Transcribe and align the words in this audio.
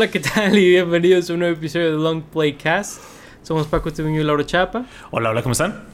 Hola, 0.00 0.10
¿qué 0.10 0.20
tal? 0.20 0.56
Y 0.58 0.70
bienvenidos 0.70 1.28
a 1.28 1.34
un 1.34 1.40
nuevo 1.40 1.54
episodio 1.54 1.90
de 1.90 2.02
Long 2.02 2.22
Play 2.22 2.54
Cast. 2.54 3.02
Somos 3.42 3.66
Paco 3.66 3.92
Tuviño 3.92 4.18
y 4.18 4.24
Laura 4.24 4.46
Chapa. 4.46 4.86
Hola, 5.10 5.28
hola, 5.28 5.42
¿cómo 5.42 5.52
están? 5.52 5.84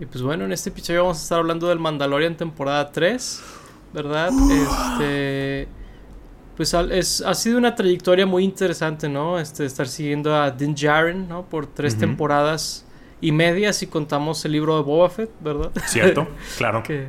Y 0.00 0.06
pues 0.06 0.22
bueno, 0.22 0.46
en 0.46 0.52
este 0.52 0.70
episodio 0.70 1.02
vamos 1.02 1.18
a 1.18 1.22
estar 1.22 1.38
hablando 1.40 1.68
del 1.68 1.78
Mandalorian 1.78 2.34
temporada 2.34 2.90
3, 2.90 3.42
¿verdad? 3.92 4.30
Este. 4.50 5.68
Pues 6.56 6.72
es, 6.72 7.20
ha 7.20 7.34
sido 7.34 7.58
una 7.58 7.74
trayectoria 7.74 8.24
muy 8.24 8.42
interesante, 8.42 9.06
¿no? 9.06 9.38
Este, 9.38 9.66
estar 9.66 9.86
siguiendo 9.86 10.34
a 10.34 10.50
Din 10.50 10.74
Djarin, 10.74 11.28
¿no? 11.28 11.44
Por 11.44 11.66
tres 11.66 11.98
temporadas 11.98 12.86
y 13.20 13.32
media 13.32 13.74
si 13.74 13.86
contamos 13.86 14.42
el 14.46 14.52
libro 14.52 14.78
de 14.78 14.82
Boba 14.82 15.10
Fett, 15.10 15.30
¿verdad? 15.40 15.72
Cierto, 15.84 16.26
claro. 16.56 16.82
que 16.82 17.08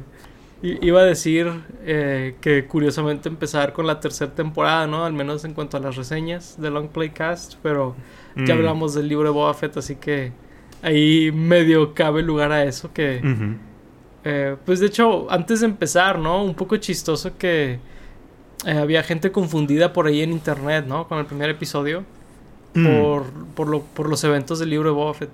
iba 0.62 1.02
a 1.02 1.04
decir 1.04 1.52
eh, 1.86 2.36
que 2.42 2.66
curiosamente 2.66 3.30
empezar 3.30 3.74
con 3.74 3.86
la 3.86 4.00
tercera 4.00 4.34
temporada, 4.34 4.88
¿no? 4.88 5.06
Al 5.06 5.14
menos 5.14 5.46
en 5.46 5.54
cuanto 5.54 5.78
a 5.78 5.80
las 5.80 5.96
reseñas 5.96 6.60
de 6.60 6.70
Long 6.70 6.90
Play 6.90 7.12
Cast, 7.12 7.56
pero 7.62 7.96
ya 8.36 8.56
mm. 8.56 8.58
hablamos 8.58 8.94
del 8.96 9.08
libro 9.08 9.26
de 9.26 9.34
Boba 9.34 9.54
Fett, 9.54 9.78
así 9.78 9.96
que 9.96 10.32
ahí 10.82 11.32
medio 11.32 11.94
cabe 11.94 12.22
lugar 12.24 12.52
a 12.52 12.64
eso 12.64 12.92
que... 12.94 13.22
Eh, 14.24 14.58
pues 14.66 14.82
de 14.82 14.88
hecho, 14.88 15.32
antes 15.32 15.62
de 15.62 15.68
empezar, 15.68 16.20
¿no? 16.20 16.44
Un 16.44 16.54
poco 16.54 16.76
chistoso 16.78 17.38
que 17.38 17.80
eh, 18.66 18.72
había 18.72 19.02
gente 19.04 19.32
confundida 19.32 19.94
por 19.94 20.08
ahí 20.08 20.22
en 20.22 20.32
internet, 20.32 20.86
¿no? 20.86 21.08
Con 21.08 21.20
el 21.20 21.26
primer 21.26 21.50
episodio. 21.50 22.04
Mm. 22.74 22.86
Por, 22.86 23.24
por, 23.56 23.68
lo, 23.70 23.82
por 23.82 24.10
los 24.10 24.24
eventos 24.26 24.60
del 24.60 24.72
libro 24.72 24.90
de 24.90 24.96
Boba 24.96 25.14
Fett. 25.14 25.30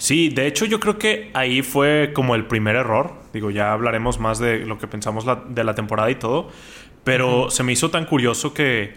Sí, 0.00 0.30
de 0.30 0.46
hecho 0.46 0.64
yo 0.64 0.80
creo 0.80 0.98
que 0.98 1.30
ahí 1.34 1.60
fue 1.60 2.12
como 2.14 2.34
el 2.34 2.46
primer 2.46 2.74
error. 2.74 3.12
Digo, 3.34 3.50
ya 3.50 3.72
hablaremos 3.72 4.18
más 4.18 4.38
de 4.38 4.60
lo 4.60 4.78
que 4.78 4.86
pensamos 4.86 5.26
de 5.50 5.62
la 5.62 5.74
temporada 5.74 6.10
y 6.10 6.14
todo. 6.14 6.48
Pero 7.04 7.50
se 7.50 7.62
me 7.64 7.72
hizo 7.72 7.90
tan 7.90 8.06
curioso 8.06 8.54
que 8.54 8.94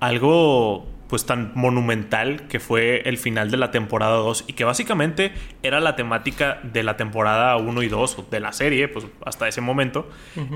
algo 0.00 0.86
pues 1.06 1.26
tan 1.26 1.52
monumental 1.54 2.48
que 2.48 2.60
fue 2.60 3.02
el 3.04 3.18
final 3.18 3.50
de 3.50 3.58
la 3.58 3.70
temporada 3.70 4.16
2 4.16 4.44
y 4.46 4.54
que 4.54 4.64
básicamente 4.64 5.32
era 5.62 5.80
la 5.80 5.96
temática 5.96 6.60
de 6.62 6.82
la 6.82 6.96
temporada 6.96 7.54
1 7.56 7.82
y 7.82 7.88
2 7.88 8.30
de 8.30 8.40
la 8.40 8.52
serie, 8.52 8.88
pues 8.88 9.06
hasta 9.26 9.48
ese 9.48 9.60
momento, 9.60 10.08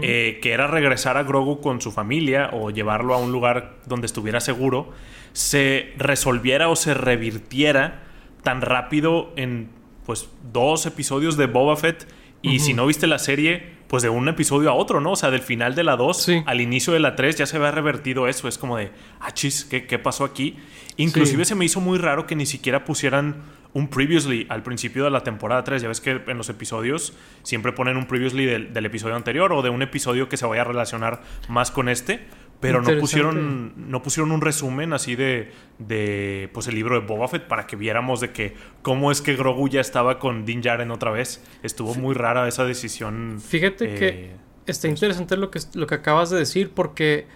eh, 0.02 0.38
que 0.42 0.52
era 0.52 0.68
regresar 0.68 1.18
a 1.18 1.22
Grogu 1.22 1.60
con 1.60 1.82
su 1.82 1.92
familia 1.92 2.48
o 2.52 2.70
llevarlo 2.70 3.14
a 3.14 3.18
un 3.18 3.30
lugar 3.30 3.76
donde 3.86 4.06
estuviera 4.06 4.40
seguro, 4.40 4.90
se 5.32 5.92
resolviera 5.98 6.68
o 6.68 6.76
se 6.76 6.94
revirtiera 6.94 8.04
tan 8.42 8.60
rápido 8.60 9.32
en 9.36 9.81
pues 10.06 10.28
dos 10.52 10.86
episodios 10.86 11.36
de 11.36 11.46
Boba 11.46 11.76
Fett 11.76 12.06
y 12.42 12.58
si 12.58 12.74
no 12.74 12.86
viste 12.86 13.06
la 13.06 13.20
serie, 13.20 13.62
pues 13.86 14.02
de 14.02 14.08
un 14.08 14.28
episodio 14.28 14.70
a 14.70 14.74
otro, 14.74 15.00
¿no? 15.00 15.12
O 15.12 15.16
sea, 15.16 15.30
del 15.30 15.42
final 15.42 15.74
de 15.74 15.84
la 15.84 15.96
2 15.96 16.30
al 16.46 16.60
inicio 16.60 16.92
de 16.92 16.98
la 16.98 17.14
3 17.14 17.36
ya 17.36 17.46
se 17.46 17.56
había 17.56 17.70
revertido 17.70 18.26
eso. 18.26 18.48
Es 18.48 18.58
como 18.58 18.76
de, 18.76 18.90
ah, 19.20 19.32
chis, 19.32 19.64
¿qué, 19.64 19.86
qué 19.86 19.98
pasó 19.98 20.24
aquí? 20.24 20.56
Inclusive 20.96 21.44
se 21.44 21.54
me 21.54 21.64
hizo 21.64 21.80
muy 21.80 21.98
raro 21.98 22.26
que 22.26 22.34
ni 22.34 22.46
siquiera 22.46 22.84
pusieran 22.84 23.42
un 23.74 23.88
previously 23.88 24.46
al 24.50 24.62
principio 24.62 25.04
de 25.04 25.10
la 25.10 25.22
temporada 25.22 25.62
3. 25.62 25.82
Ya 25.82 25.88
ves 25.88 26.00
que 26.00 26.20
en 26.26 26.36
los 26.36 26.48
episodios 26.48 27.12
siempre 27.42 27.72
ponen 27.72 27.96
un 27.96 28.06
previously 28.06 28.44
del, 28.44 28.72
del 28.72 28.86
episodio 28.86 29.14
anterior 29.14 29.52
o 29.52 29.62
de 29.62 29.70
un 29.70 29.82
episodio 29.82 30.28
que 30.28 30.36
se 30.36 30.46
vaya 30.46 30.62
a 30.62 30.64
relacionar 30.64 31.22
más 31.48 31.70
con 31.70 31.88
este 31.88 32.26
pero 32.62 32.80
no 32.80 32.96
pusieron 32.98 33.90
no 33.90 34.02
pusieron 34.02 34.30
un 34.30 34.40
resumen 34.40 34.92
así 34.92 35.16
de 35.16 35.50
de 35.80 36.48
pues 36.54 36.68
el 36.68 36.76
libro 36.76 36.98
de 36.98 37.04
Boba 37.04 37.26
Fett 37.26 37.48
para 37.48 37.66
que 37.66 37.74
viéramos 37.74 38.20
de 38.20 38.30
que 38.30 38.54
cómo 38.82 39.10
es 39.10 39.20
que 39.20 39.34
Grogu 39.34 39.68
ya 39.68 39.80
estaba 39.80 40.20
con 40.20 40.44
Din 40.44 40.62
Djarin 40.62 40.92
otra 40.92 41.10
vez. 41.10 41.42
Estuvo 41.64 41.94
muy 41.94 42.14
rara 42.14 42.46
esa 42.46 42.64
decisión 42.64 43.40
fíjate 43.44 43.94
que 43.96 44.08
eh, 44.08 44.36
está 44.66 44.86
interesante 44.86 45.36
lo 45.36 45.50
que 45.50 45.58
lo 45.74 45.88
que 45.88 45.96
acabas 45.96 46.30
de 46.30 46.38
decir 46.38 46.70
porque 46.70 47.26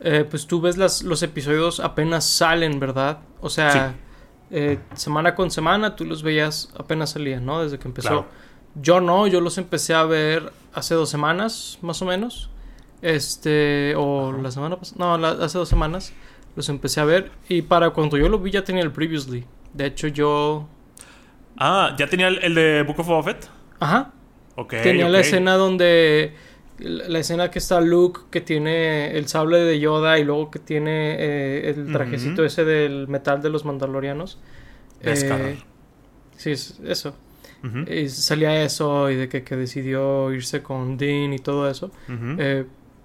eh, 0.00 0.24
pues 0.28 0.46
tú 0.46 0.62
ves 0.62 0.78
las, 0.78 1.02
los 1.02 1.22
episodios 1.22 1.78
apenas 1.78 2.24
salen 2.24 2.80
verdad 2.80 3.18
o 3.42 3.50
sea 3.50 3.94
eh, 4.50 4.78
semana 4.94 5.34
con 5.34 5.50
semana 5.50 5.94
tú 5.94 6.06
los 6.06 6.22
veías 6.22 6.72
apenas 6.78 7.10
salían 7.10 7.44
no 7.44 7.62
desde 7.62 7.78
que 7.78 7.86
empezó. 7.86 8.26
Yo 8.76 9.00
no 9.02 9.26
yo 9.26 9.42
los 9.42 9.58
empecé 9.58 9.92
a 9.92 10.04
ver 10.04 10.52
hace 10.72 10.94
dos 10.94 11.10
semanas 11.10 11.78
más 11.82 12.00
o 12.00 12.06
menos 12.06 12.48
este, 13.02 13.94
o 13.96 14.32
la 14.32 14.50
semana 14.50 14.76
pasada, 14.76 15.16
no, 15.16 15.26
hace 15.26 15.58
dos 15.58 15.68
semanas 15.68 16.12
los 16.56 16.68
empecé 16.68 17.00
a 17.00 17.04
ver 17.04 17.30
y 17.48 17.62
para 17.62 17.90
cuando 17.90 18.16
yo 18.16 18.28
lo 18.28 18.38
vi 18.38 18.50
ya 18.50 18.64
tenía 18.64 18.82
el 18.82 18.92
previously. 18.92 19.44
De 19.72 19.86
hecho, 19.86 20.08
yo. 20.08 20.68
Ah, 21.56 21.94
¿ya 21.98 22.06
tenía 22.08 22.28
el, 22.28 22.54
de 22.54 22.82
Book 22.82 23.00
of 23.00 23.06
Boba 23.06 23.36
Ajá. 23.78 24.12
Ok. 24.56 24.74
Tenía 24.82 25.08
la 25.08 25.20
escena 25.20 25.54
donde. 25.54 26.34
La 26.78 27.18
escena 27.18 27.50
que 27.50 27.58
está 27.58 27.78
Luke, 27.82 28.20
que 28.30 28.40
tiene 28.40 29.10
el 29.10 29.28
sable 29.28 29.58
de 29.58 29.78
Yoda 29.78 30.18
y 30.18 30.24
luego 30.24 30.50
que 30.50 30.58
tiene 30.58 31.14
eh, 31.18 31.70
el 31.70 31.92
trajecito 31.92 32.42
ese 32.42 32.64
del 32.64 33.06
metal 33.06 33.42
de 33.42 33.50
los 33.50 33.66
Mandalorianos. 33.66 34.38
Eh, 35.02 35.58
sí, 36.36 36.52
eso. 36.52 37.14
Y 37.86 38.08
salía 38.08 38.62
eso 38.64 39.10
y 39.10 39.16
de 39.16 39.28
que, 39.28 39.56
decidió 39.56 40.32
irse 40.32 40.62
con 40.62 40.96
Dean 40.96 41.34
y 41.34 41.38
todo 41.38 41.68
eso. 41.68 41.90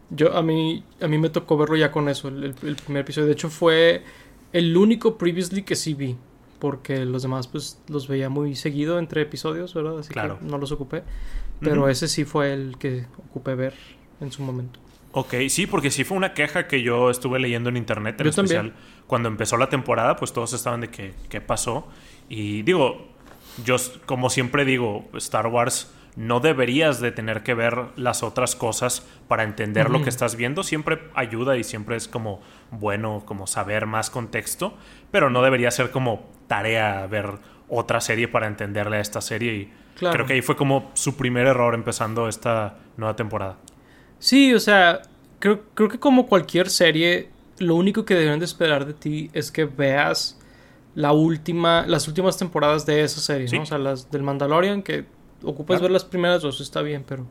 Yo, 0.09 0.35
a 0.35 0.41
mí, 0.41 0.83
a 1.01 1.07
mí 1.07 1.17
me 1.17 1.29
tocó 1.29 1.57
verlo 1.57 1.75
ya 1.75 1.91
con 1.91 2.09
eso, 2.09 2.27
el, 2.27 2.53
primer 2.53 3.01
episodio. 3.01 3.27
De 3.27 3.33
hecho, 3.33 3.49
fue 3.49 4.03
el 4.53 4.75
único 4.77 5.17
previously 5.17 5.63
que 5.63 5.75
sí 5.75 5.93
vi. 5.93 6.15
Porque 6.59 7.05
los 7.05 7.21
demás, 7.21 7.47
pues, 7.47 7.81
los 7.89 8.07
veía 8.07 8.29
muy 8.29 8.55
seguido 8.55 8.97
entre 8.97 9.21
episodios, 9.21 9.73
¿verdad? 9.73 9.99
Así 9.99 10.13
que 10.13 10.21
no 10.41 10.57
los 10.57 10.71
ocupé. 10.71 11.03
Pero 11.59 11.89
ese 11.89 12.07
sí 12.07 12.23
fue 12.25 12.53
el 12.53 12.77
que 12.77 13.05
ocupé 13.29 13.55
ver 13.55 13.73
en 14.21 14.31
su 14.31 14.41
momento. 14.41 14.79
Ok, 15.11 15.33
sí, 15.49 15.67
porque 15.67 15.91
sí 15.91 16.03
fue 16.03 16.17
una 16.17 16.33
queja 16.33 16.67
que 16.67 16.81
yo 16.81 17.09
estuve 17.09 17.39
leyendo 17.39 17.69
en 17.69 17.77
internet, 17.77 18.19
en 18.19 18.27
especial 18.27 18.73
cuando 19.07 19.29
empezó 19.29 19.57
la 19.57 19.69
temporada, 19.69 20.15
pues 20.15 20.33
todos 20.33 20.53
estaban 20.53 20.81
de 20.81 20.89
que 20.89 21.13
qué 21.29 21.41
pasó. 21.41 21.87
Y 22.27 22.63
digo, 22.63 23.07
yo 23.63 23.77
como 24.05 24.29
siempre 24.29 24.65
digo, 24.65 25.05
Star 25.13 25.47
Wars 25.47 25.93
no 26.15 26.39
deberías 26.39 27.01
de 27.01 27.11
tener 27.11 27.43
que 27.43 27.53
ver 27.53 27.87
las 27.97 28.23
otras 28.23 28.55
cosas 28.55 29.05
para 29.27 29.43
entender 29.43 29.89
lo 29.89 30.01
que 30.01 30.09
estás 30.09 30.35
viendo. 30.35 30.63
Siempre 30.63 30.99
ayuda 31.13 31.57
y 31.57 31.63
siempre 31.63 31.95
es 31.95 32.07
como 32.07 32.41
bueno 32.71 33.23
como 33.25 33.47
saber 33.47 33.85
más 33.85 34.09
contexto, 34.09 34.75
pero 35.11 35.29
no 35.29 35.41
debería 35.41 35.71
ser 35.71 35.91
como 35.91 36.29
tarea 36.47 37.05
ver 37.07 37.39
otra 37.67 37.99
serie 37.99 38.27
para 38.27 38.47
entenderle 38.47 38.97
a 38.97 39.01
esta 39.01 39.21
serie 39.21 39.53
y 39.53 39.73
creo 39.99 40.25
que 40.25 40.33
ahí 40.33 40.41
fue 40.41 40.55
como 40.55 40.91
su 40.93 41.17
primer 41.17 41.47
error 41.47 41.73
empezando 41.73 42.27
esta 42.27 42.77
nueva 42.97 43.15
temporada. 43.15 43.57
Sí, 44.19 44.53
o 44.53 44.59
sea, 44.59 45.01
creo, 45.39 45.63
creo 45.73 45.89
que 45.89 45.99
como 45.99 46.27
cualquier 46.27 46.69
serie, 46.69 47.29
lo 47.57 47.75
único 47.75 48.05
que 48.05 48.15
deben 48.15 48.39
de 48.39 48.45
esperar 48.45 48.85
de 48.85 48.93
ti 48.93 49.29
es 49.33 49.51
que 49.51 49.65
veas 49.65 50.39
la 50.93 51.11
última, 51.11 51.85
las 51.87 52.07
últimas 52.07 52.37
temporadas 52.37 52.85
de 52.85 53.03
esa 53.03 53.19
serie, 53.19 53.47
¿no? 53.51 53.63
O 53.63 53.65
sea, 53.65 53.77
las 53.77 54.09
del 54.11 54.23
Mandalorian, 54.23 54.81
que 54.81 55.05
ocupas 55.43 55.81
ver 55.81 55.91
las 55.91 56.05
primeras 56.05 56.41
dos, 56.41 56.61
está 56.61 56.81
bien, 56.81 57.03
pero 57.07 57.27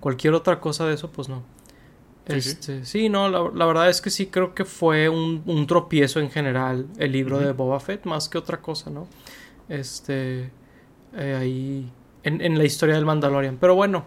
cualquier 0.00 0.34
otra 0.34 0.60
cosa 0.60 0.86
de 0.86 0.94
eso, 0.94 1.10
pues 1.10 1.28
no. 1.28 1.42
Sí, 2.26 2.34
este, 2.36 2.84
sí. 2.86 3.08
no, 3.10 3.28
la, 3.28 3.66
verdad 3.66 3.90
es 3.90 4.00
que 4.00 4.08
sí 4.08 4.26
creo 4.26 4.54
que 4.54 4.64
fue 4.64 5.10
un, 5.10 5.66
tropiezo 5.66 6.20
en 6.20 6.30
general 6.30 6.86
el 6.98 7.12
libro 7.12 7.38
de 7.38 7.52
Boba 7.52 7.80
Fett, 7.80 8.06
más 8.06 8.28
que 8.28 8.38
otra 8.38 8.62
cosa, 8.62 8.90
¿no? 8.90 9.06
Este, 9.68 10.50
eh, 11.16 11.36
ahí, 11.38 11.92
en, 12.22 12.58
la 12.58 12.64
historia 12.64 12.94
del 12.94 13.04
Mandalorian. 13.04 13.58
Pero 13.60 13.74
bueno, 13.74 14.06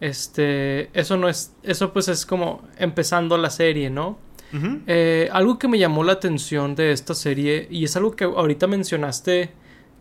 este, 0.00 0.90
eso 0.98 1.16
no 1.16 1.30
es, 1.30 1.54
eso 1.62 1.94
pues 1.94 2.08
es 2.08 2.26
como 2.26 2.62
empezando 2.76 3.38
la 3.38 3.50
serie, 3.50 3.90
¿no? 3.90 4.18
Eh, 4.86 5.28
algo 5.32 5.58
que 5.58 5.68
me 5.68 5.78
llamó 5.78 6.02
la 6.02 6.12
atención 6.12 6.74
de 6.76 6.92
esta 6.92 7.14
serie, 7.14 7.66
y 7.70 7.84
es 7.84 7.96
algo 7.96 8.12
que 8.12 8.24
ahorita 8.24 8.66
mencionaste 8.66 9.50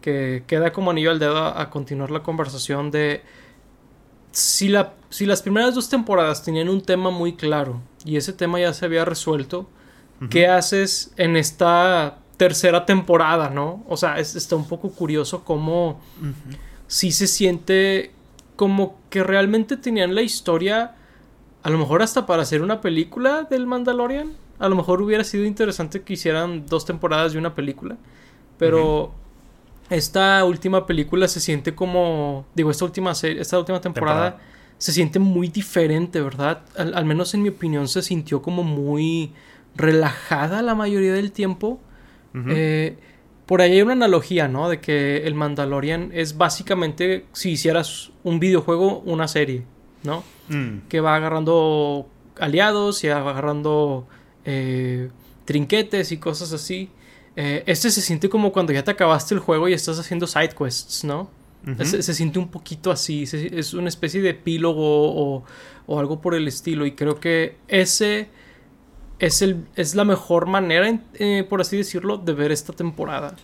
que 0.06 0.44
queda 0.46 0.72
como 0.72 0.92
anillo 0.92 1.10
al 1.10 1.18
dedo 1.18 1.44
a, 1.44 1.68
continuar 1.72 2.12
la 2.12 2.22
conversación 2.22 2.92
de 2.92 3.24
si, 4.32 4.68
la, 4.68 4.94
si 5.10 5.26
las 5.26 5.42
primeras 5.42 5.74
dos 5.74 5.90
temporadas 5.90 6.44
tenían 6.44 6.70
un 6.70 6.82
tema 6.82 7.10
muy 7.10 7.34
claro 7.34 7.82
y 8.06 8.16
ese 8.16 8.32
tema 8.32 8.60
ya 8.60 8.72
se 8.72 8.86
había 8.86 9.04
resuelto, 9.04 9.68
¿qué 10.30 10.46
haces 10.46 11.12
en 11.18 11.36
esta 11.36 12.20
tercera 12.38 12.86
temporada, 12.86 13.50
no? 13.50 13.84
O 13.88 13.98
sea, 13.98 14.20
está 14.20 14.56
un 14.56 14.68
poco 14.68 14.92
curioso 14.92 15.44
cómo 15.44 16.00
si 16.86 17.12
se 17.12 17.26
siente 17.26 18.12
como 18.56 19.00
que 19.10 19.24
realmente 19.24 19.76
tenían 19.76 20.14
la 20.14 20.22
historia, 20.22 20.94
a 21.64 21.70
lo 21.72 21.80
mejor 21.80 22.04
hasta 22.04 22.28
para 22.28 22.44
hacer 22.44 22.62
una 22.62 22.80
película 22.80 23.48
del 23.50 23.66
Mandalorian. 23.66 24.34
A 24.60 24.70
lo 24.70 24.76
mejor 24.76 25.02
hubiera 25.02 25.24
sido 25.24 25.46
interesante 25.46 26.04
que 26.04 26.14
hicieran 26.14 26.68
dos 26.68 26.86
temporadas 26.86 27.34
de 27.34 27.40
una 27.40 27.56
película, 27.56 27.98
pero 28.60 29.16
esta 29.90 30.44
última 30.46 30.86
película 30.86 31.28
se 31.28 31.40
siente 31.40 31.76
como, 31.76 32.46
digo, 32.56 32.72
esta 32.72 32.86
última 32.86 33.14
serie, 33.14 33.42
esta 33.42 33.60
última 33.60 33.82
temporada, 33.82 34.40
se 34.78 34.92
siente 34.92 35.20
muy 35.20 35.48
diferente, 35.48 36.22
¿verdad? 36.22 36.64
Al, 36.76 37.06
menos 37.06 37.34
en 37.34 37.44
mi 37.44 37.50
opinión 37.50 37.88
se 37.88 38.02
sintió 38.02 38.42
como 38.42 38.64
muy 38.64 39.32
relajada 39.76 40.62
la 40.62 40.76
mayoría 40.76 41.14
del 41.14 41.32
tiempo. 41.32 41.80
Eh, 42.50 42.98
por 43.46 43.62
ahí 43.62 43.74
hay 43.74 43.82
una 43.82 43.94
analogía, 43.94 44.48
¿no? 44.48 44.68
De 44.68 44.82
que 44.82 45.26
el 45.26 45.36
Mandalorian 45.36 46.10
es 46.14 46.38
básicamente 46.38 47.26
si 47.32 47.52
hicieras 47.52 48.12
un 48.24 48.40
videojuego, 48.40 49.00
una 49.06 49.28
serie, 49.28 49.64
¿no? 50.04 50.24
Mm. 50.50 50.88
Que 50.90 51.00
va 51.00 51.16
agarrando 51.16 52.10
aliados 52.40 53.04
y 53.04 53.08
agarrando 53.08 54.08
eh, 54.44 55.10
trinquetes 55.46 56.12
y 56.12 56.18
cosas 56.18 56.52
así. 56.52 56.90
Eh, 57.36 57.64
este 57.66 57.92
se 57.92 58.02
siente 58.02 58.30
como 58.30 58.52
cuando 58.52 58.72
ya 58.72 58.84
te 58.84 58.92
acabaste 58.92 59.34
el 59.34 59.40
juego 59.40 59.68
y 59.68 59.74
estás 59.74 60.00
haciendo 60.00 60.26
side 60.28 60.56
quests, 60.58 61.04
¿no? 61.04 61.30
se, 61.84 62.14
siente 62.14 62.38
un 62.38 62.50
poquito 62.50 62.92
así, 62.92 63.24
es 63.24 63.74
una 63.74 63.90
especie 63.90 64.22
de 64.22 64.30
epílogo 64.30 65.44
o, 65.88 66.00
algo 66.00 66.22
por 66.22 66.36
el 66.36 66.48
estilo 66.48 66.86
y 66.86 66.92
creo 66.92 67.20
que 67.20 67.58
ese 67.68 68.30
es, 69.20 69.42
el, 69.42 69.66
es 69.76 69.96
la 69.96 70.06
mejor 70.06 70.46
manera, 70.46 71.00
eh, 71.16 71.46
por 71.50 71.62
así 71.62 71.78
decirlo, 71.78 72.18
de 72.18 72.34
ver 72.34 72.52
esta 72.52 72.74
temporada. 72.74 73.36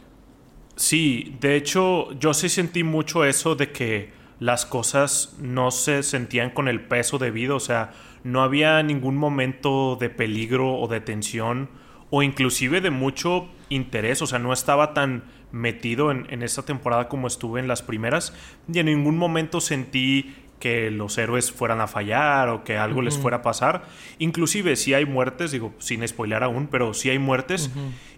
Sí, 0.76 1.36
de 1.40 1.56
hecho 1.56 2.12
yo 2.14 2.34
sí 2.34 2.50
sentí 2.50 2.84
mucho 2.84 3.26
eso 3.26 3.56
de 3.56 3.72
que 3.72 4.12
las 4.40 4.66
cosas 4.66 5.36
no 5.40 5.72
se 5.72 6.02
sentían 6.04 6.52
con 6.52 6.68
el 6.68 6.82
peso 6.82 7.18
debido, 7.18 7.56
o 7.56 7.60
sea, 7.60 7.92
no 8.24 8.42
había 8.42 8.82
ningún 8.84 9.18
momento 9.18 9.98
de 10.00 10.10
peligro 10.10 10.80
o 10.80 10.88
de 10.88 11.02
tensión 11.02 11.70
o 12.10 12.24
inclusive 12.24 12.82
de 12.82 12.90
mucho 12.90 13.50
interés, 13.72 14.22
o 14.22 14.28
sea, 14.28 14.38
no 14.38 14.54
estaba 14.54 14.94
tan 14.94 15.24
metido 15.52 16.12
en, 16.12 16.44
esta 16.44 16.64
temporada 16.64 17.08
como 17.08 17.28
estuve 17.28 17.60
en 17.60 17.68
las 17.68 17.82
primeras 17.82 18.34
y 18.72 18.80
en 18.80 18.86
ningún 18.86 19.18
momento 19.18 19.60
sentí 19.62 20.36
que 20.60 20.92
los 20.92 21.18
héroes 21.18 21.52
fueran 21.52 21.82
a 21.82 21.88
fallar 21.88 22.50
o 22.50 22.64
que 22.64 22.78
algo 22.78 23.02
les 23.02 23.18
fuera 23.18 23.38
a 23.38 23.42
pasar. 23.42 23.84
Inclusive 24.20 24.76
si 24.76 24.94
hay 24.94 25.06
muertes, 25.06 25.52
digo, 25.52 25.74
sin 25.80 26.08
spoilear 26.08 26.44
aún, 26.44 26.68
pero 26.68 26.94
si 26.94 27.10
hay 27.10 27.18
muertes 27.18 27.72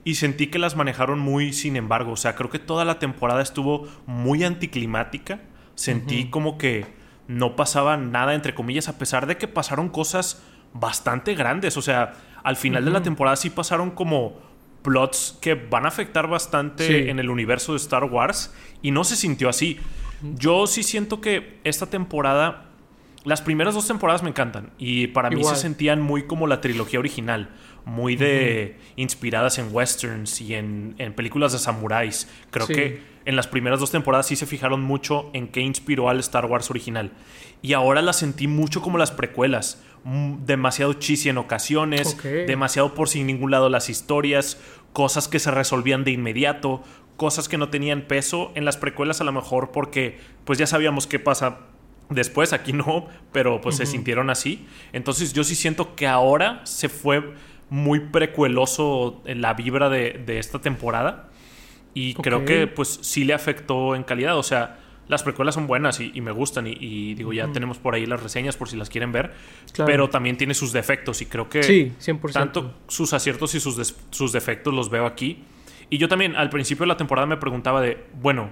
y 0.03 0.15
sentí 0.15 0.47
que 0.47 0.59
las 0.59 0.75
manejaron 0.75 1.19
muy 1.19 1.53
sin 1.53 1.77
embargo. 1.77 2.11
O 2.11 2.17
sea, 2.17 2.35
creo 2.35 2.49
que 2.49 2.59
toda 2.59 2.83
la 2.83 2.99
temporada 2.99 3.41
estuvo 3.41 3.87
muy 4.05 4.43
anticlimática. 4.43 5.39
Sentí 5.75 6.29
como 6.29 6.57
que 6.57 6.85
no 7.27 7.55
pasaba 7.55 7.95
nada, 7.95 8.33
entre 8.33 8.53
comillas, 8.53 8.89
a 8.89 8.97
pesar 8.97 9.25
de 9.25 9.37
que 9.37 9.47
pasaron 9.47 9.87
cosas 9.87 10.43
bastante 10.73 11.35
grandes. 11.35 11.77
O 11.77 11.81
sea, 11.81 12.13
al 12.43 12.57
final 12.57 12.83
de 12.83 12.91
la 12.91 13.03
temporada 13.03 13.37
sí 13.37 13.49
pasaron 13.49 13.91
como 13.91 14.52
plots 14.83 15.37
que 15.41 15.55
van 15.55 15.85
a 15.85 15.87
afectar 15.87 16.27
bastante 16.27 17.09
en 17.09 17.17
el 17.19 17.29
universo 17.29 17.71
de 17.71 17.77
Star 17.77 18.03
Wars 18.03 18.53
y 18.81 18.91
no 18.91 19.03
se 19.03 19.15
sintió 19.15 19.49
así. 19.49 19.79
Yo 20.21 20.67
sí 20.67 20.83
siento 20.83 21.19
que 21.21 21.59
esta 21.63 21.87
temporada, 21.87 22.65
las 23.23 23.41
primeras 23.41 23.73
dos 23.73 23.87
temporadas 23.87 24.21
me 24.21 24.29
encantan 24.29 24.71
y 24.77 25.07
para 25.07 25.29
mí 25.29 25.43
se 25.43 25.55
sentían 25.55 26.01
muy 26.01 26.23
como 26.23 26.45
la 26.47 26.61
trilogía 26.61 26.99
original, 26.99 27.49
muy 27.85 28.15
de 28.15 28.77
inspiradas 28.95 29.57
en 29.57 29.73
westerns 29.73 30.39
y 30.41 30.53
en, 30.53 30.95
películas 31.15 31.53
de 31.53 31.59
samuráis. 31.59 32.29
Creo 32.51 32.67
que 32.67 33.01
en 33.25 33.35
las 33.35 33.47
primeras 33.47 33.79
dos 33.79 33.91
temporadas 33.91 34.27
sí 34.27 34.35
se 34.35 34.45
fijaron 34.45 34.81
mucho 34.81 35.29
en 35.33 35.47
qué 35.47 35.61
inspiró 35.61 36.09
al 36.09 36.19
Star 36.19 36.45
Wars 36.45 36.69
original. 36.69 37.11
Y 37.61 37.73
ahora 37.73 38.01
las 38.01 38.17
sentí 38.17 38.47
mucho 38.47 38.81
como 38.81 38.97
las 38.97 39.11
precuelas 39.11 39.81
demasiado 40.05 40.93
cheesy 40.93 41.29
en 41.29 41.37
ocasiones, 41.37 42.17
demasiado 42.23 42.93
por 42.93 43.07
sin 43.07 43.27
ningún 43.27 43.51
lado 43.51 43.69
las 43.69 43.89
historias, 43.89 44.59
cosas 44.91 45.27
que 45.27 45.39
se 45.39 45.51
resolvían 45.51 46.03
de 46.03 46.11
inmediato, 46.11 46.83
cosas 47.15 47.47
que 47.47 47.57
no 47.57 47.69
tenían 47.69 48.01
peso 48.01 48.51
en 48.55 48.65
las 48.65 48.77
precuelas 48.77 49.21
a 49.21 49.23
lo 49.23 49.31
mejor 49.31 49.71
porque 49.71 50.19
pues 50.45 50.59
ya 50.59 50.67
sabíamos 50.67 51.07
qué 51.07 51.19
pasa 51.19 51.59
después, 52.09 52.53
aquí 52.53 52.73
no, 52.73 53.07
pero 53.31 53.61
pues 53.61 53.77
se 53.77 53.85
sintieron 53.85 54.29
así. 54.29 54.67
Entonces 54.91 55.33
yo 55.33 55.43
sí 55.43 55.55
siento 55.55 55.95
que 55.95 56.07
ahora 56.07 56.61
se 56.65 56.89
fue 56.89 57.33
muy 57.69 57.99
precueloso 57.99 59.21
en 59.25 59.41
la 59.41 59.53
vibra 59.53 59.89
de, 59.89 60.37
esta 60.37 60.59
temporada 60.59 61.29
y 61.93 62.13
creo 62.15 62.45
que 62.45 62.67
pues 62.67 62.99
sí 63.01 63.23
le 63.23 63.33
afectó 63.33 63.95
en 63.95 64.03
calidad, 64.03 64.37
o 64.37 64.43
sea, 64.43 64.79
las 65.07 65.23
precuelas 65.23 65.55
son 65.55 65.67
buenas 65.67 65.99
y, 65.99 66.19
me 66.21 66.31
gustan 66.31 66.67
y, 66.67 67.13
digo, 67.15 67.33
ya 67.33 67.51
tenemos 67.51 67.77
por 67.77 67.95
ahí 67.95 68.05
las 68.05 68.23
reseñas 68.23 68.55
por 68.55 68.69
si 68.69 68.77
las 68.77 68.89
quieren 68.89 69.11
ver, 69.11 69.33
pero 69.85 70.09
también 70.09 70.37
tiene 70.37 70.53
sus 70.53 70.71
defectos 70.71 71.21
y 71.21 71.25
creo 71.25 71.49
que 71.49 71.63
sí, 71.63 71.91
100%. 71.99 72.31
tanto 72.31 72.73
sus 72.87 73.13
aciertos 73.13 73.53
y 73.55 73.59
sus, 73.59 73.95
sus 74.09 74.31
defectos 74.31 74.73
los 74.73 74.89
veo 74.89 75.05
aquí. 75.05 75.43
Y 75.89 75.97
yo 75.97 76.07
también 76.07 76.35
al 76.35 76.49
principio 76.49 76.83
de 76.83 76.87
la 76.87 76.97
temporada 76.97 77.27
me 77.27 77.37
preguntaba 77.37 77.81
de, 77.81 78.05
bueno, 78.21 78.49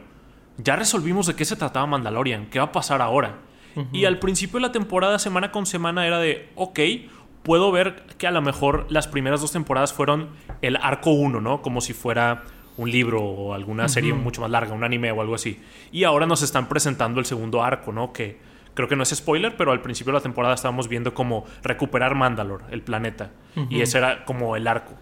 ya 0.58 0.76
resolvimos 0.76 1.28
de 1.28 1.36
qué 1.36 1.46
se 1.46 1.56
trataba 1.56 1.86
Mandalorian, 1.88 2.48
¿qué 2.48 2.60
va 2.60 2.66
a 2.66 2.72
pasar 2.72 3.02
ahora? 3.02 3.40
Y 3.94 4.04
al 4.04 4.20
principio 4.20 4.60
de 4.60 4.68
la 4.68 4.74
temporada, 4.74 5.18
semana 5.18 5.52
con 5.54 5.66
semana, 5.66 6.06
era 6.06 6.20
de, 6.20 6.50
ok, 6.56 6.80
puedo 7.42 7.72
ver 7.72 8.04
que 8.18 8.28
a 8.28 8.32
lo 8.32 8.42
mejor 8.42 8.86
las 8.90 9.08
primeras 9.08 9.42
dos 9.42 9.54
temporadas 9.54 9.94
fueron 9.94 10.30
el 10.62 10.76
arco 10.76 11.12
1, 11.12 11.40
¿no? 11.40 11.62
Como 11.62 11.80
si 11.80 11.94
fuera 11.94 12.44
un 12.82 12.92
libro 12.92 13.22
o 13.22 13.54
alguna 13.54 13.88
serie 13.88 14.14
mucho 14.14 14.42
más 14.42 14.50
larga, 14.50 14.74
un 14.74 14.84
anime 14.84 15.12
o 15.12 15.22
algo 15.22 15.36
así. 15.36 15.60
Y 15.92 16.04
ahora 16.04 16.26
nos 16.26 16.42
están 16.42 16.68
presentando 16.68 17.20
el 17.20 17.26
segundo 17.26 17.64
arco, 17.64 17.92
¿no? 17.92 18.12
Que 18.12 18.40
creo 18.74 18.88
que 18.88 18.96
no 18.96 19.04
es 19.04 19.10
spoiler, 19.10 19.56
pero 19.56 19.72
al 19.72 19.82
principio 19.82 20.12
de 20.12 20.20
la 20.20 20.24
temporada 20.24 20.56
estábamos 20.56 20.88
viendo 20.88 21.14
como 21.14 21.46
recuperar 21.64 22.16
Mandalore, 22.16 22.66
el 22.72 22.82
planeta. 22.82 23.32
Y 23.70 23.82
ese 23.82 24.00
era 24.00 24.26
como 24.26 24.56
el 24.56 24.68
arco. 24.68 24.94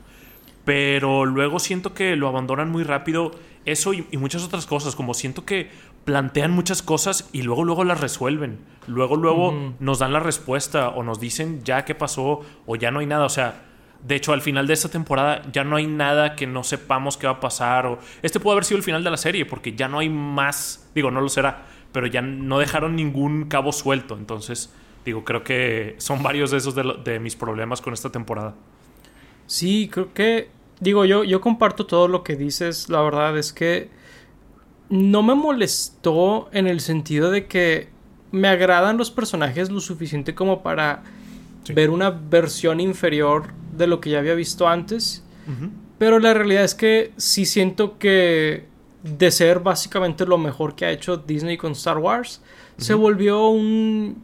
Pero 0.66 1.26
luego 1.26 1.60
siento 1.60 1.94
que 1.94 2.16
lo 2.16 2.28
abandonan 2.28 2.70
muy 2.70 2.84
rápido. 2.84 3.32
Eso 3.66 3.94
y, 3.94 4.06
muchas 4.18 4.44
otras 4.44 4.66
cosas. 4.66 4.96
Como 4.96 5.14
siento 5.14 5.46
que 5.46 5.70
plantean 6.04 6.52
muchas 6.52 6.82
cosas 6.82 7.30
y 7.32 7.44
luego 7.44 7.64
luego 7.64 7.84
las 7.86 8.02
resuelven. 8.02 8.60
Luego 8.88 9.16
luego 9.16 9.74
nos 9.80 10.00
dan 10.00 10.12
la 10.12 10.20
respuesta 10.20 10.90
o 10.90 11.04
nos 11.04 11.20
dicen 11.20 11.64
ya 11.64 11.86
qué 11.86 11.96
pasó 11.96 12.42
o 12.66 12.76
ya 12.76 12.92
no 12.92 13.00
hay 13.00 13.06
nada. 13.06 13.26
O 13.26 13.30
sea, 13.30 13.69
de 14.04 14.16
hecho, 14.16 14.32
al 14.32 14.42
final 14.42 14.66
de 14.66 14.74
esta 14.74 14.90
temporada 14.90 15.42
ya 15.52 15.64
no 15.64 15.76
hay 15.76 15.86
nada 15.86 16.36
que 16.36 16.48
no 16.48 16.64
sepamos 16.64 17.18
qué 17.18 17.28
va 17.28 17.34
a 17.34 17.40
pasar. 17.40 17.86
O... 17.86 18.00
Este 18.22 18.40
puede 18.40 18.54
haber 18.54 18.66
sido 18.66 18.78
el 18.78 18.84
final 18.84 19.04
de 19.04 19.12
la 19.12 19.18
serie 19.18 19.46
porque 19.46 19.74
ya 19.76 19.88
no 19.88 20.00
hay 20.00 20.10
más. 20.10 20.90
Digo, 20.96 21.12
no 21.12 21.22
lo 21.22 21.30
será. 21.30 21.66
Pero 21.92 22.08
ya 22.08 22.22
no 22.22 22.60
dejaron 22.60 22.96
ningún 22.96 23.46
cabo 23.46 23.72
suelto. 23.72 24.16
Entonces, 24.16 24.72
digo, 25.04 25.26
creo 25.26 25.44
que 25.44 25.96
son 25.98 26.24
varios 26.24 26.52
de 26.52 26.58
esos 26.58 26.76
de, 26.76 27.20
mis 27.20 27.36
problemas 27.36 27.82
con 27.82 27.94
esta 27.94 28.10
temporada. 28.10 28.56
Sí, 29.48 29.90
creo 29.92 30.14
que. 30.14 30.50
Digo, 30.80 31.04
yo, 31.04 31.26
yo 31.26 31.42
comparto 31.42 31.86
todo 31.86 32.08
lo 32.08 32.24
que 32.24 32.38
dices. 32.38 32.88
La 32.88 33.02
verdad 33.02 33.38
es 33.38 33.52
que 33.52 33.90
no 34.88 35.24
me 35.24 35.36
molestó 35.36 36.50
en 36.54 36.68
el 36.68 36.80
sentido 36.80 37.32
de 37.32 37.48
que 37.48 37.90
me 38.32 38.48
agradan 38.48 38.98
los 38.98 39.12
personajes 39.12 39.70
lo 39.70 39.82
suficiente 39.82 40.36
como 40.36 40.64
para 40.64 41.04
ver 41.74 41.90
una 41.90 42.10
versión 42.12 42.80
inferior 42.80 43.54
de 43.80 43.88
lo 43.88 44.00
que 44.00 44.12
ya 44.12 44.20
había 44.20 44.36
visto 44.36 44.68
antes. 44.68 45.24
Pero 45.98 46.20
la 46.20 46.36
realidad 46.36 46.64
es 46.64 46.76
que 46.76 47.12
sí 47.18 47.46
siento 47.46 47.98
que 47.98 48.66
de 49.02 49.32
ser 49.32 49.62
básicamente 49.62 50.28
lo 50.28 50.38
mejor 50.38 50.76
que 50.76 50.86
ha 50.86 50.92
hecho 50.92 51.18
Disney 51.18 51.58
con 51.58 51.72
Star 51.72 51.98
Wars, 51.98 52.42
se 52.78 52.94
volvió 52.94 53.48
un 53.48 54.22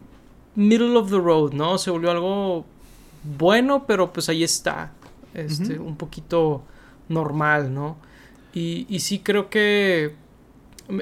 middle 0.54 0.96
of 0.96 1.10
the 1.10 1.18
road, 1.18 1.52
¿no? 1.52 1.78
Se 1.78 1.90
volvió 1.90 2.12
algo 2.12 2.64
bueno, 3.36 3.84
pero 3.86 4.12
pues 4.12 4.28
ahí 4.28 4.44
está. 4.44 4.92
Este, 5.34 5.78
un 5.78 5.96
poquito 5.96 6.62
normal, 7.08 7.74
¿no? 7.74 7.96
Y, 8.54 8.86
y 8.88 9.00
sí 9.00 9.18
creo 9.18 9.50
que 9.50 10.14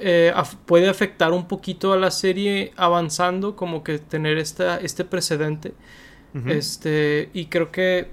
eh, 0.01 0.33
puede 0.67 0.89
afectar 0.89 1.33
un 1.33 1.47
poquito 1.47 1.93
a 1.93 1.97
la 1.97 2.11
serie 2.11 2.73
avanzando, 2.77 3.55
como 3.55 3.85
que 3.85 3.99
tener 3.99 4.39
esta, 4.39 4.79
este 4.79 5.05
precedente. 5.05 5.75
Este, 6.47 7.31
y 7.33 7.47
creo 7.47 7.71
que 7.71 8.11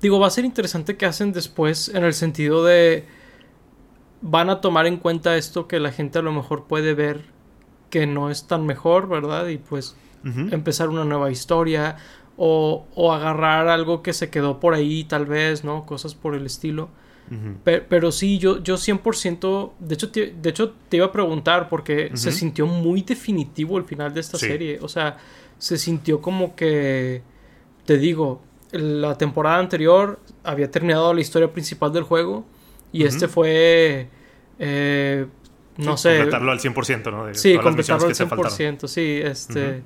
digo, 0.00 0.18
va 0.18 0.26
a 0.26 0.30
ser 0.30 0.44
interesante 0.44 0.96
qué 0.96 1.06
hacen 1.06 1.32
después 1.32 1.88
en 1.88 2.04
el 2.04 2.14
sentido 2.14 2.64
de 2.64 3.04
van 4.22 4.50
a 4.50 4.60
tomar 4.60 4.86
en 4.86 4.96
cuenta 4.96 5.36
esto 5.36 5.68
que 5.68 5.78
la 5.80 5.92
gente 5.92 6.18
a 6.18 6.22
lo 6.22 6.32
mejor 6.32 6.64
puede 6.64 6.94
ver 6.94 7.24
que 7.90 8.06
no 8.06 8.30
es 8.30 8.46
tan 8.46 8.66
mejor, 8.66 9.08
¿verdad? 9.08 9.48
Y 9.48 9.58
pues 9.58 9.96
empezar 10.24 10.88
una 10.88 11.04
nueva 11.04 11.30
historia 11.30 11.96
o, 12.36 12.84
o, 12.96 13.12
agarrar 13.12 13.68
algo 13.68 14.02
que 14.02 14.12
se 14.12 14.28
quedó 14.28 14.58
por 14.58 14.74
ahí 14.74 15.04
tal 15.04 15.24
vez, 15.24 15.62
¿no? 15.62 15.86
Cosas 15.86 16.16
por 16.16 16.34
el 16.34 16.46
estilo. 16.46 16.88
pero, 17.62 18.10
sí, 18.10 18.38
yo, 18.38 18.60
yo 18.60 18.76
100%, 18.76 19.72
de 19.78 19.94
hecho, 19.94 20.10
te, 20.10 20.34
de 20.40 20.50
hecho 20.50 20.74
te 20.88 20.96
iba 20.96 21.06
a 21.06 21.12
preguntar 21.12 21.68
porque 21.68 22.10
se 22.14 22.32
sintió 22.32 22.66
muy 22.66 23.02
definitivo 23.02 23.78
el 23.78 23.84
final 23.84 24.12
de 24.12 24.20
esta 24.20 24.36
serie, 24.36 24.78
o 24.82 24.88
sea, 24.88 25.16
se 25.58 25.78
sintió 25.78 26.20
como 26.20 26.56
que, 26.56 27.22
te 27.84 27.96
digo, 27.96 28.42
la 28.72 29.16
temporada 29.16 29.58
anterior 29.58 30.18
había 30.44 30.70
terminado 30.70 31.12
la 31.14 31.20
historia 31.20 31.52
principal 31.52 31.92
del 31.92 32.02
juego 32.02 32.44
y 32.92 33.04
este 33.04 33.28
fue 33.28 34.08
eh, 34.58 35.26
no 35.76 35.96
sé. 35.96 36.16
completarlo 36.16 36.52
al 36.52 36.58
100% 36.58 37.10
¿no? 37.10 37.34
sí 37.34 37.58
completarlo 37.58 38.06
al 38.06 38.14
100% 38.14 38.86
sí 38.88 39.20
este 39.22 39.82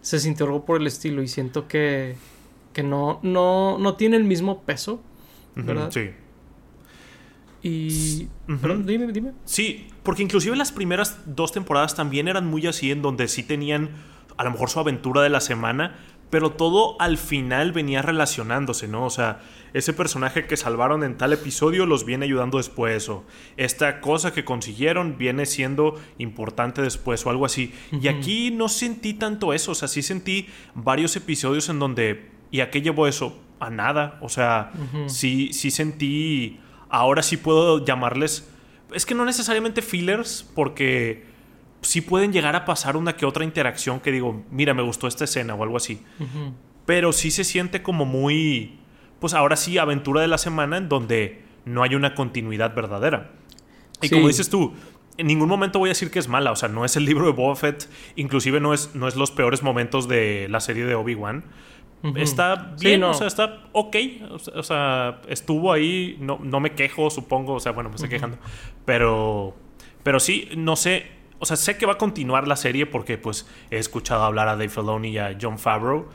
se 0.00 0.18
sintió 0.20 0.46
algo 0.46 0.64
por 0.64 0.80
el 0.80 0.86
estilo 0.86 1.22
y 1.22 1.28
siento 1.28 1.66
que 1.66 2.16
que 2.72 2.82
no 2.82 3.20
no 3.22 3.78
no 3.78 3.94
tiene 3.94 4.16
el 4.16 4.24
mismo 4.24 4.62
peso 4.62 5.00
¿verdad? 5.54 5.90
sí. 5.90 6.10
Y 7.62 8.28
dime 8.84 9.12
dime. 9.12 9.32
Sí 9.44 9.88
porque 10.02 10.22
inclusive 10.22 10.56
las 10.56 10.72
primeras 10.72 11.18
dos 11.26 11.52
temporadas 11.52 11.94
también 11.94 12.28
eran 12.28 12.46
muy 12.46 12.66
así 12.66 12.90
en 12.90 13.02
donde 13.02 13.28
sí 13.28 13.42
tenían 13.42 13.90
a 14.36 14.44
lo 14.44 14.52
mejor 14.52 14.70
su 14.70 14.80
aventura 14.80 15.20
de 15.20 15.28
la 15.28 15.40
semana 15.40 15.98
pero 16.30 16.52
todo 16.52 16.96
al 17.00 17.18
final 17.18 17.72
venía 17.72 18.02
relacionándose, 18.02 18.88
¿no? 18.88 19.04
O 19.04 19.10
sea, 19.10 19.40
ese 19.74 19.92
personaje 19.92 20.46
que 20.46 20.56
salvaron 20.56 21.04
en 21.04 21.16
tal 21.16 21.32
episodio 21.32 21.86
los 21.86 22.04
viene 22.04 22.24
ayudando 22.24 22.58
después, 22.58 23.08
o 23.08 23.24
esta 23.56 24.00
cosa 24.00 24.32
que 24.32 24.44
consiguieron 24.44 25.18
viene 25.18 25.46
siendo 25.46 26.00
importante 26.18 26.82
después, 26.82 27.26
o 27.26 27.30
algo 27.30 27.46
así. 27.46 27.74
Y 27.92 28.08
aquí 28.08 28.50
no 28.50 28.68
sentí 28.68 29.14
tanto 29.14 29.52
eso, 29.52 29.72
o 29.72 29.74
sea, 29.74 29.88
sí 29.88 30.02
sentí 30.02 30.48
varios 30.74 31.14
episodios 31.16 31.68
en 31.68 31.78
donde, 31.78 32.30
¿y 32.50 32.60
a 32.60 32.70
qué 32.70 32.80
llevó 32.80 33.06
eso? 33.06 33.36
a 33.60 33.70
nada. 33.70 34.18
O 34.22 34.28
sea, 34.28 34.72
sí, 35.06 35.52
sí 35.52 35.70
sentí. 35.70 36.58
Ahora 36.88 37.22
sí 37.22 37.36
puedo 37.36 37.84
llamarles. 37.84 38.48
Es 38.92 39.06
que 39.06 39.14
no 39.14 39.24
necesariamente 39.24 39.82
fillers, 39.82 40.50
porque 40.54 41.26
sí 41.82 42.00
pueden 42.00 42.32
llegar 42.32 42.56
a 42.56 42.64
pasar 42.64 42.96
una 42.96 43.16
que 43.16 43.26
otra 43.26 43.44
interacción 43.44 44.00
que 44.00 44.12
digo, 44.12 44.44
mira, 44.50 44.74
me 44.74 44.82
gustó 44.82 45.06
esta 45.06 45.24
escena 45.24 45.54
o 45.54 45.62
algo 45.62 45.76
así. 45.76 46.02
Pero 46.86 47.12
sí 47.12 47.30
se 47.30 47.44
siente 47.44 47.82
como 47.82 48.04
muy. 48.04 48.78
Pues 49.20 49.34
ahora 49.34 49.56
sí, 49.56 49.78
aventura 49.78 50.20
de 50.20 50.28
la 50.28 50.38
semana 50.38 50.76
en 50.76 50.88
donde 50.88 51.42
no 51.64 51.82
hay 51.82 51.94
una 51.94 52.14
continuidad 52.14 52.74
verdadera. 52.74 53.32
Y 54.02 54.08
como 54.08 54.28
dices 54.28 54.48
tú, 54.48 54.72
en 55.18 55.26
ningún 55.26 55.48
momento 55.48 55.78
voy 55.78 55.90
a 55.90 55.92
decir 55.92 56.10
que 56.10 56.18
es 56.18 56.28
mala. 56.28 56.52
O 56.52 56.56
sea, 56.56 56.68
no 56.68 56.84
es 56.84 56.96
el 56.96 57.04
libro 57.04 57.26
de 57.26 57.32
Boba 57.32 57.54
Fett. 57.56 57.88
Inclusive 58.16 58.60
no 58.60 58.72
es, 58.72 58.94
no 58.94 59.06
es 59.08 59.16
los 59.16 59.30
peores 59.30 59.62
momentos 59.62 60.08
de 60.08 60.48
la 60.48 60.60
serie 60.60 60.86
de 60.86 60.94
Obi-Wan. 60.94 61.44
Está 62.16 62.74
bien, 62.80 63.02
o 63.04 63.12
sea, 63.12 63.26
está 63.26 63.64
ok. 63.72 63.96
O 64.54 64.62
sea, 64.62 65.20
estuvo 65.28 65.70
ahí. 65.70 66.16
No, 66.18 66.38
no 66.42 66.58
me 66.58 66.72
quejo, 66.72 67.10
supongo. 67.10 67.54
O 67.54 67.60
sea, 67.60 67.72
bueno, 67.72 67.90
me 67.90 67.96
estoy 67.96 68.08
quejando. 68.08 68.38
Pero. 68.86 69.54
Pero 70.02 70.18
sí, 70.18 70.48
no 70.56 70.76
sé. 70.76 71.19
O 71.40 71.46
sea, 71.46 71.56
sé 71.56 71.76
que 71.76 71.86
va 71.86 71.94
a 71.94 71.98
continuar 71.98 72.46
la 72.46 72.54
serie 72.54 72.86
porque 72.86 73.18
pues 73.18 73.46
he 73.70 73.78
escuchado 73.78 74.22
hablar 74.22 74.46
a 74.48 74.52
Dave 74.52 74.68
Filoni 74.68 75.08
y 75.08 75.18
a 75.18 75.36
John 75.40 75.58
Favreau. 75.58 76.08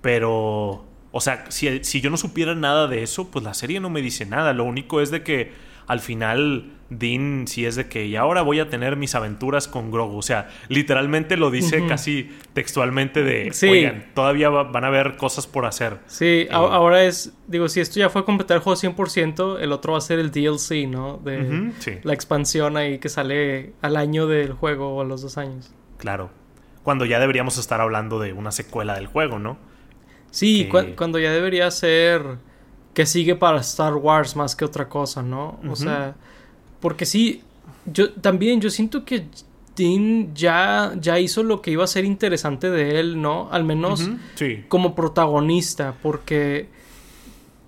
Pero. 0.00 0.86
O 1.12 1.20
sea, 1.20 1.50
si, 1.50 1.82
si 1.82 2.00
yo 2.00 2.08
no 2.08 2.16
supiera 2.16 2.54
nada 2.54 2.86
de 2.86 3.02
eso, 3.02 3.30
pues 3.30 3.44
la 3.44 3.52
serie 3.52 3.80
no 3.80 3.90
me 3.90 4.00
dice 4.00 4.24
nada. 4.26 4.52
Lo 4.52 4.64
único 4.64 5.00
es 5.00 5.10
de 5.10 5.24
que 5.24 5.52
al 5.90 5.98
final 5.98 6.70
Dean 6.88 7.46
sí 7.48 7.66
es 7.66 7.74
de 7.74 7.88
que 7.88 8.06
y 8.06 8.14
ahora 8.14 8.42
voy 8.42 8.60
a 8.60 8.68
tener 8.68 8.94
mis 8.94 9.16
aventuras 9.16 9.66
con 9.66 9.90
Grogu. 9.90 10.18
O 10.18 10.22
sea, 10.22 10.48
literalmente 10.68 11.36
lo 11.36 11.50
dice 11.50 11.84
casi 11.88 12.30
textualmente 12.52 13.24
de, 13.24 13.50
oigan, 13.68 14.06
todavía 14.14 14.50
van 14.50 14.84
a 14.84 14.86
haber 14.86 15.16
cosas 15.16 15.48
por 15.48 15.66
hacer. 15.66 15.98
Sí, 16.06 16.46
ahora 16.52 17.02
es, 17.02 17.32
digo, 17.48 17.68
si 17.68 17.80
esto 17.80 17.98
ya 17.98 18.08
fue 18.08 18.24
completar 18.24 18.58
el 18.58 18.62
juego 18.62 18.78
100%, 18.80 19.58
el 19.60 19.72
otro 19.72 19.94
va 19.94 19.98
a 19.98 20.00
ser 20.00 20.20
el 20.20 20.30
DLC, 20.30 20.86
¿no? 20.88 21.16
De 21.16 21.72
la 22.04 22.14
expansión 22.14 22.76
ahí 22.76 23.00
que 23.00 23.08
sale 23.08 23.72
al 23.82 23.96
año 23.96 24.28
del 24.28 24.52
juego 24.52 24.94
o 24.94 25.00
a 25.00 25.04
los 25.04 25.22
dos 25.22 25.38
años. 25.38 25.74
Claro. 25.98 26.30
Cuando 26.84 27.04
ya 27.04 27.18
deberíamos 27.18 27.58
estar 27.58 27.80
hablando 27.80 28.20
de 28.20 28.32
una 28.32 28.52
secuela 28.52 28.94
del 28.94 29.08
juego, 29.08 29.40
¿no? 29.40 29.58
Sí, 30.30 30.68
cuando 30.94 31.18
ya 31.18 31.32
debería 31.32 31.68
ser 31.72 32.38
que 33.00 33.06
sigue 33.06 33.34
para 33.34 33.60
Star 33.60 33.94
Wars 33.94 34.36
más 34.36 34.54
que 34.54 34.62
otra 34.62 34.86
cosa, 34.86 35.22
¿no? 35.22 35.58
O 35.66 35.74
sea, 35.74 36.16
porque 36.80 37.06
sí, 37.06 37.42
yo 37.86 38.12
también 38.12 38.60
yo 38.60 38.68
siento 38.68 39.06
que 39.06 39.24
Dean 39.74 40.34
ya, 40.34 40.92
ya 41.00 41.18
hizo 41.18 41.42
lo 41.42 41.62
que 41.62 41.70
iba 41.70 41.82
a 41.82 41.86
ser 41.86 42.04
interesante 42.04 42.68
de 42.68 43.00
él, 43.00 43.18
¿no? 43.22 43.48
Al 43.50 43.64
menos 43.64 44.10
como 44.68 44.94
protagonista, 44.94 45.94
porque, 46.02 46.68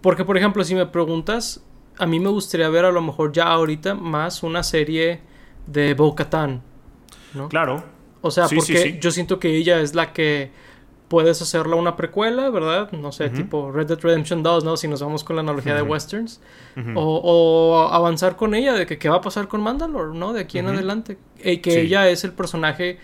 porque, 0.03 0.27
por 0.27 0.37
ejemplo, 0.37 0.65
si 0.65 0.75
me 0.75 0.85
preguntas, 0.85 1.65
a 1.97 2.05
mí 2.05 2.21
me 2.21 2.29
gustaría 2.29 2.69
ver 2.69 2.85
a 2.85 2.93
lo 2.93 3.01
mejor 3.01 3.33
ya 3.33 3.47
ahorita 3.47 3.95
más 3.95 4.43
una 4.43 4.62
serie 4.62 5.21
de 5.67 5.95
Bo-Katan, 5.95 6.61
¿no? 7.33 7.49
Claro. 7.49 7.83
O 8.21 8.31
sea, 8.31 8.49
porque 8.55 8.99
yo 9.01 9.11
siento 9.11 9.41
que 9.41 9.57
ella 9.57 9.81
es 9.81 9.95
la 9.95 10.12
que 10.12 10.51
puedes 11.12 11.42
hacerla 11.42 11.76
una 11.76 11.95
precuela, 11.95 12.49
¿verdad? 12.49 12.90
No 12.92 13.12
sé, 13.12 13.28
tipo 13.28 13.71
Red 13.71 13.88
Dead 13.88 14.00
Redemption 14.00 14.42
2, 14.42 14.64
¿no? 14.64 14.78
Si 14.78 14.88
nos 14.88 15.02
vamos 15.02 15.23
con 15.25 15.37
la 15.37 15.42
analogía 15.42 15.75
de 15.75 15.83
westerns. 15.83 16.40
o, 16.95 17.90
avanzar 17.92 18.37
con 18.37 18.54
ella, 18.54 18.73
de 18.73 18.87
que 18.87 18.97
qué 18.97 19.11
va 19.11 19.16
a 19.16 19.21
pasar 19.21 19.47
con 19.47 19.61
Mandalore, 19.61 20.16
¿no? 20.16 20.33
De 20.33 20.40
aquí 20.40 20.59
en 20.59 20.69
adelante. 20.69 21.19
Y 21.45 21.59
que 21.59 21.83
ella 21.83 22.09
es 22.09 22.25
el 22.25 22.33
personaje 22.33 22.99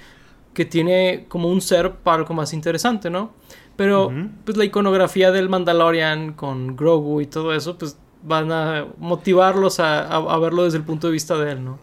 que 0.54 0.64
tiene 0.64 1.26
como 1.28 1.50
un 1.50 1.60
ser 1.60 1.96
para 1.96 2.16
algo 2.16 2.32
más 2.32 2.54
interesante, 2.54 3.10
¿no? 3.10 3.32
Pero, 3.76 4.10
pues 4.46 4.56
la 4.56 4.64
iconografía 4.64 5.30
del 5.30 5.50
Mandalorian 5.50 6.32
con 6.32 6.76
Grogu 6.76 7.20
y 7.20 7.26
todo 7.26 7.52
eso, 7.52 7.76
pues 7.76 7.98
van 8.22 8.50
a 8.50 8.86
motivarlos 8.96 9.80
a, 9.80 10.38
verlo 10.38 10.64
desde 10.64 10.78
el 10.78 10.84
punto 10.84 11.08
de 11.08 11.12
vista 11.12 11.36
de 11.36 11.52
él, 11.52 11.62
¿no? 11.62 11.78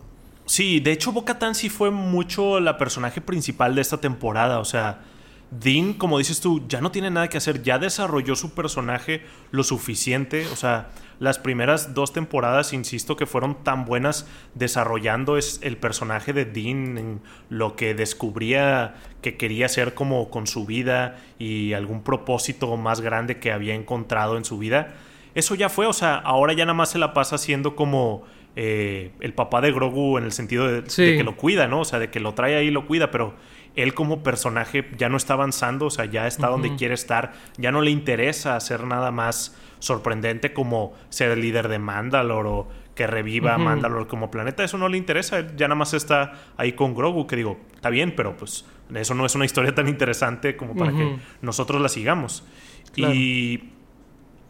Sí, 0.47 0.79
de 0.79 0.91
hecho, 0.91 1.11
Bo-Katan 1.11 1.53
sí 1.53 1.69
fue 1.69 1.91
mucho 1.91 2.59
la 2.59 2.79
personaje 2.79 3.21
principal 3.21 3.75
de 3.75 3.81
esta 3.81 4.01
temporada, 4.01 4.57
o 4.57 4.65
sea 4.65 5.01
Dean, 5.59 5.93
como 5.93 6.17
dices 6.17 6.41
tú, 6.41 6.65
ya 6.67 6.81
no 6.81 6.91
tiene 6.91 7.11
nada 7.11 7.27
que 7.29 7.37
hacer, 7.37 7.61
ya 7.63 7.77
desarrolló 7.79 8.35
su 8.35 8.53
personaje 8.53 9.21
lo 9.51 9.63
suficiente, 9.63 10.47
o 10.47 10.55
sea, 10.55 10.89
las 11.19 11.39
primeras 11.39 11.93
dos 11.93 12.11
temporadas, 12.11 12.73
insisto, 12.73 13.15
que 13.15 13.25
fueron 13.25 13.63
tan 13.63 13.85
buenas 13.85 14.27
desarrollando 14.53 15.37
es 15.37 15.59
el 15.63 15.77
personaje 15.77 16.33
de 16.33 16.45
Dean, 16.45 16.97
en 16.97 17.21
lo 17.49 17.75
que 17.75 17.93
descubría 17.93 18.95
que 19.21 19.37
quería 19.37 19.67
hacer 19.67 19.93
como 19.93 20.29
con 20.29 20.45
su 20.45 20.65
vida 20.65 21.17
y 21.39 21.73
algún 21.73 22.03
propósito 22.03 22.75
más 22.75 23.01
grande 23.01 23.39
que 23.39 23.51
había 23.51 23.75
encontrado 23.75 24.37
en 24.37 24.45
su 24.45 24.57
vida. 24.57 24.93
Eso 25.35 25.55
ya 25.55 25.69
fue, 25.69 25.85
o 25.85 25.93
sea, 25.93 26.15
ahora 26.15 26.53
ya 26.53 26.65
nada 26.65 26.75
más 26.75 26.91
se 26.91 26.99
la 26.99 27.13
pasa 27.13 27.37
siendo 27.37 27.75
como 27.75 28.23
eh, 28.55 29.11
el 29.19 29.33
papá 29.33 29.61
de 29.61 29.71
Grogu 29.71 30.17
en 30.17 30.25
el 30.25 30.31
sentido 30.31 30.67
de, 30.67 30.81
de, 30.81 31.17
que 31.17 31.23
lo 31.23 31.35
cuida, 31.35 31.67
¿no? 31.67 31.81
O 31.81 31.85
sea, 31.85 31.99
de 31.99 32.09
que 32.09 32.19
lo 32.19 32.33
trae 32.33 32.55
ahí 32.55 32.67
y 32.67 32.71
lo 32.71 32.87
cuida, 32.87 33.11
pero 33.11 33.35
él 33.75 33.93
como 33.93 34.23
personaje 34.23 34.89
ya 34.97 35.09
no 35.09 35.17
está 35.17 35.33
avanzando, 35.33 35.87
o 35.87 35.89
sea, 35.89 36.05
ya 36.05 36.27
está 36.27 36.47
donde 36.47 36.75
quiere 36.75 36.93
estar, 36.93 37.33
ya 37.57 37.71
no 37.71 37.81
le 37.81 37.91
interesa 37.91 38.55
hacer 38.55 38.85
nada 38.85 39.11
más 39.11 39.55
sorprendente 39.79 40.53
como 40.53 40.93
ser 41.09 41.31
el 41.31 41.41
líder 41.41 41.67
de 41.67 41.79
Mandalore 41.79 42.49
o 42.49 42.67
que 42.95 43.07
reviva 43.07 43.57
Mandalore 43.57 44.07
como 44.07 44.31
planeta, 44.31 44.63
eso 44.63 44.77
no 44.77 44.87
le 44.87 44.97
interesa, 44.97 45.41
ya 45.55 45.67
nada 45.67 45.75
más 45.75 45.93
está 45.93 46.33
ahí 46.55 46.71
con 46.73 46.95
Grogu, 46.95 47.27
que 47.27 47.35
digo, 47.35 47.59
está 47.75 47.89
bien, 47.89 48.13
pero 48.15 48.37
pues 48.37 48.65
eso 48.93 49.13
no 49.13 49.25
es 49.25 49.35
una 49.35 49.45
historia 49.45 49.75
tan 49.75 49.87
interesante 49.89 50.55
como 50.55 50.75
para 50.75 50.91
que 50.91 51.17
nosotros 51.41 51.81
la 51.81 51.89
sigamos. 51.89 52.43
Y... 52.95 53.71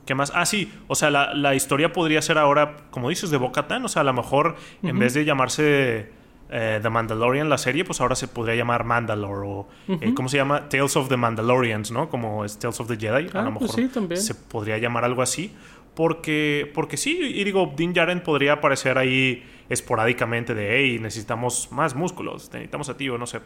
¿Qué 0.05 0.13
más? 0.13 0.31
Ah, 0.35 0.45
sí, 0.45 0.71
o 0.87 0.93
sea, 0.93 1.09
la, 1.09 1.55
historia 1.55 1.91
podría 1.91 2.21
ser 2.21 2.37
ahora, 2.37 2.77
como 2.91 3.09
dices, 3.09 3.31
de 3.31 3.37
Boca 3.37 3.65
o 3.83 3.87
sea, 3.87 4.03
a 4.03 4.05
lo 4.05 4.13
mejor 4.13 4.55
en 4.83 4.99
vez 4.99 5.15
de 5.15 5.25
llamarse 5.25 6.11
eh, 6.49 6.79
The 6.81 6.89
Mandalorian, 6.89 7.49
la 7.49 7.57
serie, 7.57 7.83
pues 7.83 8.01
ahora 8.01 8.15
se 8.15 8.27
podría 8.27 8.55
llamar 8.55 8.83
Mandalore 8.83 9.47
o, 9.47 9.67
eh, 9.87 10.13
¿cómo 10.13 10.29
se 10.29 10.37
llama? 10.37 10.69
Tales 10.69 10.95
of 10.95 11.09
the 11.09 11.17
Mandalorians, 11.17 11.91
¿no? 11.91 12.09
Como 12.09 12.45
es 12.45 12.59
Tales 12.59 12.79
of 12.79 12.87
the 12.87 12.97
Jedi. 12.97 13.29
a 13.33 13.39
ah, 13.39 13.43
lo 13.43 13.59
pues 13.59 13.75
mejor 13.75 14.17
se 14.17 14.35
podría 14.35 14.77
llamar 14.77 15.03
algo 15.05 15.21
así. 15.21 15.51
Porque, 15.95 16.69
porque 16.73 16.97
sí, 16.97 17.17
y 17.21 17.43
digo, 17.45 17.73
Dean 17.75 17.95
Jaren 17.95 18.21
podría 18.21 18.53
aparecer 18.53 18.97
ahí 18.97 19.43
esporádicamente 19.69 20.53
de, 20.53 20.77
hey, 20.77 20.99
necesitamos 20.99 21.69
más 21.71 21.95
músculos, 21.95 22.51
necesitamos 22.51 22.89
a 22.89 22.97
ti 22.97 23.07
o 23.07 23.17
no 23.17 23.25
sé. 23.25 23.39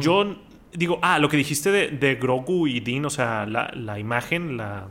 Yo 0.00 0.36
digo, 0.74 0.98
ah, 1.00 1.18
lo 1.18 1.30
que 1.30 1.38
dijiste 1.38 1.70
de, 1.72 2.14
Grogu 2.16 2.66
y 2.66 2.80
Dean, 2.80 3.06
o 3.06 3.10
sea, 3.10 3.46
la, 3.46 3.98
imagen, 3.98 4.58
la... 4.58 4.88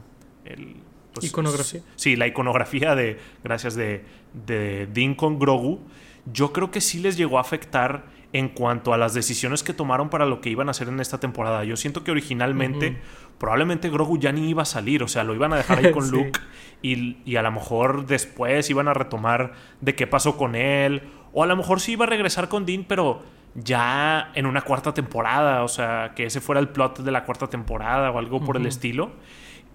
Pues, 1.13 1.27
iconografía. 1.27 1.81
Sí, 1.95 2.15
la 2.15 2.25
iconografía 2.25 2.95
de, 2.95 3.19
gracias, 3.43 3.75
de, 3.75 4.03
de 4.33 4.87
Dean 4.87 5.13
con 5.13 5.37
Grogu 5.37 5.79
yo 6.25 6.53
creo 6.53 6.71
que 6.71 6.81
sí 6.81 6.99
les 6.99 7.17
llegó 7.17 7.37
a 7.37 7.41
afectar 7.41 8.05
en 8.33 8.49
cuanto 8.49 8.93
a 8.93 8.97
las 8.97 9.13
decisiones 9.13 9.63
que 9.63 9.73
tomaron 9.73 10.09
para 10.09 10.25
lo 10.25 10.41
que 10.41 10.49
iban 10.49 10.67
a 10.67 10.71
hacer 10.71 10.89
en 10.89 10.99
esta 10.99 11.19
temporada. 11.19 11.63
Yo 11.63 11.77
siento 11.77 12.03
que 12.03 12.11
originalmente 12.11 12.97
probablemente 13.37 13.89
Grogu 13.89 14.17
ya 14.17 14.31
ni 14.31 14.49
iba 14.49 14.63
a 14.63 14.65
salir, 14.65 15.03
o 15.03 15.07
sea, 15.07 15.23
lo 15.23 15.33
iban 15.33 15.53
a 15.53 15.57
dejar 15.57 15.79
ahí 15.79 15.91
con 15.93 16.09
Luke 16.09 16.39
y, 16.81 17.17
y, 17.25 17.35
a 17.37 17.41
lo 17.41 17.51
mejor 17.51 18.05
después 18.05 18.69
iban 18.69 18.87
a 18.87 18.93
retomar 18.93 19.53
de 19.81 19.95
qué 19.95 20.07
pasó 20.07 20.37
con 20.37 20.55
él, 20.55 21.03
o 21.33 21.43
a 21.43 21.47
lo 21.47 21.55
mejor 21.55 21.79
sí 21.79 21.93
iba 21.93 22.05
a 22.05 22.09
regresar 22.09 22.49
con 22.49 22.65
Dean, 22.65 22.85
pero 22.87 23.23
ya 23.55 24.31
en 24.35 24.45
una 24.45 24.61
cuarta 24.61 24.93
temporada, 24.93 25.63
o 25.63 25.67
sea, 25.67 26.11
que 26.15 26.25
ese 26.25 26.41
fuera 26.41 26.59
el 26.59 26.69
plot 26.69 26.99
de 26.99 27.11
la 27.11 27.23
cuarta 27.23 27.47
temporada 27.47 28.11
o 28.11 28.19
algo 28.19 28.43
por 28.43 28.57
el 28.57 28.65
estilo 28.65 29.11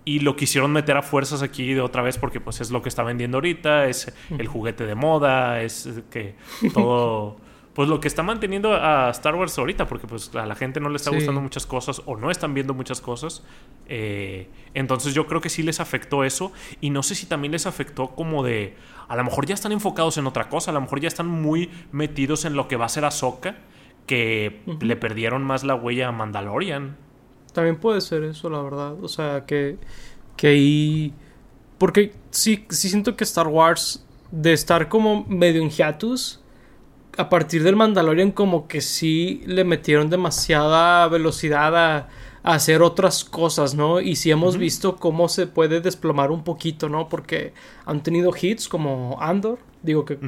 y 0.05 0.21
lo 0.21 0.37
quisieron 0.37 0.73
meter 0.73 0.97
a 0.97 1.03
fuerzas 1.03 1.43
aquí 1.43 1.75
de 1.75 1.81
otra 1.81 2.03
vez 2.03 2.19
porque 2.19 2.41
pues 2.41 2.61
es 2.61 2.71
lo 2.71 2.83
que 2.83 2.89
está 2.89 3.03
vendiendo 3.03 3.39
ahorita, 3.39 3.87
es 3.87 4.13
el 4.31 4.47
juguete 4.47 4.87
de 4.87 4.95
moda, 4.95 5.63
es 5.63 5.89
que 6.11 6.35
todo 6.73 7.37
pues 7.75 7.89
lo 7.89 8.01
que 8.01 8.09
está 8.09 8.23
manteniendo 8.23 8.75
a 8.75 9.11
Star 9.11 9.35
Wars 9.35 9.57
ahorita 9.59 9.87
porque 9.87 10.07
pues 10.07 10.35
a 10.35 10.47
la 10.47 10.55
gente 10.55 10.81
no 10.81 10.89
le 10.89 10.97
está 10.97 11.11
gustando 11.11 11.41
muchas 11.41 11.67
cosas 11.67 12.03
o 12.07 12.17
no 12.17 12.31
están 12.31 12.53
viendo 12.53 12.75
muchas 12.75 13.01
cosas. 13.01 13.45
Eh, 13.87 14.49
entonces 14.75 15.15
yo 15.15 15.27
creo 15.27 15.41
que 15.41 15.49
sí 15.49 15.63
les 15.63 15.81
afectó 15.81 16.25
eso 16.25 16.53
y 16.81 16.91
no 16.91 17.03
sé 17.03 17.15
si 17.15 17.27
también 17.27 17.53
les 17.53 17.67
afectó 17.67 18.09
como 18.09 18.43
de 18.43 18.75
a 19.09 19.17
lo 19.17 19.25
mejor 19.25 19.47
ya 19.47 19.55
están 19.55 19.73
enfocados 19.73 20.19
en 20.19 20.27
otra 20.27 20.49
cosa, 20.49 20.71
a 20.71 20.75
lo 20.75 20.81
mejor 20.81 21.01
ya 21.01 21.09
están 21.09 21.27
muy 21.27 21.71
metidos 21.93 22.45
en 22.45 22.55
lo 22.55 22.69
que 22.69 22.77
va 22.77 22.87
a 22.87 22.89
ser 22.89 23.05
Ahsoka 23.05 23.57
que 24.07 24.63
le 24.81 24.97
perdieron 24.97 25.43
más 25.45 25.63
la 25.63 25.75
huella 25.75 26.09
a 26.09 26.13
Mandalorian. 26.13 26.97
También 27.53 27.77
puede 27.77 28.01
ser 28.01 28.25
eso, 28.25 28.49
la 28.51 28.63
verdad. 28.63 28.95
O 29.03 29.09
sea, 29.09 29.45
que, 29.47 29.79
que 30.37 30.49
ahí... 30.49 31.15
Porque 31.79 32.13
sí, 32.31 32.67
sí 32.69 32.89
siento 32.89 33.17
que 33.17 33.25
Star 33.25 33.49
Wars, 33.49 34.05
de 34.31 34.53
estar 34.53 34.89
como 34.89 35.25
medio 35.27 35.63
en 35.63 35.71
hiatus, 35.71 36.41
a 37.17 37.29
partir 37.29 37.63
del 37.63 37.77
Mandalorian 37.77 38.33
como 38.33 38.69
que 38.69 38.81
sí 38.81 39.43
le 39.47 39.65
metieron 39.65 40.11
demasiada 40.11 41.07
velocidad 41.09 41.77
a, 41.77 42.09
hacer 42.43 42.81
otras 42.81 43.23
cosas, 43.23 43.75
¿no? 43.75 44.01
Y 44.01 44.17
sí 44.17 44.31
hemos 44.31 44.57
visto 44.57 44.97
cómo 44.97 45.29
se 45.29 45.47
puede 45.47 45.83
desplomar 45.83 46.31
un 46.31 46.43
poquito, 46.43 46.89
¿no? 46.89 47.07
Porque 47.11 47.53
han 47.85 48.03
tenido 48.03 48.33
hits 48.41 48.67
como 48.67 49.19
Andor, 49.21 49.59
digo 49.83 50.07
que, 50.07 50.19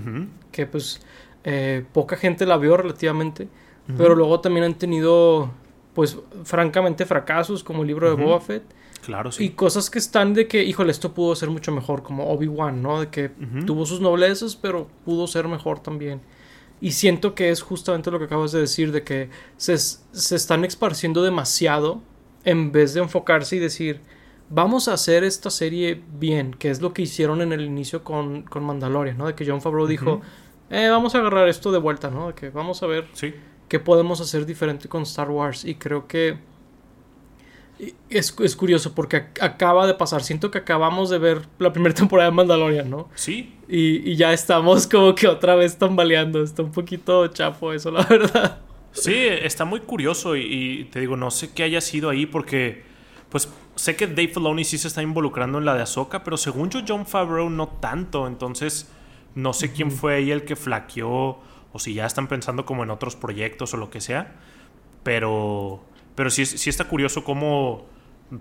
que 0.50 0.66
pues 0.66 1.00
eh, 1.44 1.86
poca 1.94 2.16
gente 2.16 2.44
la 2.44 2.58
vio 2.58 2.76
relativamente, 2.76 3.48
pero 3.96 4.14
luego 4.14 4.40
también 4.40 4.66
han 4.66 4.74
tenido 4.74 5.52
pues 5.94 6.18
francamente 6.44 7.06
fracasos 7.06 7.62
como 7.62 7.82
el 7.82 7.88
libro 7.88 8.14
de 8.14 8.22
Boba 8.22 8.40
Fett. 8.40 8.62
Claro, 9.04 9.32
sí. 9.32 9.44
Y 9.44 9.50
cosas 9.50 9.90
que 9.90 9.98
están 9.98 10.32
de 10.32 10.46
que, 10.46 10.62
híjole, 10.62 10.92
esto 10.92 11.12
pudo 11.12 11.34
ser 11.34 11.50
mucho 11.50 11.72
mejor, 11.72 12.02
como 12.02 12.30
Obi-Wan, 12.30 12.82
¿no? 12.82 13.00
De 13.00 13.08
que 13.08 13.30
tuvo 13.66 13.84
sus 13.84 14.00
noblezas, 14.00 14.54
pero 14.54 14.88
pudo 15.04 15.26
ser 15.26 15.48
mejor 15.48 15.80
también. 15.80 16.20
Y 16.80 16.92
siento 16.92 17.34
que 17.34 17.50
es 17.50 17.62
justamente 17.62 18.10
lo 18.10 18.18
que 18.18 18.26
acabas 18.26 18.52
de 18.52 18.60
decir, 18.60 18.92
de 18.92 19.02
que 19.02 19.28
se, 19.56 19.76
se 19.76 20.36
están 20.36 20.64
esparciendo 20.64 21.22
demasiado 21.22 22.00
en 22.44 22.72
vez 22.72 22.94
de 22.94 23.00
enfocarse 23.00 23.56
y 23.56 23.58
decir, 23.58 24.00
vamos 24.50 24.88
a 24.88 24.94
hacer 24.94 25.24
esta 25.24 25.50
serie 25.50 26.02
bien, 26.18 26.54
que 26.54 26.70
es 26.70 26.80
lo 26.80 26.92
que 26.92 27.02
hicieron 27.02 27.40
en 27.40 27.52
el 27.52 27.62
inicio 27.62 28.04
con, 28.04 28.42
con 28.42 28.64
Mandalorian, 28.64 29.16
¿no? 29.16 29.26
De 29.26 29.34
que 29.34 29.46
John 29.46 29.62
Favreau 29.62 29.86
dijo, 29.86 30.20
eh, 30.70 30.88
vamos 30.88 31.14
a 31.14 31.18
agarrar 31.18 31.48
esto 31.48 31.72
de 31.72 31.78
vuelta, 31.78 32.10
¿no? 32.10 32.28
De 32.28 32.34
que 32.34 32.50
vamos 32.50 32.82
a 32.82 32.86
ver 32.86 33.08
sí. 33.14 33.34
Qué 33.72 33.80
podemos 33.80 34.20
hacer 34.20 34.44
diferente 34.44 34.86
con 34.86 35.04
Star 35.04 35.30
Wars. 35.30 35.64
Y 35.64 35.76
creo 35.76 36.06
que 36.06 36.36
es, 38.10 38.36
es, 38.38 38.54
curioso 38.54 38.94
porque 38.94 39.16
acaba 39.40 39.86
de 39.86 39.94
pasar. 39.94 40.22
Siento 40.22 40.50
que 40.50 40.58
acabamos 40.58 41.08
de 41.08 41.16
ver 41.16 41.48
la 41.58 41.72
primera 41.72 41.94
temporada 42.02 42.28
de 42.28 42.36
Mandalorian, 42.36 42.90
¿no? 42.90 43.08
Sí. 43.14 43.54
Y, 43.68 44.10
y, 44.10 44.16
ya 44.16 44.34
estamos 44.34 44.86
como 44.86 45.14
que 45.14 45.26
otra 45.26 45.54
vez 45.54 45.78
tambaleando. 45.78 46.42
Está 46.42 46.62
un 46.62 46.70
poquito 46.70 47.26
chapo 47.28 47.72
eso, 47.72 47.90
la 47.90 48.02
verdad. 48.10 48.60
Sí, 48.92 49.14
está 49.16 49.64
muy 49.64 49.80
curioso 49.80 50.36
y, 50.36 50.42
y, 50.42 50.84
te 50.84 51.00
digo, 51.00 51.16
no 51.16 51.30
sé 51.30 51.54
qué 51.54 51.62
haya 51.62 51.80
sido 51.80 52.10
ahí 52.10 52.26
porque, 52.26 52.82
pues, 53.30 53.48
sé 53.74 53.96
que 53.96 54.06
Dave 54.06 54.28
Filoni 54.28 54.64
sí 54.64 54.76
se 54.76 54.88
está 54.88 55.00
involucrando 55.00 55.56
en 55.56 55.64
la 55.64 55.74
de 55.74 55.80
Ahsoka, 55.80 56.24
pero 56.24 56.36
según 56.36 56.68
yo, 56.68 56.80
John 56.86 57.06
Favreau 57.06 57.48
no 57.48 57.68
tanto. 57.68 58.26
Entonces, 58.26 58.90
no 59.34 59.54
sé 59.54 59.72
quién 59.72 59.90
fue 59.90 60.16
ahí 60.16 60.30
el 60.30 60.44
que 60.44 60.56
flaqueó 60.56 61.40
o 61.72 61.78
si 61.78 61.94
ya 61.94 62.06
están 62.06 62.28
pensando 62.28 62.64
como 62.64 62.82
en 62.82 62.90
otros 62.90 63.16
proyectos 63.16 63.74
o 63.74 63.76
lo 63.76 63.90
que 63.90 64.00
sea. 64.00 64.34
Pero 65.02 65.84
pero 66.14 66.30
sí, 66.30 66.44
sí 66.46 66.70
está 66.70 66.84
curioso 66.84 67.24
cómo, 67.24 67.86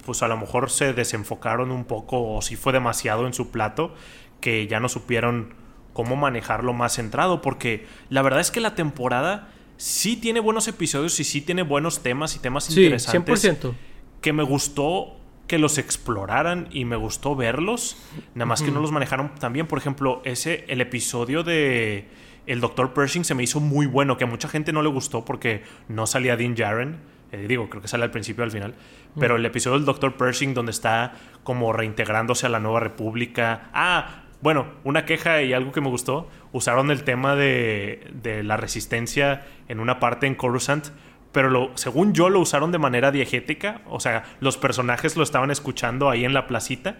pues 0.05 0.23
a 0.23 0.27
lo 0.27 0.37
mejor 0.37 0.69
se 0.69 0.93
desenfocaron 0.93 1.71
un 1.71 1.85
poco 1.85 2.35
o 2.35 2.41
si 2.41 2.55
fue 2.55 2.73
demasiado 2.73 3.25
en 3.25 3.33
su 3.33 3.49
plato 3.49 3.93
que 4.39 4.67
ya 4.67 4.79
no 4.79 4.89
supieron 4.89 5.53
cómo 5.93 6.15
manejarlo 6.15 6.73
más 6.73 6.95
centrado. 6.95 7.41
Porque 7.41 7.85
la 8.09 8.21
verdad 8.21 8.41
es 8.41 8.51
que 8.51 8.59
la 8.59 8.75
temporada 8.75 9.49
sí 9.77 10.17
tiene 10.17 10.39
buenos 10.39 10.67
episodios 10.67 11.19
y 11.19 11.23
sí 11.23 11.41
tiene 11.41 11.63
buenos 11.63 12.01
temas 12.01 12.35
y 12.35 12.39
temas 12.39 12.65
sí, 12.65 12.83
interesantes. 12.83 13.45
100%. 13.45 13.73
Que 14.21 14.33
me 14.33 14.43
gustó 14.43 15.17
que 15.47 15.57
los 15.57 15.77
exploraran 15.77 16.67
y 16.71 16.85
me 16.85 16.95
gustó 16.95 17.35
verlos. 17.35 17.97
Nada 18.35 18.45
más 18.45 18.61
que 18.61 18.71
no 18.71 18.79
los 18.79 18.91
manejaron 18.91 19.33
tan 19.35 19.53
bien. 19.53 19.67
Por 19.67 19.79
ejemplo, 19.79 20.21
ese, 20.23 20.65
el 20.67 20.81
episodio 20.81 21.43
de 21.43 22.07
el 22.51 22.59
Dr. 22.61 22.93
Pershing 22.93 23.23
se 23.23 23.35
me 23.35 23.43
hizo 23.43 23.59
muy 23.59 23.85
bueno, 23.85 24.17
que 24.17 24.23
a 24.25 24.27
mucha 24.27 24.47
gente 24.47 24.73
no 24.73 24.81
le 24.81 24.89
gustó 24.89 25.25
porque 25.25 25.63
no 25.87 26.07
salía 26.07 26.35
Dean 26.35 26.55
Jaren 26.55 26.97
eh, 27.31 27.45
digo, 27.47 27.69
creo 27.69 27.81
que 27.81 27.87
sale 27.87 28.03
al 28.03 28.11
principio 28.11 28.43
al 28.43 28.51
final. 28.51 28.75
Pero 29.17 29.35
el 29.35 29.45
episodio 29.45 29.77
del 29.77 29.85
Dr. 29.85 30.15
Pershing, 30.15 30.53
donde 30.53 30.71
está 30.71 31.13
como 31.43 31.73
reintegrándose 31.73 32.45
a 32.45 32.49
la 32.49 32.59
nueva 32.59 32.79
república. 32.79 33.69
Ah, 33.73 34.23
bueno, 34.41 34.67
una 34.83 35.05
queja 35.05 35.41
y 35.41 35.53
algo 35.53 35.71
que 35.71 35.81
me 35.81 35.89
gustó. 35.89 36.29
Usaron 36.51 36.91
el 36.91 37.03
tema 37.03 37.35
de, 37.35 38.11
de 38.13 38.43
la 38.43 38.57
resistencia 38.57 39.45
en 39.67 39.79
una 39.79 39.99
parte 39.99 40.27
en 40.27 40.35
Coruscant. 40.35 40.87
Pero 41.31 41.49
lo, 41.49 41.71
según 41.75 42.13
yo 42.13 42.29
lo 42.29 42.41
usaron 42.41 42.73
de 42.73 42.77
manera 42.77 43.11
diegética. 43.11 43.81
O 43.87 44.01
sea, 44.01 44.23
los 44.41 44.57
personajes 44.57 45.15
lo 45.15 45.23
estaban 45.23 45.51
escuchando 45.51 46.09
ahí 46.09 46.25
en 46.25 46.33
la 46.33 46.47
placita 46.47 46.97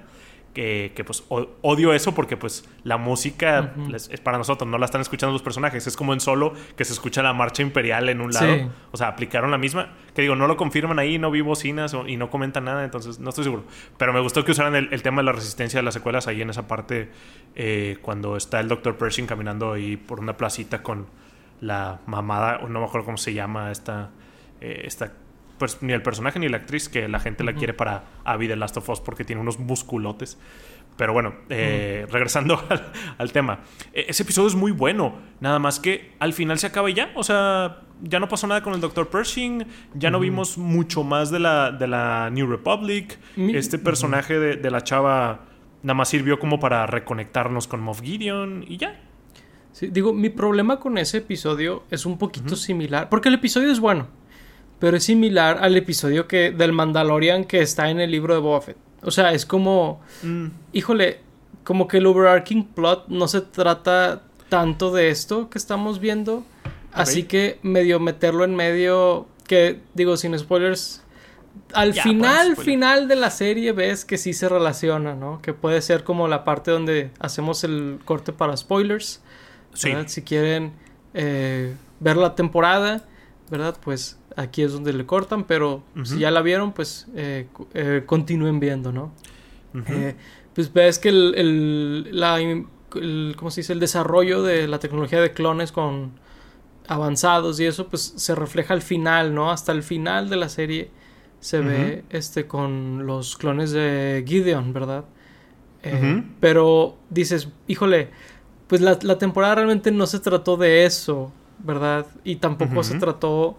que, 0.54 0.92
que 0.96 1.04
pues 1.04 1.24
odio 1.30 1.94
eso 1.94 2.14
porque 2.14 2.38
pues 2.38 2.68
la 2.84 2.98
música 2.98 3.74
es 3.94 4.20
para 4.22 4.38
nosotros, 4.38 4.70
no 4.70 4.78
la 4.78 4.86
están 4.86 5.02
escuchando 5.02 5.32
los 5.34 5.42
personajes, 5.42 5.88
es 5.88 5.96
como 5.96 6.14
en 6.14 6.20
solo 6.20 6.54
que 6.76 6.86
se 6.86 6.94
escucha 6.94 7.24
la 7.24 7.34
marcha 7.34 7.62
imperial 7.62 8.10
en 8.10 8.22
un 8.22 8.32
lado, 8.32 8.72
o 8.92 8.98
sea, 8.98 9.08
aplicaron 9.08 9.52
la 9.52 9.58
misma, 9.58 9.94
que 10.14 10.22
digo, 10.22 10.36
no 10.36 10.48
lo 10.48 10.58
confirman 10.58 11.00
ahí, 11.00 11.18
no 11.18 11.32
vi 11.32 11.42
bocinas 11.42 11.96
y 12.08 12.18
no 12.18 12.30
comentan 12.30 12.66
nada, 12.66 12.84
entonces 12.84 13.20
no 13.20 13.30
estoy 13.30 13.46
seguro, 13.46 13.64
pero 13.98 14.14
me 14.14 14.20
gustó 14.20 14.44
que 14.44 14.52
usaran 14.52 14.76
el, 14.76 15.02
tema 15.02 15.22
de 15.22 15.26
la 15.26 15.32
resistencia 15.32 15.80
de 15.80 15.84
las 15.84 15.94
secuelas 15.94 16.28
ahí 16.28 16.42
en 16.42 16.50
esa 16.50 16.68
parte, 16.68 17.10
eh, 17.56 17.98
cuando 18.02 18.38
está 18.38 18.60
el 18.60 18.68
Dr. 18.68 18.98
Pershing 18.98 19.28
caminando 19.28 19.74
ahí 19.74 19.98
por 19.98 20.20
una 20.20 20.38
placita 20.38 20.84
con 20.84 21.08
la 21.62 22.00
mamada, 22.08 22.60
no 22.68 22.80
me 22.80 22.86
acuerdo 22.86 23.06
cómo 23.06 23.18
se 23.18 23.34
llama 23.34 23.72
esta, 23.72 24.10
eh, 24.60 24.82
esta 24.86 25.14
ni 25.82 25.94
el 25.94 26.02
personaje 26.02 26.40
ni 26.40 26.50
la 26.50 26.58
actriz, 26.58 26.90
que 26.90 27.08
la 27.08 27.20
gente 27.20 27.44
la 27.44 27.54
quiere 27.54 27.74
para 27.74 28.04
Abby 28.24 28.48
de 28.48 28.56
Last 28.56 28.78
of 28.78 28.90
Us 28.90 29.00
porque 29.00 29.24
tiene 29.24 29.42
unos 29.42 29.60
musculotes. 29.60 30.38
Pero 30.98 31.14
bueno, 31.14 31.34
eh, 31.50 32.06
regresando 32.12 32.62
al, 33.18 33.32
tema. 33.32 33.62
E, 33.94 34.06
ese 34.10 34.24
episodio 34.24 34.50
es 34.50 34.56
muy 34.56 34.72
bueno. 34.72 35.16
Nada 35.40 35.60
más 35.60 35.80
que 35.80 36.12
al 36.20 36.34
final 36.34 36.60
se 36.60 36.68
acaba 36.68 36.90
y 36.90 36.94
ya. 36.94 37.12
O 37.16 37.24
sea, 37.24 37.82
ya 38.02 38.20
no 38.20 38.28
pasó 38.28 38.48
nada 38.48 38.62
con 38.62 38.74
el 38.74 38.82
Dr. 38.82 39.08
Pershing. 39.10 39.66
Ya 39.94 40.12
no 40.12 40.20
vimos 40.20 40.58
mucho 40.58 41.04
más 41.04 41.32
de 41.32 41.40
la, 41.40 41.72
de 41.72 41.88
la 41.88 42.30
New 42.30 42.48
Republic. 42.48 43.20
este 43.36 43.80
personaje 43.80 44.38
de, 44.38 44.72
la 44.72 44.84
chava 44.84 45.46
nada 45.84 45.96
más 45.96 46.10
sirvió 46.10 46.38
como 46.38 46.60
para 46.60 46.86
reconectarnos 46.86 47.68
con 47.68 47.82
Moff 47.82 48.02
Gideon 48.02 48.66
y 48.68 48.78
ya. 48.78 49.02
Sí, 49.72 49.88
digo, 49.88 50.14
mi 50.14 50.30
problema 50.30 50.80
con 50.80 50.98
ese 50.98 51.20
episodio 51.20 51.84
es 51.90 52.06
un 52.06 52.18
poquito 52.18 52.56
similar. 52.56 53.10
Porque 53.10 53.30
el 53.30 53.36
episodio 53.36 53.72
es 53.72 53.80
bueno 53.80 54.21
pero 54.82 54.98
es 54.98 55.04
similar 55.04 55.60
al 55.62 55.78
episodio 55.78 56.28
que 56.28 56.50
del 56.50 56.74
Mandalorian 56.74 57.46
que 57.46 57.62
está 57.62 57.92
en 57.92 58.00
el 58.00 58.10
libro 58.10 58.34
de 58.34 58.40
Boba 58.40 58.62
Fett. 58.62 58.78
O 59.04 59.12
sea, 59.12 59.32
es 59.32 59.46
como, 59.46 60.02
mm. 60.24 60.48
híjole, 60.74 61.20
como 61.64 61.88
que 61.88 61.98
el 61.98 62.08
overarching 62.08 62.66
plot 62.66 63.08
no 63.08 63.28
se 63.28 63.42
trata 63.42 64.24
tanto 64.50 64.92
de 64.92 65.10
esto 65.10 65.52
que 65.52 65.60
estamos 65.60 66.00
viendo, 66.00 66.44
así 66.94 67.24
que 67.24 67.60
medio 67.62 68.00
meterlo 68.00 68.44
en 68.44 68.56
medio, 68.56 69.28
que 69.46 69.80
digo 69.94 70.18
sin 70.18 70.38
spoilers, 70.38 71.04
al 71.74 71.94
final, 71.94 72.58
final 72.58 73.08
de 73.08 73.18
la 73.18 73.30
serie 73.30 73.74
ves 73.74 74.04
que 74.04 74.18
sí 74.18 74.34
se 74.34 74.50
relaciona, 74.50 75.14
¿no? 75.14 75.44
Que 75.44 75.54
puede 75.54 75.80
ser 75.84 76.04
como 76.04 76.28
la 76.28 76.44
parte 76.44 76.72
donde 76.72 77.12
hacemos 77.20 77.64
el 77.64 78.00
corte 78.04 78.34
para 78.34 78.58
spoilers. 78.58 79.22
Sí. 79.76 79.92
Si 80.08 80.24
quieren 80.24 80.74
eh, 81.14 81.76
ver 82.00 82.18
la 82.18 82.34
temporada, 82.34 83.06
¿verdad? 83.50 83.78
Pues 83.82 84.18
aquí 84.36 84.62
es 84.62 84.74
donde 84.74 84.94
le 84.94 85.06
cortan, 85.06 85.44
pero 85.44 85.84
si 86.04 86.20
ya 86.20 86.32
la 86.32 86.42
vieron, 86.42 86.74
pues 86.74 87.08
eh, 87.16 87.48
eh, 87.74 88.04
continúen 88.06 88.60
viendo, 88.60 88.92
¿no? 88.92 89.14
Eh, 89.88 90.16
pues 90.54 90.72
ves 90.74 91.00
que 91.00 91.10
el, 91.10 91.34
el, 91.38 92.20
la, 92.20 92.38
¿cómo 93.38 93.52
se 93.52 93.62
dice? 93.62 93.74
el 93.74 93.80
desarrollo 93.80 94.44
de 94.44 94.68
la 94.68 94.80
tecnología 94.80 95.22
de 95.22 95.32
clones 95.32 95.72
con 95.72 96.12
avanzados 96.88 97.60
y 97.60 97.66
eso, 97.66 97.88
pues 97.88 98.14
se 98.16 98.36
refleja 98.36 98.74
al 98.74 98.82
final, 98.82 99.34
¿no? 99.34 99.52
Hasta 99.52 99.72
el 99.72 99.84
final 99.84 100.30
de 100.30 100.36
la 100.36 100.50
serie 100.50 100.92
se 101.40 101.60
ve 101.60 102.04
este 102.10 102.46
con 102.48 103.08
los 103.08 103.36
clones 103.38 103.72
de 103.72 104.24
Gideon, 104.28 104.74
¿verdad? 104.74 105.06
Pero 106.40 106.98
dices, 107.10 107.50
híjole, 107.68 108.10
pues 108.68 108.82
la, 108.82 109.00
la, 109.02 109.18
temporada 109.18 109.56
realmente 109.56 109.92
no 109.92 110.06
se 110.06 110.20
trató 110.20 110.56
de 110.56 110.86
eso, 110.86 111.32
¿verdad? 111.60 112.06
Y 112.24 112.36
tampoco 112.36 112.84
se 112.84 113.00
trató 113.00 113.58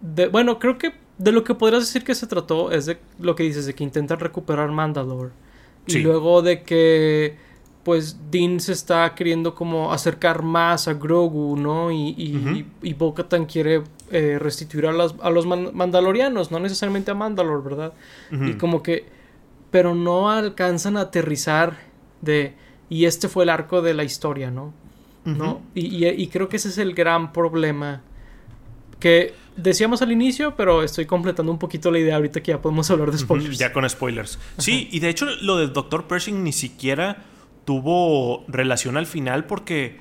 bueno, 0.00 0.58
creo 0.58 0.78
que 0.78 0.92
de 1.18 1.32
lo 1.32 1.44
que 1.44 1.54
podrías 1.54 1.82
decir 1.82 2.04
que 2.04 2.14
se 2.14 2.26
trató 2.26 2.70
es 2.70 2.86
de 2.86 2.98
lo 3.18 3.34
que 3.34 3.42
dices, 3.42 3.66
de 3.66 3.74
que 3.74 3.84
intentan 3.84 4.20
recuperar 4.20 4.70
Mandalore. 4.70 5.30
Y 5.86 5.98
luego 5.98 6.42
de 6.42 6.62
que, 6.62 7.36
pues, 7.82 8.18
Dean 8.30 8.60
se 8.60 8.72
está 8.72 9.14
queriendo 9.14 9.54
como 9.54 9.90
acercar 9.90 10.42
más 10.42 10.86
a 10.86 10.94
Grogu, 10.94 11.56
¿no? 11.56 11.90
Y, 11.90 12.10
y, 12.10 12.66
y 12.82 12.92
Bo-Katan 12.92 13.46
quiere 13.46 13.82
eh, 14.10 14.38
restituir 14.38 14.86
a, 14.86 14.90
a 14.90 15.30
los 15.30 15.46
mandalorianos, 15.46 16.50
no 16.50 16.60
necesariamente 16.60 17.10
a 17.10 17.14
Mandalore, 17.14 17.62
¿verdad? 17.62 17.92
Y 18.30 18.52
como 18.54 18.82
que, 18.82 19.06
pero 19.70 19.94
no 19.94 20.30
alcanzan 20.30 20.98
a 20.98 21.02
aterrizar 21.02 21.78
de, 22.20 22.54
y 22.90 23.06
este 23.06 23.28
fue 23.28 23.44
el 23.44 23.50
arco 23.50 23.80
de 23.80 23.94
la 23.94 24.04
historia, 24.04 24.50
¿no? 24.50 24.74
¿No? 25.24 25.62
Y, 25.74 26.06
y 26.06 26.28
creo 26.28 26.48
que 26.48 26.56
ese 26.56 26.68
es 26.68 26.78
el 26.78 26.94
gran 26.94 27.32
problema 27.32 28.02
que 28.98 29.34
decíamos 29.58 30.00
al 30.02 30.12
inicio, 30.12 30.54
pero 30.56 30.82
estoy 30.82 31.06
completando 31.06 31.52
un 31.52 31.58
poquito 31.58 31.90
la 31.90 31.98
idea 31.98 32.16
ahorita 32.16 32.40
que 32.42 32.52
ya 32.52 32.62
podemos 32.62 32.90
hablar 32.92 33.10
de 33.10 33.18
spoilers. 33.18 33.58
Ya 33.58 33.72
con 33.72 33.88
spoilers. 33.88 34.38
Sí, 34.56 34.88
y 34.90 35.00
de 35.00 35.08
hecho 35.08 35.26
lo 35.42 35.56
del 35.56 35.72
Dr. 35.72 36.06
Pershing 36.06 36.42
ni 36.42 36.52
siquiera 36.52 37.24
tuvo 37.64 38.44
relación 38.48 38.96
al 38.96 39.06
final 39.06 39.44
porque 39.44 40.00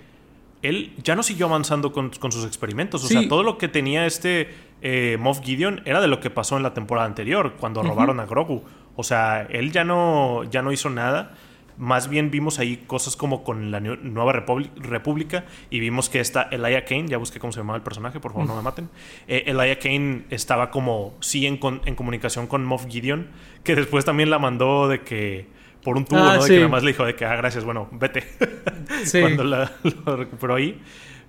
él 0.61 0.93
ya 1.03 1.15
no 1.15 1.23
siguió 1.23 1.47
avanzando 1.47 1.91
con, 1.91 2.11
sus 2.31 2.45
experimentos. 2.45 3.03
O 3.03 3.07
sea, 3.07 3.27
todo 3.27 3.43
lo 3.43 3.57
que 3.57 3.67
tenía 3.67 4.05
este 4.05 4.49
eh, 4.81 5.17
Moff 5.19 5.41
Gideon 5.41 5.81
era 5.85 6.01
de 6.01 6.07
lo 6.07 6.19
que 6.19 6.29
pasó 6.29 6.57
en 6.57 6.63
la 6.63 6.73
temporada 6.73 7.07
anterior, 7.07 7.55
cuando 7.59 7.83
robaron 7.83 8.19
a 8.19 8.25
Grogu. 8.25 8.63
O 8.95 9.03
sea, 9.03 9.43
él 9.49 9.71
ya 9.71 9.83
no, 9.83 10.43
ya 10.45 10.61
no 10.61 10.71
hizo 10.71 10.89
nada 10.89 11.35
más 11.77 12.09
bien 12.09 12.31
vimos 12.31 12.59
ahí 12.59 12.77
cosas 12.87 13.15
como 13.15 13.43
con 13.43 13.71
la 13.71 13.79
Nueva 13.79 14.33
República 14.33 15.45
y 15.69 15.79
vimos 15.79 16.09
que 16.09 16.19
esta 16.19 16.43
Elia 16.43 16.85
Kane, 16.85 17.07
ya 17.07 17.17
busqué 17.17 17.39
cómo 17.39 17.53
se 17.53 17.59
llamaba 17.59 17.77
el 17.77 17.83
personaje, 17.83 18.19
por 18.19 18.33
favor 18.33 18.47
no 18.47 18.55
me 18.55 18.61
maten. 18.61 18.89
Eh, 19.27 19.43
Elia 19.47 19.77
Kane 19.79 20.25
estaba 20.29 20.71
como, 20.71 21.15
sí, 21.19 21.45
en, 21.45 21.59
en, 21.85 21.95
comunicación 21.95 22.47
con 22.47 22.65
Moff 22.65 22.87
Gideon, 22.87 23.27
que 23.63 23.75
después 23.75 24.05
también 24.05 24.29
la 24.29 24.39
mandó 24.39 24.87
de 24.87 25.01
que 25.01 25.47
por 25.83 25.97
un 25.97 26.05
tubo, 26.05 26.19
ah, 26.19 26.35
¿no? 26.35 26.43
De 26.43 26.49
que 26.49 26.55
nada 26.57 26.67
más 26.67 26.83
le 26.83 26.91
dijo 26.91 27.05
de 27.05 27.15
que, 27.15 27.25
ah, 27.25 27.35
gracias, 27.35 27.63
bueno, 27.63 27.87
vete. 27.91 28.23
Cuando 29.11 29.43
la, 29.43 29.71
lo 30.05 30.17
recuperó 30.17 30.55
ahí. 30.55 30.81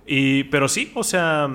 Y, 0.05 0.45
pero 0.45 0.67
sí, 0.67 0.91
o 0.95 1.03
sea, 1.03 1.49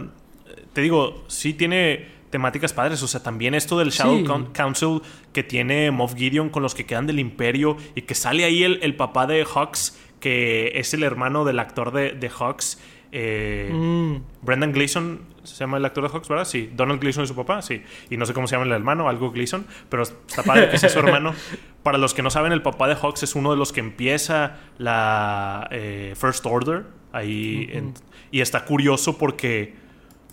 te 0.72 0.80
digo, 0.80 1.24
sí 1.26 1.54
tiene 1.54 2.13
temáticas 2.35 2.73
padres. 2.73 3.01
O 3.05 3.07
sea, 3.07 3.23
también 3.23 3.55
esto 3.55 3.79
del 3.79 3.90
Shadow 3.90 4.51
Council 4.53 5.03
que 5.33 5.44
tiene 5.44 5.92
Moff 5.92 6.16
Gideon 6.16 6.51
con 6.51 6.64
los 6.64 6.75
que 6.75 6.85
quedan 6.85 7.07
del 7.07 7.20
Imperio 7.20 7.77
y 7.94 8.03
que 8.03 8.16
sale 8.16 8.44
ahí 8.44 8.64
el, 8.64 8.97
papá 8.97 9.29
de 9.29 9.44
Hawks, 9.44 9.97
que 10.18 10.73
es 10.75 10.92
el 10.94 11.05
hermano 11.05 11.44
del 11.44 11.61
actor 11.61 11.92
de, 11.92 12.11
de 12.11 12.29
Hawks. 12.29 12.83
Eh, 13.12 13.70
mm. 13.73 14.16
Brendan 14.42 14.73
Gleeson 14.73 15.20
se 15.44 15.55
llama 15.55 15.77
el 15.77 15.85
actor 15.85 16.03
de 16.03 16.11
Hawks, 16.11 16.29
¿verdad? 16.29 16.44
Sí. 16.44 16.73
Donald 16.75 17.01
Gleeson 17.01 17.23
es 17.23 17.29
su 17.29 17.37
papá, 17.37 17.62
sí. 17.62 17.85
Y 18.11 18.16
no 18.16 18.27
sé 18.27 18.35
cómo 18.35 18.49
se 18.49 18.57
llama 18.57 18.66
el 18.66 18.73
hermano, 18.73 19.09
algo 19.09 19.31
Gleeson, 19.31 19.64
pero 19.88 20.03
está 20.03 20.42
padre 20.42 20.70
que 20.70 20.79
sea 20.79 20.88
su 20.88 20.99
hermano. 20.99 21.35
Para 21.85 21.99
los 21.99 22.14
que 22.14 22.23
no 22.23 22.31
saben, 22.31 22.51
el 22.51 22.62
papá 22.62 22.88
de 22.88 22.97
Hawks 22.97 23.23
es 23.23 23.37
uno 23.37 23.53
de 23.53 23.57
los 23.57 23.70
que 23.70 23.79
empieza 23.79 24.57
la 24.79 25.68
eh, 25.70 26.14
First 26.16 26.44
Order 26.47 26.87
ahí. 27.12 27.92
y 28.33 28.40
está 28.40 28.64
curioso 28.64 29.18
porque, 29.18 29.77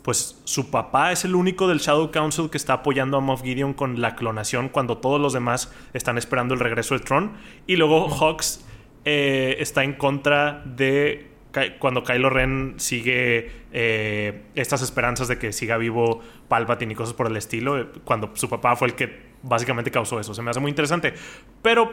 pues, 0.04 0.42
su 0.46 0.72
papá 0.72 1.12
es 1.12 1.26
el 1.26 1.36
único 1.36 1.68
del 1.68 1.80
Shadow 1.80 2.12
Council 2.12 2.50
que 2.50 2.58
está 2.58 2.74
apoyando 2.74 3.18
a 3.18 3.20
Moff 3.20 3.44
Gideon 3.44 3.74
con 3.74 4.02
la 4.02 4.16
clonación 4.16 4.70
cuando 4.70 4.98
todos 4.98 5.22
los 5.22 5.34
demás 5.34 5.72
están 5.94 6.18
esperando 6.18 6.54
el 6.54 6.60
regreso 6.60 6.96
de 6.96 7.02
Tron. 7.02 7.34
Y 7.68 7.76
luego 7.76 8.10
Hawks 8.10 8.66
eh, 9.06 9.58
está 9.60 9.84
en 9.84 9.94
contra 9.94 10.64
de 10.66 11.32
cuando 11.80 12.04
Kylo 12.04 12.30
Ren 12.30 12.76
sigue 12.78 13.52
eh, 13.74 14.44
estas 14.56 14.82
esperanzas 14.82 15.28
de 15.28 15.38
que 15.38 15.52
siga 15.52 15.78
vivo 15.78 16.22
Palpatine 16.48 16.94
y 16.94 16.96
cosas 16.96 17.14
por 17.14 17.28
el 17.28 17.36
estilo, 17.36 17.78
eh, 17.78 17.88
cuando 18.06 18.32
su 18.36 18.48
papá 18.48 18.76
fue 18.76 18.88
el 18.88 18.96
que 18.96 19.32
básicamente 19.44 19.92
causó 19.92 20.20
eso. 20.20 20.34
Se 20.34 20.42
me 20.42 20.52
hace 20.52 20.60
muy 20.60 20.70
interesante. 20.70 21.14
Pero 21.62 21.92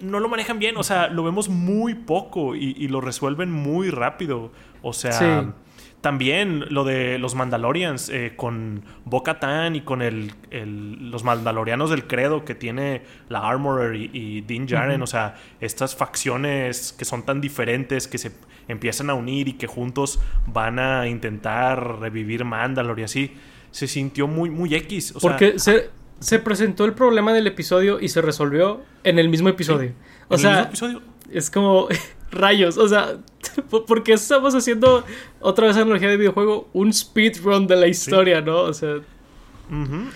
no 0.00 0.20
lo 0.20 0.28
manejan 0.28 0.58
bien, 0.58 0.76
o 0.76 0.82
sea, 0.82 1.08
lo 1.08 1.22
vemos 1.22 1.48
muy 1.48 1.94
poco 1.94 2.54
y, 2.56 2.88
lo 2.88 3.00
resuelven 3.00 3.50
muy 3.50 3.90
rápido. 3.90 4.52
O 4.82 4.92
sea, 4.92 5.54
también 6.02 6.66
lo 6.68 6.84
de 6.84 7.18
los 7.18 7.36
Mandalorians 7.36 8.08
eh, 8.08 8.34
con 8.36 8.84
Boca 9.04 9.38
Tan 9.38 9.76
y 9.76 9.82
con 9.82 10.02
el, 10.02 10.32
los 10.50 11.22
Mandalorianos 11.22 11.90
del 11.90 12.08
Credo 12.08 12.44
que 12.44 12.56
tiene 12.56 13.02
la 13.28 13.48
Armorer 13.48 13.94
y, 13.94 14.10
y 14.12 14.40
Din 14.42 14.66
Djarin. 14.66 15.00
O 15.00 15.06
sea, 15.06 15.36
estas 15.60 15.94
facciones 15.94 16.92
que 16.92 17.04
son 17.04 17.24
tan 17.24 17.40
diferentes 17.40 18.08
que 18.08 18.18
se 18.18 18.32
empiezan 18.66 19.10
a 19.10 19.14
unir 19.14 19.46
y 19.46 19.52
que 19.52 19.68
juntos 19.68 20.20
van 20.46 20.80
a 20.80 21.06
intentar 21.06 22.00
revivir 22.00 22.44
Mandalore 22.44 23.02
y 23.02 23.04
así. 23.04 23.36
Se 23.70 23.86
sintió 23.86 24.26
muy, 24.26 24.50
muy 24.50 24.74
X. 24.74 25.14
Porque 25.22 25.58
se, 25.60 25.90
se, 26.18 26.40
presentó 26.40 26.84
el 26.84 26.94
problema 26.94 27.32
del 27.32 27.46
episodio 27.46 28.00
y 28.00 28.08
se 28.08 28.20
resolvió 28.20 28.82
en 29.04 29.20
el 29.20 29.28
mismo 29.28 29.48
episodio. 29.48 29.92
O 30.28 30.36
sea, 30.36 30.62
episodio? 30.62 31.00
Es 31.32 31.50
como 31.50 31.88
rayos. 32.30 32.78
O 32.78 32.88
sea, 32.88 33.18
porque 33.86 34.12
estamos 34.12 34.54
haciendo 34.54 35.04
otra 35.40 35.66
vez 35.66 35.76
analogía 35.76 36.08
de 36.08 36.16
videojuego, 36.16 36.68
un 36.72 36.92
speedrun 36.92 37.66
de 37.66 37.76
la 37.76 37.86
historia, 37.86 38.40
¿no? 38.40 38.60
O 38.62 38.74
sea. 38.74 38.96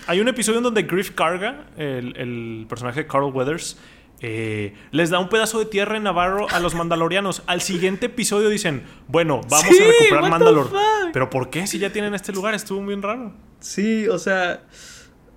Hay 0.05 0.19
un 0.19 0.27
episodio 0.27 0.59
en 0.59 0.65
donde 0.65 0.83
Griff 0.83 1.11
Carga, 1.11 1.65
el, 1.77 2.15
el 2.15 2.67
personaje 2.69 3.01
de 3.01 3.07
Carl 3.07 3.31
Weathers, 3.33 3.75
eh, 4.19 4.73
les 4.91 5.11
da 5.11 5.19
un 5.19 5.29
pedazo 5.29 5.59
de 5.59 5.65
tierra 5.65 5.97
en 5.97 6.03
Navarro 6.03 6.47
a 6.49 6.59
los 6.59 6.73
mandalorianos. 6.73 7.43
Al 7.45 7.61
siguiente 7.61 8.07
episodio 8.07 8.49
dicen, 8.49 8.83
bueno, 9.07 9.41
vamos 9.49 9.65
a 9.65 9.83
recuperar 9.83 10.29
Mandalor. 10.29 10.71
Pero 11.13 11.29
¿por 11.29 11.49
qué 11.49 11.67
si 11.67 11.77
ya 11.77 11.91
tienen 11.91 12.13
este 12.13 12.33
lugar? 12.33 12.53
Estuvo 12.53 12.83
bien 12.85 13.01
raro. 13.01 13.33
Sí, 13.59 14.07
o 14.07 14.17
sea... 14.17 14.63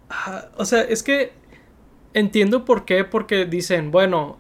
Ah, 0.09 0.47
o 0.57 0.65
sea, 0.65 0.81
es 0.81 1.03
que 1.03 1.33
entiendo 2.15 2.65
por 2.65 2.85
qué, 2.85 3.05
porque 3.05 3.45
dicen, 3.45 3.91
bueno, 3.91 4.40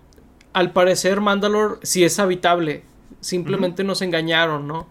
al 0.52 0.72
parecer 0.72 1.20
Mandalor 1.20 1.78
sí 1.82 2.04
es 2.04 2.18
habitable. 2.18 2.84
Simplemente 3.20 3.84
nos 3.84 4.02
engañaron, 4.02 4.66
¿no? 4.66 4.88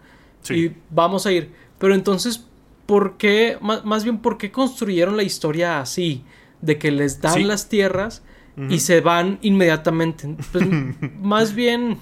Y 0.48 0.72
vamos 0.90 1.26
a 1.26 1.32
ir. 1.32 1.52
Pero 1.78 1.94
entonces, 1.94 2.46
¿por 2.86 3.16
qué? 3.16 3.58
Más, 3.60 4.04
bien, 4.04 4.18
¿por 4.18 4.38
qué 4.38 4.50
construyeron 4.50 5.16
la 5.16 5.22
historia 5.22 5.80
así? 5.80 6.24
De 6.60 6.78
que 6.78 6.90
les 6.90 7.20
dan 7.20 7.48
las 7.48 7.68
tierras 7.68 8.22
y 8.68 8.80
se 8.80 9.00
van 9.00 9.38
inmediatamente. 9.42 10.36
Pues, 10.52 10.66
más 11.20 11.54
bien, 11.54 11.98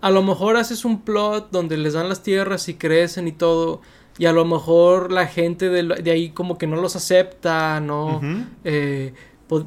a 0.00 0.10
lo 0.10 0.22
mejor 0.22 0.56
haces 0.56 0.84
un 0.84 1.02
plot 1.02 1.50
donde 1.50 1.76
les 1.76 1.94
dan 1.94 2.08
las 2.08 2.22
tierras 2.22 2.68
y 2.68 2.74
crecen 2.74 3.28
y 3.28 3.32
todo. 3.32 3.80
Y 4.18 4.26
a 4.26 4.32
lo 4.32 4.44
mejor 4.44 5.12
la 5.12 5.26
gente 5.26 5.70
de, 5.70 6.10
ahí 6.10 6.30
como 6.30 6.58
que 6.58 6.66
no 6.66 6.76
los 6.76 6.94
acepta, 6.94 7.80
¿no? 7.80 8.20
Eh, 8.64 9.14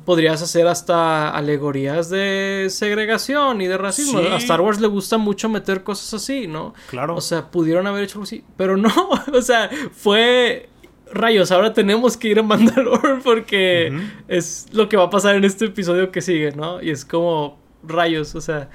podrías 0.06 0.42
hacer 0.42 0.68
hasta 0.68 1.30
alegorías 1.30 2.10
de 2.10 2.68
segregación 2.70 3.62
y 3.62 3.68
de 3.68 3.78
racismo. 3.78 4.20
A 4.20 4.38
Star 4.38 4.62
Wars 4.62 4.80
le 4.80 4.88
gusta 4.88 5.18
mucho 5.18 5.50
meter 5.50 5.84
cosas 5.84 6.14
así, 6.14 6.48
¿no? 6.48 6.74
Claro. 6.90 7.16
O 7.16 7.22
sea, 7.22 7.52
pudieron 7.52 7.86
haber 7.88 8.04
hecho 8.04 8.16
algo 8.16 8.24
así. 8.24 8.44
Pero 8.56 8.78
no, 8.78 8.90
o 9.34 9.42
sea, 9.42 9.70
fue 9.92 10.70
rayos, 11.12 11.52
ahora 11.52 11.74
tenemos 11.74 12.18
que 12.18 12.30
ir 12.30 12.40
a 12.40 12.44
Mandalore 12.44 13.20
porque 13.24 13.94
es 14.28 14.68
lo 14.72 14.90
que 14.90 14.98
va 14.98 15.04
a 15.04 15.10
pasar 15.10 15.36
en 15.36 15.44
este 15.44 15.66
episodio 15.66 16.12
que 16.12 16.22
sigue, 16.22 16.52
¿no? 16.54 16.82
Y 16.82 16.90
es 16.90 17.06
como 17.06 17.60
rayos, 17.84 18.36
o 18.36 18.42
sea, 18.42 18.70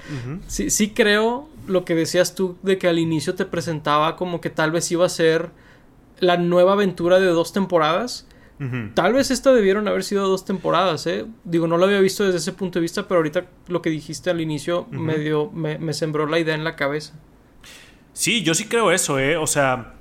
sí, 0.47 0.69
sí 0.69 0.91
creo 0.91 1.49
lo 1.67 1.85
que 1.85 1.95
decías 1.95 2.35
tú 2.35 2.57
de 2.61 2.77
que 2.77 2.87
al 2.87 2.99
inicio 2.99 3.35
te 3.35 3.45
presentaba 3.45 4.15
como 4.15 4.41
que 4.41 4.49
tal 4.49 4.71
vez 4.71 4.91
iba 4.91 5.05
a 5.05 5.09
ser 5.09 5.49
la 6.19 6.37
nueva 6.37 6.73
aventura 6.73 7.19
de 7.19 7.27
dos 7.27 7.53
temporadas. 7.53 8.27
Tal 8.93 9.13
vez 9.13 9.31
esta 9.31 9.53
debieron 9.53 9.87
haber 9.87 10.03
sido 10.03 10.27
dos 10.27 10.43
temporadas, 10.43 11.07
¿eh? 11.07 11.25
Digo, 11.45 11.65
no 11.67 11.77
lo 11.77 11.85
había 11.85 12.01
visto 12.01 12.25
desde 12.25 12.39
ese 12.39 12.51
punto 12.51 12.79
de 12.79 12.81
vista, 12.81 13.07
pero 13.07 13.19
ahorita 13.19 13.45
lo 13.67 13.81
que 13.81 13.89
dijiste 13.89 14.29
al 14.29 14.41
inicio 14.41 14.85
me, 14.91 15.77
me 15.77 15.93
sembró 15.93 16.27
la 16.27 16.39
idea 16.39 16.55
en 16.55 16.65
la 16.65 16.75
cabeza. 16.75 17.13
Sí, 18.11 18.43
yo 18.43 18.53
sí 18.53 18.65
creo 18.65 18.91
eso, 18.91 19.17
¿eh? 19.17 19.37
O 19.37 19.47
sea, 19.47 19.93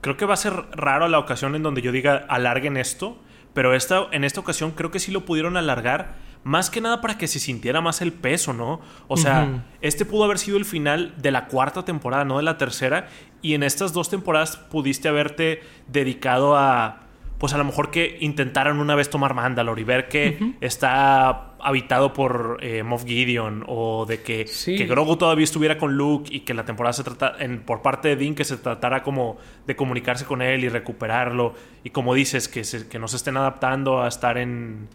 creo 0.00 0.16
que 0.16 0.24
va 0.26 0.34
a 0.34 0.36
ser 0.36 0.52
raro 0.72 1.06
la 1.06 1.20
ocasión 1.20 1.54
en 1.54 1.62
donde 1.62 1.80
yo 1.80 1.92
diga 1.92 2.26
alarguen 2.28 2.76
esto, 2.76 3.18
pero 3.54 3.74
esta, 3.74 4.08
en 4.10 4.24
esta 4.24 4.40
ocasión 4.40 4.72
creo 4.72 4.90
que 4.90 4.98
sí 4.98 5.12
lo 5.12 5.24
pudieron 5.24 5.56
alargar, 5.56 6.16
más 6.42 6.70
que 6.70 6.80
nada 6.80 7.00
para 7.00 7.18
que 7.18 7.28
se 7.28 7.38
sintiera 7.38 7.80
más 7.80 8.02
el 8.02 8.12
peso, 8.12 8.52
¿no? 8.52 8.80
O 9.06 9.16
sea, 9.16 9.64
este 9.80 10.04
pudo 10.04 10.24
haber 10.24 10.38
sido 10.38 10.56
el 10.56 10.64
final 10.64 11.14
de 11.18 11.30
la 11.30 11.46
cuarta 11.46 11.84
temporada, 11.84 12.24
no 12.24 12.38
de 12.38 12.42
la 12.42 12.58
tercera, 12.58 13.08
y 13.42 13.54
en 13.54 13.62
estas 13.62 13.92
dos 13.92 14.10
temporadas 14.10 14.56
pudiste 14.56 15.08
haberte 15.08 15.62
dedicado 15.86 16.56
a 16.56 17.01
pues 17.42 17.54
a 17.54 17.58
lo 17.58 17.64
mejor 17.64 17.90
que 17.90 18.18
intentaran 18.20 18.78
una 18.78 18.94
vez 18.94 19.10
tomar 19.10 19.34
Mandalore 19.34 19.80
y 19.80 19.84
ver 19.84 20.06
que 20.06 20.54
está 20.60 21.54
habitado 21.58 22.12
por 22.12 22.58
eh, 22.62 22.84
Moff 22.84 23.04
Gideon 23.04 23.64
o 23.66 24.06
de 24.06 24.22
que, 24.22 24.48
que, 24.64 24.86
Grogu 24.86 25.16
todavía 25.16 25.42
estuviera 25.42 25.76
con 25.76 25.96
Luke 25.96 26.32
y 26.32 26.42
que 26.42 26.54
la 26.54 26.64
temporada 26.64 26.92
se 26.92 27.02
trata 27.02 27.34
en, 27.40 27.62
por 27.62 27.82
parte 27.82 28.06
de 28.06 28.14
Dean 28.14 28.36
que 28.36 28.44
se 28.44 28.58
tratara 28.58 29.02
como 29.02 29.38
de 29.66 29.74
comunicarse 29.74 30.24
con 30.24 30.40
él 30.40 30.62
y 30.62 30.68
recuperarlo. 30.68 31.54
Y 31.82 31.90
como 31.90 32.14
dices 32.14 32.46
que, 32.46 32.62
se, 32.62 32.86
que 32.86 33.00
no 33.00 33.08
se 33.08 33.16
estén 33.16 33.36
adaptando 33.36 34.00
a 34.00 34.06
estar 34.06 34.38
en, 34.38 34.86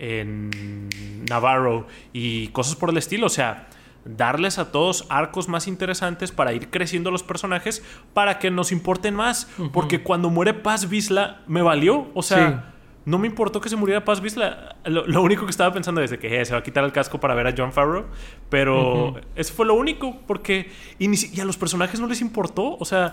en 0.00 0.88
Navarro 1.30 1.86
y 2.12 2.48
cosas 2.48 2.74
por 2.74 2.90
el 2.90 2.96
estilo, 2.96 3.26
o 3.26 3.30
sea 3.30 3.68
darles 4.04 4.58
a 4.58 4.72
todos 4.72 5.06
arcos 5.08 5.48
más 5.48 5.68
interesantes 5.68 6.32
para 6.32 6.52
ir 6.52 6.70
creciendo 6.70 7.10
los 7.10 7.22
personajes 7.22 7.82
para 8.14 8.38
que 8.38 8.50
nos 8.50 8.72
importen 8.72 9.14
más. 9.14 9.48
Porque 9.72 10.02
cuando 10.02 10.30
muere 10.30 10.54
Paz 10.54 10.88
Vizla, 10.88 11.42
me 11.46 11.62
valió. 11.62 12.08
O 12.14 12.22
sea, 12.22 12.72
no 13.04 13.18
me 13.18 13.26
importó 13.26 13.60
que 13.60 13.68
se 13.68 13.76
muriera 13.76 14.04
Paz 14.04 14.20
Vizla. 14.20 14.76
Lo, 14.84 15.22
único 15.22 15.44
que 15.44 15.50
estaba 15.50 15.72
pensando 15.72 16.00
es 16.00 16.16
que 16.18 16.40
eh, 16.40 16.44
se 16.44 16.52
va 16.52 16.60
a 16.60 16.62
quitar 16.62 16.84
el 16.84 16.92
casco 16.92 17.20
para 17.20 17.34
ver 17.34 17.46
a 17.46 17.54
John 17.56 17.72
Farrow. 17.72 18.06
Pero 18.48 19.20
eso 19.34 19.54
fue 19.54 19.66
lo 19.66 19.74
único. 19.74 20.18
Porque. 20.26 20.70
Y, 20.98 21.40
a 21.40 21.44
los 21.44 21.56
personajes 21.56 22.00
no 22.00 22.06
les 22.06 22.20
importó. 22.20 22.76
O 22.78 22.84
sea, 22.84 23.12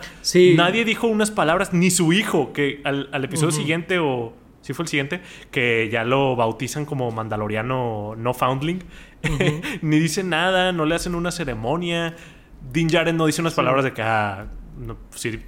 nadie 0.55 0.85
dijo 0.85 1.07
unas 1.07 1.31
palabras, 1.31 1.73
ni 1.73 1.91
su 1.91 2.13
hijo, 2.13 2.53
que 2.53 2.81
al, 2.83 3.23
episodio 3.23 3.51
siguiente 3.51 3.99
o 3.99 4.33
sí 4.69 4.73
fue 4.75 4.83
el 4.83 4.89
siguiente, 4.89 5.21
que 5.49 5.89
ya 5.91 6.03
lo 6.03 6.35
bautizan 6.35 6.85
como 6.85 7.09
Mandaloriano 7.09 8.13
no 8.15 8.33
Foundling. 8.35 8.83
Ni 9.81 9.99
dice 9.99 10.23
nada, 10.23 10.71
no 10.71 10.85
le 10.85 10.93
hacen 10.93 11.15
una 11.15 11.31
ceremonia. 11.31 12.15
Din 12.71 12.87
Jaren 12.87 13.17
no 13.17 13.25
dice 13.25 13.41
unas 13.41 13.55
palabras 13.55 13.83
de 13.83 13.93
que 13.93 14.03
ah, 14.03 14.45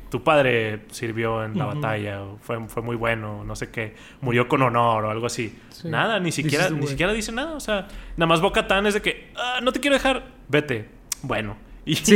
tu 0.10 0.24
padre 0.24 0.86
sirvió 0.90 1.44
en 1.44 1.56
la 1.56 1.66
batalla, 1.66 2.24
o 2.24 2.40
fue, 2.42 2.68
fue 2.68 2.82
muy 2.82 2.96
bueno, 2.96 3.44
no 3.44 3.56
sé 3.56 3.70
qué, 3.70 3.94
murió 4.22 4.48
con 4.48 4.64
honor 4.64 5.06
o 5.06 5.12
algo 5.12 5.28
así. 5.28 5.56
Nada, 5.84 6.20
ni 6.20 6.32
siquiera, 6.32 6.72
ni 6.72 6.88
siquiera 6.88 7.14
dice 7.14 7.32
nada. 7.32 7.54
O 7.54 7.60
sea, 7.60 7.88
nada 8.18 8.28
más 8.28 8.42
Boca 8.42 8.66
Tan 8.66 8.88
es 8.88 8.96
de 8.96 9.04
que 9.04 9.32
ah, 9.36 9.60
no 9.62 9.72
te 9.72 9.80
quiero 9.80 9.96
dejar, 9.96 10.26
vete. 10.48 10.90
Bueno. 11.22 11.58
Y 11.84 11.96
sí. 11.96 12.16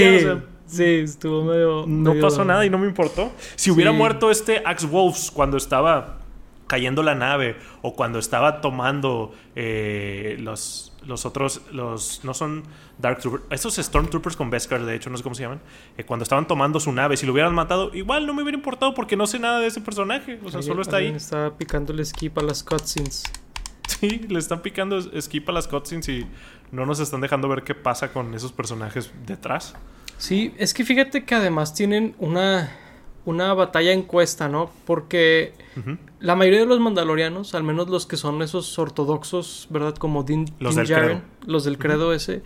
sí, 0.67 0.83
estuvo 0.83 1.43
medio. 1.43 1.85
No 1.87 2.13
pasó 2.21 2.45
nada 2.45 2.63
y 2.67 2.69
no 2.69 2.77
me 2.77 2.85
importó. 2.85 3.31
Si 3.55 3.71
hubiera 3.71 3.91
muerto 3.91 4.29
este 4.29 4.61
Axe 4.63 4.85
Wolves 4.85 5.31
cuando 5.31 5.57
estaba 5.57 6.19
cayendo 6.67 7.03
la 7.03 7.15
nave 7.15 7.57
o 7.81 7.95
cuando 7.95 8.19
estaba 8.19 8.61
tomando 8.61 9.33
eh, 9.55 10.37
los, 10.39 10.93
los 11.05 11.25
otros, 11.25 11.61
los 11.71 12.23
no 12.23 12.33
son 12.33 12.63
Dark 12.97 13.19
Troopers, 13.19 13.43
estos 13.51 13.75
Stormtroopers 13.75 14.35
con 14.35 14.49
Beskar, 14.49 14.83
de 14.83 14.95
hecho, 14.95 15.09
no 15.09 15.17
sé 15.17 15.23
cómo 15.23 15.35
se 15.35 15.43
llaman, 15.43 15.61
eh, 15.97 16.03
cuando 16.03 16.23
estaban 16.23 16.47
tomando 16.47 16.79
su 16.79 16.91
nave, 16.91 17.17
si 17.17 17.25
lo 17.25 17.33
hubieran 17.33 17.53
matado, 17.53 17.93
igual 17.93 18.25
no 18.25 18.33
me 18.33 18.41
hubiera 18.41 18.57
importado 18.57 18.93
porque 18.93 19.15
no 19.15 19.27
sé 19.27 19.39
nada 19.39 19.59
de 19.59 19.67
ese 19.67 19.81
personaje, 19.81 20.39
o 20.43 20.49
sea, 20.49 20.61
solo 20.61 20.81
está 20.81 20.97
ahí. 20.97 21.07
Está 21.07 21.55
picando 21.57 21.93
el 21.93 22.05
skip 22.05 22.37
a 22.37 22.41
las 22.41 22.63
cutscenes. 22.63 23.23
Sí, 23.87 24.25
le 24.27 24.39
están 24.39 24.63
picando 24.63 24.99
skip 25.21 25.47
a 25.47 25.51
las 25.51 25.67
cutscenes 25.67 26.09
y 26.09 26.25
no 26.71 26.87
nos 26.87 26.99
están 26.99 27.21
dejando 27.21 27.47
ver 27.47 27.63
qué 27.63 27.75
pasa 27.75 28.11
con 28.11 28.33
esos 28.33 28.51
personajes 28.51 29.11
detrás. 29.27 29.75
Sí, 30.17 30.55
es 30.57 30.73
que 30.73 30.83
fíjate 30.83 31.23
que 31.23 31.35
además 31.35 31.75
tienen 31.75 32.15
una 32.17 32.71
una 33.25 33.53
batalla 33.53 33.91
encuesta, 33.91 34.47
¿no? 34.47 34.71
Porque 34.85 35.53
la 36.25 36.35
mayoría 36.35 36.61
de 36.61 36.65
los 36.65 36.79
mandalorianos, 36.79 37.53
al 37.53 37.63
menos 37.63 37.87
los 37.87 38.07
que 38.07 38.17
son 38.17 38.41
esos 38.41 38.79
ortodoxos, 38.79 39.67
¿verdad? 39.69 39.93
Como 39.95 40.23
Din, 40.23 40.51
los 40.57 40.73
del 40.73 41.21
los 41.45 41.65
del 41.65 41.77
credo 41.77 42.13
ese, 42.13 42.41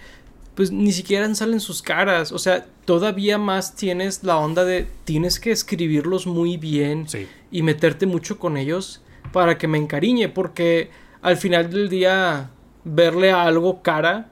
pues 0.53 0.73
ni 0.73 0.91
siquiera 0.91 1.33
salen 1.33 1.61
sus 1.61 1.81
caras. 1.81 2.33
O 2.33 2.39
sea, 2.39 2.67
todavía 2.83 3.37
más 3.37 3.75
tienes 3.75 4.25
la 4.25 4.35
onda 4.35 4.65
de 4.65 4.85
tienes 5.05 5.39
que 5.39 5.51
escribirlos 5.51 6.27
muy 6.27 6.57
bien 6.57 7.07
y 7.51 7.61
meterte 7.63 8.05
mucho 8.05 8.37
con 8.37 8.57
ellos 8.57 9.01
para 9.31 9.57
que 9.57 9.69
me 9.69 9.77
encariñe, 9.77 10.27
porque 10.27 10.91
al 11.21 11.37
final 11.37 11.69
del 11.69 11.87
día 11.87 12.49
verle 12.83 13.31
a 13.31 13.43
algo 13.43 13.81
cara 13.81 14.29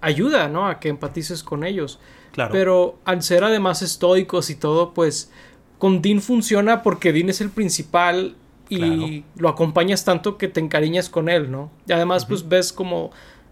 ayuda, 0.00 0.48
¿no? 0.48 0.66
A 0.66 0.80
que 0.80 0.88
empatices 0.88 1.42
con 1.42 1.62
ellos. 1.62 2.00
Claro. 2.32 2.52
Pero 2.52 2.98
al 3.04 3.22
ser 3.22 3.44
además 3.44 3.82
estoicos 3.82 4.48
y 4.48 4.54
todo, 4.54 4.94
pues 4.94 5.30
con 5.76 6.00
Dean 6.00 6.22
funciona 6.22 6.82
porque 6.82 7.12
Dean 7.12 7.28
es 7.28 7.42
el 7.42 7.50
principal 7.50 8.34
y 8.68 9.24
lo 9.36 9.48
acompañas 9.48 10.04
tanto 10.04 10.38
que 10.38 10.48
te 10.48 10.60
encariñas 10.60 11.08
con 11.08 11.28
él, 11.28 11.50
¿no? 11.50 11.70
Y 11.86 11.92
además, 11.92 12.26
pues 12.26 12.48
ves 12.48 12.72
como. 12.72 13.10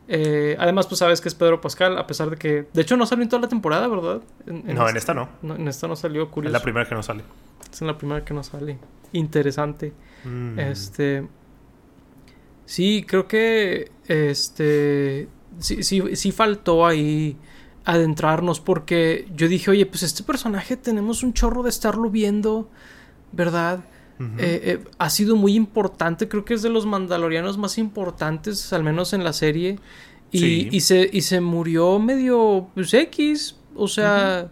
Eh, 0.09 0.57
además, 0.59 0.87
pues 0.87 1.01
sabes 1.01 1.21
que 1.21 1.29
es 1.29 1.35
Pedro 1.35 1.61
Pascal, 1.61 1.99
a 1.99 2.07
pesar 2.07 2.31
de 2.31 2.37
que. 2.37 2.67
De 2.73 2.83
hecho, 2.83 2.97
no 2.97 3.07
salió 3.07 3.23
en 3.23 3.29
toda 3.29 3.43
la 3.43 3.49
temporada, 3.49 3.89
¿verdad? 3.89 4.21
no, 4.47 4.89
en 4.89 4.97
esta 4.97 5.15
no. 5.15 5.29
En 5.43 5.67
esta 5.69 5.89
no 5.89 5.97
salió, 5.97 6.31
curioso. 6.31 6.55
Es 6.55 6.61
la 6.61 6.63
primera 6.63 6.89
que 6.89 6.95
no 6.95 7.03
sale. 7.03 7.23
Es 7.73 7.81
la 7.81 7.99
primera 7.99 8.25
que 8.25 8.35
no 8.35 8.43
sale. 8.43 8.79
Interesante. 9.13 9.93
Mm. 10.25 10.59
Este. 10.59 11.27
Sí, 12.65 13.05
creo 13.07 13.27
que. 13.27 13.91
Este. 14.07 15.29
Sí, 15.59 15.83
sí, 15.83 16.17
sí 16.17 16.33
faltó 16.33 16.87
ahí 16.87 17.39
adentrarnos 17.87 18.61
porque 18.61 19.29
yo 19.35 19.49
dije, 19.49 19.71
oye, 19.71 19.87
pues 19.87 20.03
este 20.03 20.25
personaje 20.25 20.77
tenemos 20.77 21.23
un 21.23 21.33
chorro 21.33 21.63
de 21.63 21.71
estarlo 21.71 22.11
viendo, 22.11 22.69
¿verdad? 23.33 23.85
Eh, 24.19 24.29
eh, 24.39 24.85
ha 24.99 25.11
sido 25.11 25.37
muy 25.37 25.55
importante, 25.55 26.29
creo 26.29 26.45
que 26.45 26.55
es 26.55 26.63
de 26.63 26.71
los 26.71 26.87
mandalorianos 26.87 27.59
más 27.59 27.77
importantes, 27.79 28.73
al 28.73 28.83
menos 28.83 29.13
en 29.13 29.25
la 29.25 29.33
serie. 29.33 29.79
Y, 30.31 30.81
se, 30.81 31.09
y 31.11 31.23
se 31.23 31.41
murió 31.41 31.99
medio 31.99 32.69
pues, 32.75 32.93
X, 32.93 33.57
o 33.75 33.89
sea, 33.89 34.49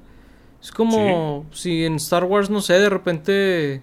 es 0.62 0.70
como 0.72 1.46
si 1.52 1.84
en 1.84 1.96
Star 1.96 2.24
Wars, 2.24 2.48
no 2.48 2.60
sé, 2.60 2.74
de 2.74 2.88
repente... 2.88 3.82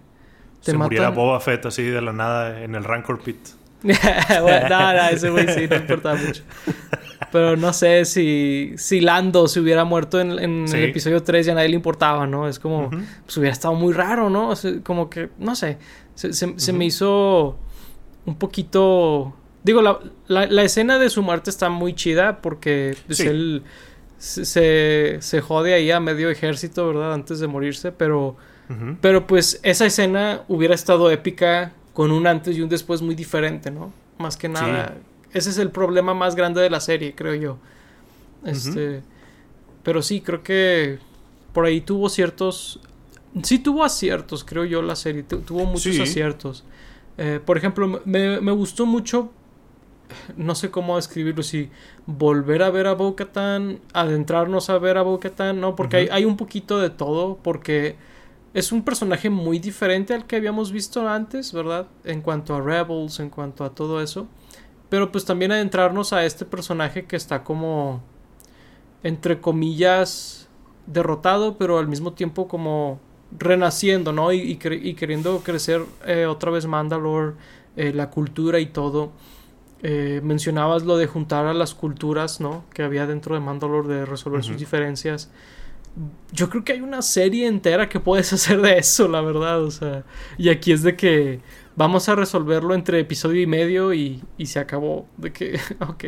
Te 0.63 0.72
se 0.72 0.78
muriera 0.78 1.10
Boba 1.10 1.39
Fett 1.39 1.65
así 1.65 1.84
de 1.84 2.02
la 2.02 2.13
nada 2.13 2.63
en 2.63 2.76
el 2.76 2.84
Rancor 2.84 3.20
Pit. 3.20 3.39
bueno, 4.41 4.70
no, 4.70 4.94
no, 4.94 5.10
ese 5.10 5.30
güey 5.30 5.48
sí, 5.48 5.67
no 5.67 5.76
importa 5.76 6.15
mucho. 6.15 6.44
Pero 7.32 7.56
no 7.56 7.74
sé 7.74 8.06
si, 8.06 8.74
si 8.78 9.02
Lando 9.02 9.48
se 9.48 9.60
hubiera 9.60 9.86
muerto 9.86 10.20
en, 10.20 10.32
el 10.32 10.84
episodio 10.84 11.24
3 11.24 11.48
y 11.48 11.50
a 11.50 11.56
nadie 11.56 11.70
le 11.70 11.76
importaba, 11.76 12.28
¿no? 12.28 12.48
Es 12.48 12.60
como, 12.60 12.89
pues 12.89 13.38
hubiera 13.38 13.54
estado 13.54 13.74
muy 13.74 13.94
raro, 13.94 14.30
¿no? 14.30 14.54
como 14.84 15.10
que, 15.10 15.30
no 15.39 15.56
sé, 15.56 15.78
se, 16.15 16.74
me 16.74 16.86
hizo 16.86 17.58
un 18.26 18.36
poquito... 18.36 19.34
Digo, 19.63 19.82
la, 19.82 20.00
la, 20.28 20.63
escena 20.63 20.98
de 20.98 21.10
su 21.10 21.22
muerte 21.22 21.50
está 21.50 21.70
muy 21.70 21.94
chida 21.94 22.41
porque 22.41 22.98
pues, 23.06 23.20
él 23.20 23.63
se, 24.17 25.17
se 25.20 25.41
jode 25.41 25.74
ahí 25.74 25.91
a 25.91 26.00
medio 26.00 26.30
ejército, 26.30 26.88
¿verdad? 26.88 27.13
Antes 27.13 27.39
de 27.39 27.48
morirse, 27.48 27.91
pero... 27.91 28.36
Pero 29.02 29.28
pues 29.28 29.60
esa 29.63 29.86
escena 29.86 30.44
hubiera 30.48 30.74
estado 30.74 31.12
épica 31.12 31.74
con 32.01 32.11
un 32.11 32.25
antes 32.25 32.57
y 32.57 32.61
un 32.61 32.67
después 32.67 33.03
muy 33.03 33.13
diferente, 33.13 33.69
¿no? 33.69 33.93
Más 34.17 34.35
que 34.35 34.49
nada, 34.49 34.97
ese 35.33 35.51
es 35.51 35.59
el 35.59 35.69
problema 35.69 36.15
más 36.15 36.33
grande 36.33 36.59
de 36.59 36.67
la 36.71 36.79
serie, 36.79 37.13
creo 37.13 37.35
yo. 37.35 37.57
Este. 38.43 39.03
Pero 39.83 40.01
sí, 40.01 40.19
creo 40.21 40.41
que 40.41 40.97
por 41.53 41.65
ahí 41.65 41.79
tuvo 41.79 42.09
ciertos. 42.09 42.79
Sí 43.43 43.59
tuvo 43.59 43.83
aciertos, 43.83 44.43
creo 44.43 44.65
yo, 44.65 44.81
la 44.81 44.95
serie. 44.95 45.21
tuvo 45.21 45.65
muchos 45.65 45.99
aciertos. 45.99 46.63
Eh, 47.19 47.39
por 47.45 47.55
ejemplo, 47.55 48.01
me, 48.03 48.51
gustó 48.51 48.87
mucho. 48.87 49.31
No 50.35 50.55
sé 50.55 50.71
cómo 50.71 50.95
describirlo, 50.95 51.43
si 51.43 51.69
volver 52.07 52.63
a 52.63 52.71
ver 52.71 52.87
a 52.87 52.93
bo 52.95 53.15
adentrarnos 53.93 54.71
a 54.71 54.79
ver 54.79 54.97
a 54.97 55.03
bo 55.03 55.19
¿no? 55.53 55.75
Porque 55.75 55.97
hay, 55.97 56.07
hay, 56.11 56.25
un 56.25 56.35
poquito 56.35 56.79
de 56.79 56.89
todo, 56.89 57.37
porque 57.43 57.95
es 58.53 58.71
un 58.71 58.83
personaje 58.83 59.29
muy 59.29 59.59
diferente 59.59 60.13
al 60.13 60.25
que 60.25 60.35
habíamos 60.35 60.71
visto 60.71 61.07
antes, 61.07 61.53
¿verdad? 61.53 61.87
En 62.03 62.21
cuanto 62.21 62.53
a 62.55 62.61
Rebels, 62.61 63.19
en 63.19 63.29
cuanto 63.29 63.63
a 63.63 63.73
todo 63.73 64.01
eso. 64.01 64.27
Pero 64.89 65.11
pues 65.11 65.23
también 65.23 65.51
adentrarnos 65.53 66.11
a 66.11 66.25
este 66.25 66.43
personaje 66.43 67.05
que 67.05 67.15
está 67.15 67.43
como, 67.45 68.01
entre 69.03 69.39
comillas, 69.39 70.49
derrotado, 70.85 71.57
pero 71.57 71.79
al 71.79 71.87
mismo 71.87 72.11
tiempo 72.13 72.49
como 72.49 72.99
renaciendo, 73.37 74.11
¿no? 74.11 74.33
Y, 74.33 74.57
queriendo 74.57 75.39
crecer 75.39 75.85
eh, 76.05 76.25
otra 76.25 76.51
vez 76.51 76.65
Mandalore, 76.65 77.35
eh, 77.77 77.93
la 77.93 78.09
cultura 78.09 78.59
y 78.59 78.65
todo. 78.65 79.11
Eh, 79.83 80.19
mencionabas 80.23 80.83
lo 80.83 80.97
de 80.97 81.07
juntar 81.07 81.45
a 81.45 81.53
las 81.53 81.73
culturas, 81.73 82.41
¿no? 82.41 82.65
Que 82.73 82.83
había 82.83 83.07
dentro 83.07 83.33
de 83.33 83.41
Mandalore, 83.41 83.87
de 83.87 84.05
resolver 84.05 84.43
sus 84.43 84.57
diferencias. 84.57 85.31
Yo 86.32 86.49
creo 86.49 86.63
que 86.63 86.73
hay 86.73 86.82
una 86.82 87.01
serie 87.01 87.47
entera 87.47 87.89
que 87.89 87.99
puedes 87.99 88.32
hacer 88.34 88.62
de 88.62 88.77
eso, 88.77 89.08
la 89.08 89.21
verdad. 89.21 89.63
O 89.63 89.71
sea, 89.71 90.04
y 90.38 90.49
aquí 90.49 90.71
es 90.71 90.84
de 90.84 90.95
que 90.95 91.39
vamos 91.75 92.10
a 92.10 92.15
resolverlo 92.15 92.73
entre 92.73 92.99
episodio 92.99 93.41
y 93.41 93.47
medio 93.47 93.93
y, 93.93 94.21
se 94.43 94.60
acabó. 94.60 95.08
De 95.17 95.32
que, 95.32 95.60
ok. 95.80 96.06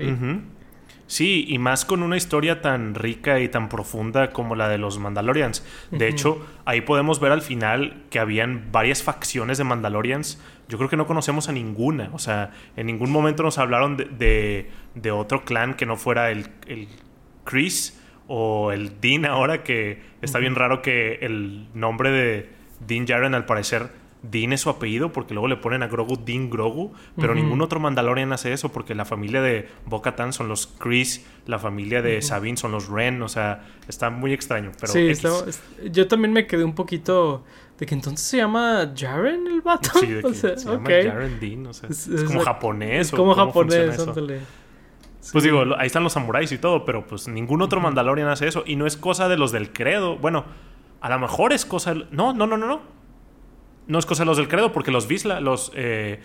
Sí, 1.05 1.45
y 1.47 1.59
más 1.59 1.85
con 1.85 2.01
una 2.01 2.17
historia 2.17 2.61
tan 2.61 2.95
rica 2.95 3.39
y 3.39 3.49
tan 3.49 3.69
profunda 3.69 4.31
como 4.31 4.55
la 4.55 4.69
de 4.69 4.77
los 4.77 4.99
Mandalorians. 4.99 5.63
De 5.91 6.07
hecho, 6.07 6.43
ahí 6.65 6.81
podemos 6.81 7.19
ver 7.19 7.31
al 7.31 7.41
final 7.41 8.03
que 8.09 8.19
habían 8.19 8.71
varias 8.71 9.03
facciones 9.03 9.57
de 9.57 9.63
Mandalorians. 9.65 10.41
Yo 10.69 10.77
creo 10.77 10.89
que 10.89 10.97
no 10.97 11.05
conocemos 11.05 11.49
a 11.49 11.51
ninguna. 11.51 12.09
O 12.13 12.19
sea, 12.19 12.51
en 12.77 12.87
ningún 12.87 13.11
momento 13.11 13.43
nos 13.43 13.57
hablaron 13.57 13.97
de, 13.97 14.71
de, 14.95 15.11
otro 15.11 15.43
clan 15.43 15.75
que 15.75 15.85
no 15.85 15.97
fuera 15.97 16.31
el, 16.31 16.47
el 16.67 16.87
Chris 17.43 17.99
o 18.35 18.71
el 18.71 18.99
Dean 18.99 19.25
ahora, 19.25 19.61
que 19.61 20.01
está 20.23 20.39
bien 20.39 20.55
raro 20.55 20.81
que 20.81 21.19
el 21.21 21.67
nombre 21.75 22.09
de 22.09 22.49
Dean 22.79 23.05
Jaren 23.05 23.35
al 23.35 23.45
parecer 23.45 23.91
Dean 24.23 24.53
es 24.53 24.61
su 24.61 24.71
apellido 24.71 25.11
porque 25.11 25.35
luego 25.35 25.47
le 25.47 25.57
ponen 25.57 25.83
a 25.83 25.87
Grogu 25.87 26.17
Dean 26.17 26.49
Grogu, 26.49 26.93
pero 27.15 27.35
ningún 27.35 27.61
otro 27.61 27.79
Mandalorian 27.79 28.33
hace 28.33 28.51
eso 28.51 28.69
porque 28.69 28.95
la 28.95 29.05
familia 29.05 29.43
de 29.43 29.67
Bo-Katan 29.85 30.33
son 30.33 30.47
los 30.47 30.65
Chris, 30.65 31.23
la 31.45 31.59
familia 31.59 32.01
de 32.01 32.23
Sabine 32.23 32.57
son 32.57 32.71
los 32.71 32.87
Ren, 32.87 33.21
o 33.21 33.29
sea, 33.29 33.67
está 33.87 34.09
muy 34.09 34.33
extraño. 34.33 34.71
Pero 34.79 34.93
sí, 34.93 35.11
yo 35.91 36.07
también 36.07 36.33
me 36.33 36.47
quedé 36.47 36.63
un 36.63 36.73
poquito 36.73 37.43
de 37.77 37.85
que 37.85 37.93
entonces 37.93 38.25
se 38.25 38.37
llama 38.37 38.93
Jaren 38.97 39.45
el 39.45 39.61
vato. 39.61 39.91
Sí, 39.99 40.07
de 40.07 40.21
que 40.23 40.33
se 40.33 40.55
llama 40.55 40.89
Jaren 40.89 41.39
Dean, 41.39 41.67
o 41.67 41.73
sea, 41.73 41.87
es, 41.87 42.09
como 42.25 42.39
japonés. 42.39 43.07
Es 43.07 43.11
como 43.11 43.35
japonés, 43.35 43.99
Pues 45.31 45.43
digo, 45.43 45.63
ahí 45.77 45.87
están 45.87 46.03
los 46.03 46.13
samuráis 46.13 46.51
y 46.51 46.57
todo, 46.57 46.85
pero 46.85 47.07
pues 47.07 47.27
ningún 47.27 47.61
otro 47.61 47.79
Mandalorian 47.79 48.27
hace 48.27 48.47
eso. 48.47 48.63
Y 48.65 48.75
no 48.75 48.85
es 48.85 48.97
cosa 48.97 49.29
de 49.29 49.37
los 49.37 49.51
del 49.51 49.71
credo. 49.71 50.17
Bueno, 50.17 50.45
a 51.01 51.09
lo 51.09 51.19
mejor 51.19 51.53
es 51.53 51.65
cosa. 51.65 51.93
No, 52.11 52.33
no, 52.33 52.45
no, 52.45 52.57
no, 52.57 52.67
no 52.67 53.03
no 53.87 53.99
es 53.99 54.05
cosa 54.05 54.23
de 54.23 54.27
los 54.27 54.37
del 54.37 54.47
credo, 54.47 54.71
porque 54.71 54.91
los 54.91 55.07
Visla, 55.07 55.39
los 55.39 55.71
eh, 55.75 56.19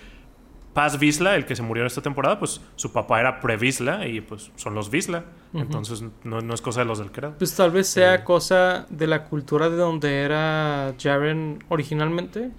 Paz 0.74 0.98
Visla, 0.98 1.34
el 1.34 1.44
que 1.44 1.56
se 1.56 1.62
murió 1.62 1.82
en 1.82 1.88
esta 1.88 2.02
temporada, 2.02 2.38
pues 2.38 2.60
su 2.76 2.92
papá 2.92 3.20
era 3.20 3.40
pre-Visla 3.40 4.06
y 4.06 4.20
pues 4.20 4.50
son 4.56 4.74
los 4.74 4.90
Visla. 4.90 5.24
Entonces 5.54 6.04
no, 6.24 6.54
es 6.54 6.60
cosa 6.60 6.80
de 6.80 6.86
los 6.86 6.98
del 6.98 7.10
credo. 7.10 7.34
Pues 7.38 7.54
tal 7.56 7.70
vez 7.70 7.88
sea 7.88 8.16
eh, 8.16 8.24
cosa 8.24 8.86
de 8.90 9.06
la 9.06 9.24
cultura 9.24 9.70
de 9.70 9.76
donde 9.76 10.20
era 10.22 10.94
Jaren 10.98 11.64
originalmente. 11.68 12.50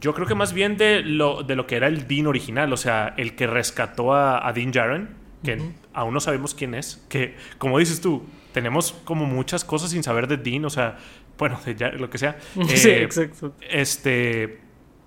Yo 0.00 0.14
creo 0.14 0.26
que 0.26 0.34
más 0.34 0.52
bien 0.52 0.76
de 0.76 1.02
lo, 1.02 1.42
de 1.42 1.56
lo 1.56 1.66
que 1.66 1.76
era 1.76 1.86
el 1.86 2.08
Dean 2.08 2.26
original, 2.26 2.72
o 2.72 2.76
sea, 2.76 3.14
el 3.16 3.34
que 3.34 3.46
rescató 3.46 4.14
a, 4.14 4.46
a 4.46 4.52
Dean 4.52 4.72
Jaren, 4.72 5.10
que 5.42 5.60
aún 5.92 6.14
no 6.14 6.20
sabemos 6.20 6.54
quién 6.54 6.74
es, 6.74 7.04
que 7.08 7.36
como 7.58 7.78
dices 7.78 8.00
tú, 8.00 8.24
tenemos 8.52 8.92
como 9.04 9.26
muchas 9.26 9.64
cosas 9.64 9.90
sin 9.90 10.02
saber 10.02 10.26
de 10.26 10.36
Dean, 10.36 10.64
o 10.64 10.70
sea, 10.70 10.98
bueno, 11.38 11.58
ya, 11.76 11.90
lo 11.90 12.10
que 12.10 12.18
sea. 12.18 12.38
sí, 12.68 12.88
eh, 12.88 13.02
exacto. 13.02 13.54
Este, 13.68 14.60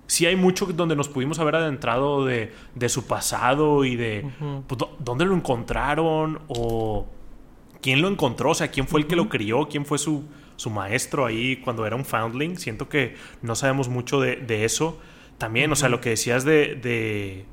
sí 0.08 0.26
hay 0.26 0.36
mucho 0.36 0.66
donde 0.66 0.96
nos 0.96 1.08
pudimos 1.10 1.40
haber 1.40 1.56
adentrado 1.56 2.26
de, 2.26 2.52
su 2.88 3.06
pasado 3.06 3.86
y 3.86 3.96
de 3.96 4.26
pues, 4.68 4.80
dónde 5.00 5.26
lo 5.26 5.36
encontraron 5.36 6.40
o 6.48 7.08
quién 7.82 8.02
lo 8.02 8.08
encontró, 8.08 8.52
o 8.52 8.56
sea, 8.56 8.70
quién 8.70 8.88
fue 8.88 9.02
el 9.02 9.08
que 9.08 9.16
lo 9.16 9.30
crió, 9.30 9.68
quién 9.68 9.86
fue 9.86 9.98
su, 9.98 10.24
su 10.56 10.70
maestro 10.70 11.26
ahí 11.26 11.58
cuando 11.58 11.86
era 11.86 11.96
un 11.96 12.06
foundling. 12.06 12.58
Siento 12.58 12.90
que 12.90 13.16
no 13.42 13.56
sabemos 13.56 13.90
mucho 13.90 14.20
de, 14.20 14.66
eso. 14.66 15.00
También, 15.38 15.72
o 15.72 15.76
sea, 15.76 15.90
lo 15.90 16.02
que 16.02 16.10
decías 16.10 16.46
de, 16.46 16.76
de 16.76 17.46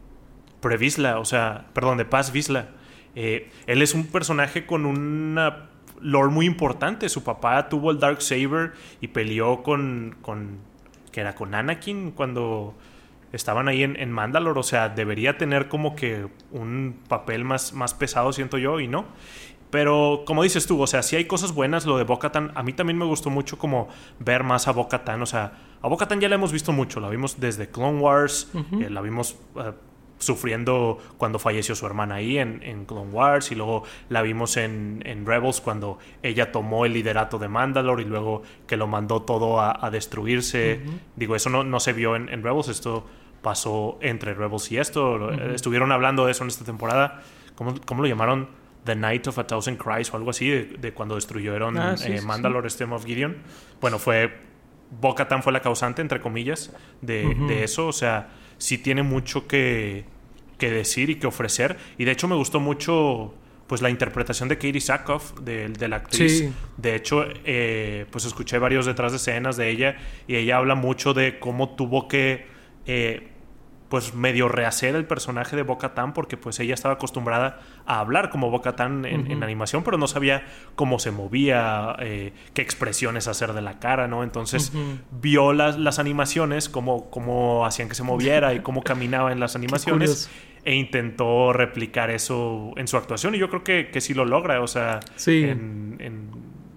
Previsla, 0.60 1.18
o 1.18 1.24
sea, 1.24 1.66
perdón, 1.72 1.98
de 1.98 2.04
Paz 2.04 2.32
Visla. 2.32 2.68
Eh, 3.14 3.50
él 3.66 3.82
es 3.82 3.94
un 3.94 4.06
personaje 4.06 4.66
con 4.66 4.86
una 4.86 5.70
lore 6.00 6.30
muy 6.30 6.46
importante. 6.46 7.08
Su 7.08 7.24
papá 7.24 7.68
tuvo 7.68 7.90
el 7.90 7.98
Dark 7.98 8.22
Saber 8.22 8.72
y 9.00 9.08
peleó 9.08 9.62
con, 9.62 10.16
con 10.22 10.58
que 11.12 11.20
era 11.20 11.34
con 11.34 11.54
Anakin 11.54 12.12
cuando 12.12 12.74
estaban 13.32 13.68
ahí 13.68 13.82
en, 13.82 13.98
en, 13.98 14.10
Mandalore. 14.12 14.60
O 14.60 14.62
sea, 14.62 14.88
debería 14.88 15.38
tener 15.38 15.68
como 15.68 15.96
que 15.96 16.26
un 16.50 17.00
papel 17.08 17.44
más, 17.44 17.72
más 17.72 17.94
pesado, 17.94 18.32
siento 18.32 18.58
yo, 18.58 18.80
y 18.80 18.88
no. 18.88 19.06
Pero 19.70 20.24
como 20.26 20.42
dices 20.42 20.66
tú, 20.66 20.80
o 20.80 20.87
sea, 20.87 21.02
si 21.02 21.16
hay 21.16 21.26
cosas 21.26 21.52
buenas, 21.52 21.87
lo 21.87 21.96
de 21.96 22.04
Bocatan, 22.04 22.52
a 22.54 22.62
mí 22.62 22.72
también 22.72 22.98
me 22.98 23.04
gustó 23.04 23.30
mucho 23.30 23.56
como 23.56 23.88
ver 24.18 24.42
más 24.42 24.66
a 24.68 24.72
Bocatan, 24.72 25.22
o 25.22 25.26
sea, 25.26 25.52
a 25.80 25.88
Bocatan 25.88 26.20
ya 26.20 26.28
la 26.28 26.35
hemos 26.35 26.52
visto 26.52 26.72
mucho, 26.72 27.00
la 27.00 27.09
vimos 27.09 27.38
desde 27.38 27.68
Clone 27.68 28.00
Wars, 28.00 28.50
eh, 28.54 28.90
la 28.90 29.00
vimos 29.00 29.37
eh, 29.56 29.72
sufriendo 30.18 30.98
cuando 31.16 31.38
falleció 31.38 31.74
su 31.74 31.87
hermana 31.87 32.16
ahí 32.16 32.38
en, 32.38 32.85
Clone 32.85 33.11
Wars 33.12 33.52
y 33.52 33.54
luego 33.54 33.85
la 34.09 34.22
vimos 34.22 34.56
en, 34.56 35.24
Rebels 35.24 35.61
cuando 35.61 35.98
ella 36.22 36.50
tomó 36.50 36.85
el 36.85 36.92
liderato 36.92 37.38
de 37.38 37.48
Mandalore 37.48 38.02
y 38.02 38.06
luego 38.06 38.42
que 38.66 38.76
lo 38.76 38.88
mandó 38.88 39.22
todo 39.22 39.61
a, 39.61 39.88
destruirse. 39.90 40.80
Digo, 41.16 41.37
eso 41.37 41.48
no, 41.48 41.64
no 41.64 41.80
se 41.80 41.92
vio 41.92 42.16
en, 42.16 42.42
Rebels, 42.42 42.68
esto 42.68 43.06
pasó 43.40 43.98
entre 44.02 44.35
Rebels 44.35 44.70
y 44.72 44.78
esto. 44.78 45.30
Estuvieron 45.30 45.92
hablando 45.92 46.26
de 46.26 46.33
eso 46.33 46.44
en 46.44 46.48
esta 46.48 46.64
temporada. 46.64 47.22
¿Cómo, 47.54 47.74
cómo 47.87 48.02
lo 48.02 48.09
llamaron? 48.09 48.60
The 48.90 48.96
Night 48.96 49.29
of 49.29 49.38
a 49.38 49.46
Thousand 49.46 49.76
Cries 49.76 50.12
o 50.12 50.16
algo 50.16 50.31
así, 50.31 50.48
de, 50.50 50.92
cuando 50.92 51.14
destruyeron 51.14 51.79
ah, 51.79 51.94
eh, 52.05 52.20
Mandalore 52.20 52.68
Stem 52.68 52.92
of 52.92 53.05
Gideon. 53.05 53.37
Bueno, 53.81 54.00
fue. 54.00 54.50
Boca 54.90 55.29
Tan 55.29 55.44
fue 55.44 55.53
la 55.53 55.61
causante, 55.61 56.03
entre 56.03 56.20
comillas, 56.20 56.72
de, 57.00 57.62
eso. 57.62 57.87
O 57.87 57.92
sea, 57.92 58.31
sí 58.59 58.79
tiene 58.79 59.05
mucho 59.05 59.46
que, 59.46 60.05
que, 60.59 60.72
decir 60.72 61.11
y 61.11 61.14
que 61.14 61.29
ofrecer. 61.29 61.76
Y 61.96 62.05
de 62.05 62.11
hecho, 62.11 62.26
me 62.26 62.35
gustó 62.35 62.59
mucho. 62.59 63.35
Pues 63.68 63.83
la 63.83 63.88
interpretación 63.88 64.48
de 64.48 64.57
Katie 64.57 64.81
Sackhoff, 64.81 65.38
de, 65.42 65.68
de 65.68 65.87
la 65.87 65.96
actriz. 65.98 66.50
De 66.76 66.96
hecho, 66.96 67.24
eh, 67.44 68.05
pues 68.11 68.24
escuché 68.24 68.59
varios 68.59 68.85
detrás 68.85 69.12
de 69.12 69.18
escenas 69.18 69.57
de 69.57 69.70
ella 69.70 69.96
y 70.26 70.35
ella 70.35 70.57
habla 70.57 70.74
mucho 70.74 71.14
de 71.14 71.38
cómo 71.38 71.76
tuvo 71.76 72.09
que 72.09 72.48
eh, 72.87 73.29
pues 73.90 74.14
medio 74.14 74.48
rehacer 74.48 74.94
el 74.94 75.05
personaje 75.05 75.57
de 75.57 75.62
Boca 75.62 75.94
Tan 75.94 76.14
porque 76.14 76.37
pues 76.37 76.61
ella 76.61 76.74
estaba 76.74 76.94
acostumbrada 76.94 77.61
a 77.87 77.98
hablar 77.98 78.31
como 78.31 78.48
Boca 78.48 78.76
Tan 78.76 79.05
en, 79.05 79.42
animación, 79.42 79.83
pero 79.83 79.98
no 79.98 80.07
sabía 80.07 80.44
cómo 80.76 81.00
se 81.00 81.11
movía, 81.11 81.96
eh, 81.98 82.33
qué 82.55 82.62
expresiones 82.62 83.26
hacer 83.26 83.53
de 83.53 83.62
la 83.62 83.81
cara, 83.81 84.07
¿no? 84.07 84.22
Entonces 84.22 84.72
vio 85.11 85.53
las, 85.53 85.76
las 85.76 85.98
animaciones, 85.98 86.68
cómo, 86.68 87.11
cómo 87.11 87.66
hacían 87.66 87.88
que 87.88 87.96
se 87.96 88.05
moviera 88.05 88.55
y 88.55 88.61
cómo 88.61 88.83
caminaba 88.83 89.33
en 89.33 89.40
las 89.40 89.57
animaciones 89.61 90.31
e 90.64 90.76
intentó 90.76 91.53
replicar 91.53 92.11
eso 92.11 92.72
en 92.76 92.87
su 92.87 92.96
actuación 92.96 93.35
y 93.35 93.38
yo 93.38 93.48
creo 93.48 93.64
que, 93.64 93.90
que 93.90 94.00
sí 94.00 94.14
lo 94.14 94.24
logra, 94.24 94.61
o 94.61 94.68
sea, 94.68 95.00
en, 95.26 96.31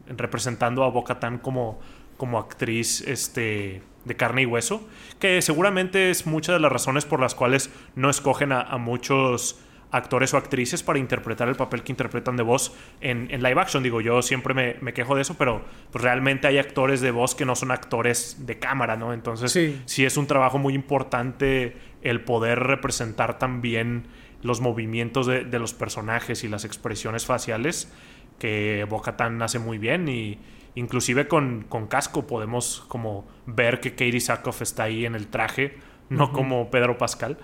representando 0.07 0.83
a 0.83 0.89
Boca 0.89 1.19
Tan 1.19 1.37
como, 1.37 1.79
como 2.17 2.39
actriz, 2.39 3.01
este 3.01 3.83
de 4.05 4.15
carne 4.15 4.43
y 4.43 4.45
hueso, 4.45 4.87
que 5.19 5.41
seguramente 5.41 6.09
es 6.09 6.25
muchas 6.25 6.55
de 6.55 6.59
las 6.59 6.71
razones 6.71 7.05
por 7.05 7.19
las 7.19 7.35
cuales 7.35 7.69
no 7.95 8.09
escogen 8.09 8.51
a, 8.51 8.77
muchos 8.77 9.59
actores 9.91 10.33
o 10.33 10.37
actrices 10.37 10.81
para 10.81 10.97
interpretar 10.97 11.47
el 11.47 11.55
papel 11.55 11.83
que 11.83 11.91
interpretan 11.91 12.35
de 12.35 12.43
voz 12.43 12.73
en, 12.99 13.27
live 13.29 13.61
action. 13.61 13.83
Digo, 13.83 14.01
yo 14.01 14.21
siempre 14.21 14.77
me, 14.79 14.93
quejo 14.93 15.15
de 15.15 15.21
eso, 15.21 15.35
pero 15.37 15.63
pues, 15.91 16.03
realmente 16.03 16.47
hay 16.47 16.57
actores 16.57 16.99
de 17.01 17.11
voz 17.11 17.35
que 17.35 17.45
no 17.45 17.55
son 17.55 17.71
actores 17.71 18.45
de 18.45 18.59
cámara, 18.59 18.95
¿no? 18.97 19.13
Entonces, 19.13 19.51
sí, 19.85 20.05
es 20.05 20.17
un 20.17 20.27
trabajo 20.27 20.57
muy 20.57 20.73
importante 20.73 21.77
el 22.01 22.21
poder 22.21 22.59
representar 22.59 23.37
también 23.39 24.07
los 24.41 24.59
movimientos 24.59 25.25
de, 25.27 25.45
de 25.45 25.59
los 25.59 25.73
personajes 25.73 26.43
y 26.43 26.49
las 26.49 26.65
expresiones 26.65 27.25
faciales 27.25 27.93
que 28.39 28.85
Boca 28.89 29.15
Tan 29.15 29.41
hace 29.41 29.59
muy 29.59 29.77
bien 29.77 30.09
y, 30.09 30.37
Inclusive 30.75 31.27
con, 31.27 31.65
con, 31.69 31.87
casco 31.87 32.25
podemos 32.25 32.83
como 32.87 33.27
ver 33.45 33.79
que 33.79 33.91
Katie 33.91 34.19
Sackhoff 34.19 34.61
está 34.61 34.83
ahí 34.83 35.05
en 35.05 35.13
el 35.13 35.27
traje, 35.27 35.77
no 36.09 36.31
como 36.31 36.71
Pedro 36.71 36.97
Pascal. 36.97 37.37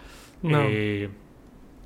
Eh, 0.44 1.10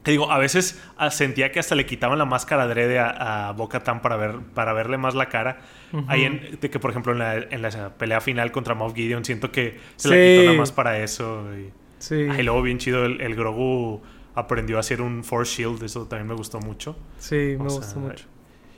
te 0.04 0.12
digo, 0.12 0.32
a 0.32 0.38
veces 0.38 0.82
ah, 0.98 1.10
sentía 1.10 1.52
que 1.52 1.60
hasta 1.60 1.76
le 1.76 1.86
quitaban 1.86 2.18
la 2.18 2.26
máscara 2.26 2.64
adrede 2.64 3.00
a, 3.00 3.50
a 3.50 3.52
Boca 3.54 3.84
Tan 3.84 4.02
para, 4.02 4.18
ver, 4.18 4.40
para 4.54 4.74
verle 4.74 4.98
más 4.98 5.16
la 5.16 5.30
cara. 5.30 5.62
Ahí 6.08 6.24
en, 6.24 6.60
de 6.60 6.70
que, 6.70 6.80
por 6.80 6.92
ejemplo, 6.92 7.14
en 7.14 7.20
la, 7.20 7.36
en 7.38 7.62
la 7.62 7.98
pelea 7.98 8.20
final 8.20 8.52
contra 8.52 8.74
Moff 8.76 8.94
Gideon, 8.94 9.24
siento 9.24 9.52
que 9.52 9.80
se 9.96 10.10
la 10.10 10.16
quitó 10.16 10.44
nada 10.46 10.58
más 10.58 10.72
para 10.72 11.00
eso. 11.00 11.46
Y, 11.58 11.72
sí. 12.00 12.16
y 12.16 12.44
luego, 12.44 12.62
bien 12.62 12.80
chido, 12.80 13.06
el, 13.06 13.22
el, 13.22 13.36
Grogu 13.36 14.02
aprendió 14.36 14.78
a 14.78 14.80
hacer 14.82 15.02
un 15.02 15.24
Force 15.24 15.62
Shield, 15.62 15.84
eso 15.84 16.06
también 16.08 16.28
me 16.28 16.36
gustó 16.36 16.60
mucho. 16.60 16.98
Sí, 17.20 17.56
me 17.58 17.70
gustó 17.70 18.00
mucho. 18.00 18.26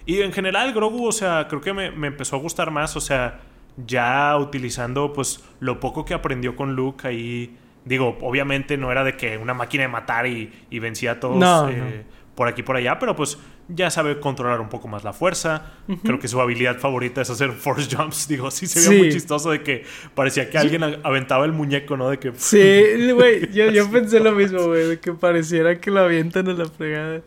Y 0.06 0.22
en 0.22 0.32
general, 0.32 0.74
Grogu, 0.74 1.08
o 1.08 1.12
sea, 1.12 1.48
creo 1.48 1.62
que 1.62 1.74
me, 1.74 2.08
empezó 2.08 2.36
a 2.36 2.40
gustar 2.40 2.72
más, 2.72 2.96
o 2.96 3.02
sea, 3.02 3.40
ya 3.86 4.38
utilizando 4.38 5.12
pues 5.14 5.44
lo 5.60 5.80
poco 5.80 6.06
que 6.06 6.14
aprendió 6.14 6.56
con 6.56 6.76
Luke 6.76 7.08
ahí. 7.08 7.58
Digo, 7.86 8.18
obviamente 8.22 8.78
no 8.78 8.92
era 8.92 9.04
de 9.04 9.16
que 9.16 9.38
una 9.38 9.54
máquina 9.54 9.84
de 9.84 9.90
matar 9.90 10.28
y, 10.28 10.52
vencía 10.80 11.14
a 11.14 11.20
todos 11.20 11.72
eh, 11.72 12.04
por 12.36 12.48
aquí 12.48 12.64
por 12.64 12.76
allá, 12.76 13.00
pero 13.00 13.16
pues 13.16 13.38
ya 13.68 13.90
sabe 13.90 14.20
controlar 14.20 14.60
un 14.62 14.70
poco 14.70 14.88
más 14.88 15.04
la 15.04 15.14
fuerza. 15.14 15.74
Creo 16.04 16.20
que 16.20 16.28
su 16.28 16.40
habilidad 16.40 16.78
favorita 16.78 17.22
es 17.22 17.30
hacer 17.30 17.52
force 17.52 17.96
jumps. 17.96 18.28
Digo, 18.30 18.52
sí 18.52 18.68
se 18.68 18.90
veía 18.90 19.02
muy 19.04 19.12
chistoso 19.12 19.52
de 19.52 19.62
que 19.62 19.84
parecía 20.14 20.50
que 20.50 20.58
alguien 20.58 20.84
aventaba 21.04 21.46
el 21.46 21.52
muñeco, 21.52 21.98
¿no? 21.98 22.10
De 22.10 22.20
que... 22.20 22.32
Sí, 22.36 23.12
güey, 23.12 23.52
yo, 23.52 23.72
yo 23.72 23.90
pensé 23.92 24.20
lo 24.20 24.34
mismo, 24.34 24.64
güey, 24.66 24.88
de 24.88 25.00
que 25.00 25.14
pareciera 25.14 25.80
que 25.80 25.90
lo 25.90 26.02
avientan 26.02 26.48
a 26.50 26.54
la 26.54 26.66
fregada 26.66 27.22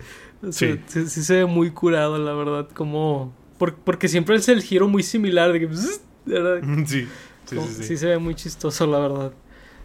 sí. 0.50 0.80
sí. 0.86 1.06
se 1.06 1.34
ve 1.36 1.46
muy 1.46 1.70
curado, 1.70 2.18
la 2.18 2.32
verdad. 2.32 2.68
Como. 2.74 3.32
porque 3.58 4.08
siempre 4.08 4.36
es 4.36 4.48
el 4.48 4.62
giro 4.62 4.88
muy 4.88 5.02
similar. 5.02 5.52
De 5.52 5.60
que, 5.60 5.68
Sí. 6.86 7.08
Sí, 7.46 7.56
sí, 7.82 7.96
se 7.96 8.06
ve 8.06 8.18
muy 8.18 8.34
chistoso, 8.34 8.86
la 8.86 8.98
verdad. 8.98 9.32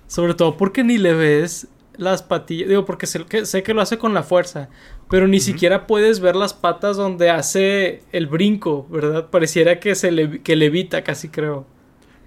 Sobre 0.07 0.33
todo 0.33 0.57
porque 0.57 0.83
ni 0.83 0.97
le 0.97 1.13
ves 1.13 1.67
las 1.95 2.21
patillas. 2.21 2.67
Digo, 2.67 2.85
porque 2.85 3.07
sé 3.07 3.23
que, 3.25 3.45
sé 3.45 3.63
que 3.63 3.73
lo 3.73 3.81
hace 3.81 3.97
con 3.97 4.13
la 4.13 4.23
fuerza. 4.23 4.69
Pero 5.09 5.27
ni 5.27 5.39
siquiera 5.39 5.87
puedes 5.87 6.19
ver 6.19 6.35
las 6.35 6.53
patas 6.53 6.97
donde 6.97 7.29
hace 7.29 8.03
el 8.11 8.27
brinco, 8.27 8.87
¿verdad? 8.89 9.29
Pareciera 9.29 9.79
que 9.79 9.95
se 9.95 10.11
le, 10.11 10.41
que 10.41 10.55
levita, 10.55 11.03
casi 11.03 11.29
creo. 11.29 11.65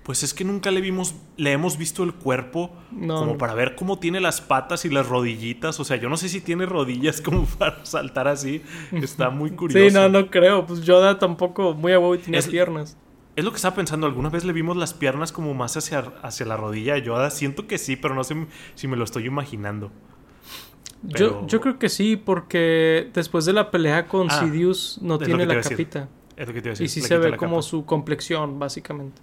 Pues 0.07 0.23
es 0.23 0.33
que 0.35 0.45
nunca 0.45 0.71
le 0.71 0.81
vimos, 0.81 1.17
le 1.37 1.51
hemos 1.51 1.79
visto 1.79 2.05
el 2.05 2.15
cuerpo 2.15 2.71
como 3.09 3.37
para 3.39 3.55
ver 3.55 3.75
cómo 3.75 3.99
tiene 3.99 4.21
las 4.21 4.41
patas 4.41 4.85
y 4.85 4.89
las 4.89 5.09
rodillitas. 5.09 5.81
O 5.81 5.85
sea, 5.85 5.97
yo 5.97 6.09
no 6.09 6.17
sé 6.17 6.29
si 6.29 6.41
tiene 6.41 6.65
rodillas 6.65 7.21
como 7.23 7.45
para 7.45 7.85
saltar 7.85 8.29
así. 8.29 8.63
Está 8.93 9.31
muy 9.31 9.51
curioso. 9.51 9.85
Sí, 9.85 9.93
no, 9.93 10.09
no 10.09 10.31
creo. 10.31 10.65
Pues 10.65 10.83
Yoda 10.83 11.19
tampoco 11.19 11.75
muy 11.75 11.93
a 11.93 11.99
y 11.99 12.19
tiene 12.19 12.41
piernas. 12.45 12.97
Es 13.35 13.45
lo 13.45 13.51
que 13.51 13.57
estaba 13.57 13.75
pensando. 13.75 14.07
¿Alguna 14.07 14.31
vez 14.31 14.45
le 14.45 14.53
vimos 14.53 14.77
las 14.77 14.95
piernas 14.95 15.33
como 15.33 15.55
más 15.55 15.77
hacia, 15.77 16.13
hacia 16.23 16.47
la 16.47 16.57
rodilla 16.57 16.95
de 16.95 17.03
Yoda? 17.03 17.29
Siento 17.31 17.67
que 17.67 17.77
sí, 17.77 17.97
pero 17.97 18.15
no 18.15 18.23
sé 18.23 18.47
si 18.77 18.87
me 18.87 18.97
lo 18.97 19.03
estoy 19.03 19.27
imaginando. 19.27 19.91
Yo, 21.03 21.45
yo 21.49 21.61
creo 21.61 21.81
que 21.81 21.89
sí, 21.89 22.15
porque 22.15 23.11
después 23.13 23.45
de 23.45 23.55
la 23.55 23.73
pelea 23.73 24.07
con 24.07 24.31
ah, 24.31 24.39
Sidious 24.39 25.01
no 25.03 25.19
tiene 25.19 25.47
la 25.47 25.61
capita. 25.61 26.09
Es 26.37 26.47
lo 26.47 26.55
que 26.55 26.63
te 26.63 26.71
y 26.81 26.87
sí 26.87 27.01
se 27.01 27.19
ve 27.19 27.37
como 27.37 27.61
su 27.61 27.85
complexión, 27.85 28.61
básicamente. 28.61 29.21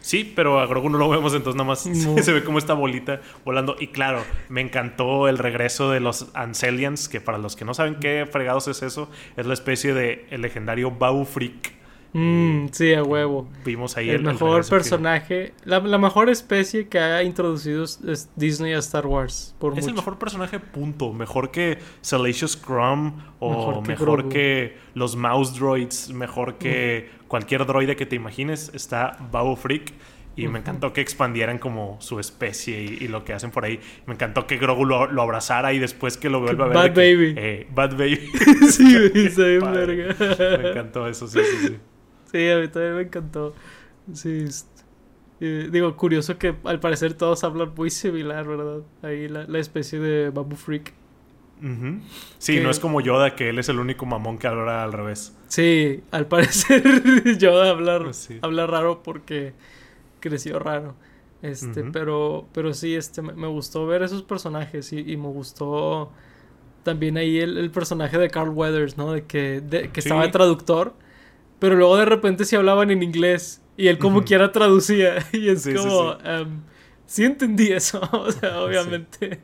Sí, 0.00 0.32
pero 0.36 0.60
a 0.60 0.66
Grogu 0.66 0.88
no 0.88 0.98
lo 0.98 1.08
vemos, 1.08 1.34
entonces 1.34 1.56
nada 1.56 1.66
más 1.66 1.80
se 2.24 2.32
ve 2.32 2.44
como 2.44 2.58
esta 2.58 2.74
bolita 2.74 3.20
volando. 3.44 3.76
Y 3.80 3.88
claro, 3.88 4.22
me 4.48 4.60
encantó 4.60 5.26
el 5.26 5.36
regreso 5.36 5.90
de 5.90 5.98
los 5.98 6.28
Ancelians, 6.34 7.08
que 7.08 7.20
para 7.20 7.38
los 7.38 7.56
que 7.56 7.64
no 7.64 7.74
saben 7.74 7.96
qué 7.96 8.24
fregados 8.30 8.68
es 8.68 8.82
eso, 8.82 9.10
es 9.36 9.46
la 9.46 9.54
especie 9.54 9.94
de 9.94 10.26
el 10.30 10.42
legendario 10.42 10.92
Bau 10.92 11.24
Freak 11.24 11.72
Mm, 12.18 12.68
sí, 12.72 12.94
a 12.94 13.02
huevo. 13.02 13.46
Vimos 13.62 13.98
ahí 13.98 14.08
el, 14.08 14.22
mejor 14.22 14.66
personaje. 14.66 15.52
La, 15.66 15.80
mejor 15.80 16.30
especie 16.30 16.88
que 16.88 16.98
ha 16.98 17.22
introducido 17.22 17.84
es 17.84 18.30
Disney 18.36 18.72
a 18.72 18.78
Star 18.78 19.06
Wars. 19.06 19.54
es 19.76 19.86
el 19.86 19.92
mejor 19.92 20.18
personaje, 20.18 20.58
punto. 20.58 21.12
Mejor 21.12 21.50
que 21.50 21.76
Salacious 22.00 22.56
Crumb 22.56 23.12
o 23.38 23.82
mejor, 23.82 24.30
que, 24.30 24.78
los 24.94 25.14
Mouse 25.14 25.58
Droids, 25.58 26.10
mejor 26.10 26.54
que 26.56 27.10
mm. 27.10 27.26
cualquier 27.28 27.66
droide 27.66 27.96
que 27.96 28.06
te 28.06 28.16
imagines. 28.16 28.70
Está 28.72 29.18
Babu 29.30 29.54
Freak. 29.54 29.92
Y 30.36 30.48
me 30.48 30.58
encantó 30.58 30.94
que 30.94 31.02
expandieran 31.02 31.58
como 31.58 31.98
su 32.00 32.18
especie 32.18 32.80
y, 32.82 33.08
lo 33.08 33.24
que 33.24 33.34
hacen 33.34 33.50
por 33.50 33.66
ahí. 33.66 33.78
Me 34.06 34.14
encantó 34.14 34.46
que 34.46 34.56
Grogu 34.56 34.86
lo, 34.86 35.22
abrazara 35.22 35.74
y 35.74 35.78
después 35.78 36.16
que 36.16 36.30
lo 36.30 36.40
vuelva 36.40 36.64
a 36.64 36.68
ver. 36.68 36.76
Bad 36.76 36.94
Baby. 36.94 37.34
Eh, 37.36 37.66
bad 37.74 37.92
Baby. 37.92 38.20
sí, 38.70 39.28
se 39.30 39.58
verga. 39.58 40.14
Me 40.62 40.70
encantó 40.70 41.06
eso, 41.06 41.26
sí, 41.26 41.40
sí, 41.40 41.68
sí. 41.68 41.76
Sí, 42.30 42.48
a 42.48 42.58
mí 42.58 42.68
también 42.68 42.96
me 42.96 43.02
encantó. 43.02 43.54
Sí. 44.12 44.46
digo, 45.40 45.96
curioso 45.96 46.38
que 46.38 46.54
al 46.64 46.80
parecer 46.80 47.14
todos 47.14 47.44
hablan 47.44 47.72
muy 47.74 47.90
similar, 47.90 48.46
¿verdad? 48.46 48.82
Ahí 49.02 49.28
la, 49.28 49.58
especie 49.58 49.98
de 49.98 50.30
Babu 50.30 50.56
Freak. 50.56 50.92
Sí, 52.38 52.60
no 52.60 52.70
es 52.70 52.78
como 52.78 53.00
Yoda, 53.00 53.34
que 53.34 53.48
él 53.48 53.58
es 53.58 53.68
el 53.68 53.78
único 53.78 54.04
mamón 54.04 54.38
que 54.38 54.46
habla 54.46 54.84
al 54.84 54.92
revés. 54.92 55.34
Sí, 55.48 56.02
al 56.10 56.26
parecer 56.28 56.82
Yoda 57.38 57.70
habla, 57.70 58.00
pues 58.02 58.28
habla 58.42 58.66
raro 58.66 59.02
porque 59.02 59.54
creció 60.20 60.58
raro. 60.58 60.94
Este, 61.42 61.84
pero, 61.84 62.46
pero 62.52 62.74
sí, 62.74 62.94
este, 62.94 63.22
me, 63.22 63.46
gustó 63.46 63.86
ver 63.86 64.02
esos 64.02 64.22
personajes 64.22 64.92
y, 64.92 65.16
me 65.16 65.28
gustó 65.28 66.10
también 66.82 67.16
ahí 67.18 67.38
el, 67.38 67.70
personaje 67.70 68.18
de 68.18 68.30
Carl 68.30 68.50
Weathers, 68.50 68.96
¿no? 68.96 69.12
De 69.12 69.24
que, 69.24 69.62
que 69.92 70.00
estaba 70.00 70.22
de 70.22 70.30
traductor 70.30 70.94
pero 71.58 71.76
luego 71.76 71.96
de 71.96 72.04
repente 72.04 72.44
se 72.44 72.56
hablaban 72.56 72.90
en 72.90 73.02
inglés 73.02 73.62
y 73.76 73.88
él 73.88 73.98
como 73.98 74.24
quiera 74.24 74.52
traducía. 74.52 75.26
Y 75.32 75.48
es 75.48 75.66
como 75.66 76.12
sí, 76.12 76.18
em, 76.24 76.60
sí. 77.06 77.24
entendí 77.24 77.72
eso 77.72 78.00
o 78.12 78.30
sea 78.32 78.60
obviamente. 78.60 79.40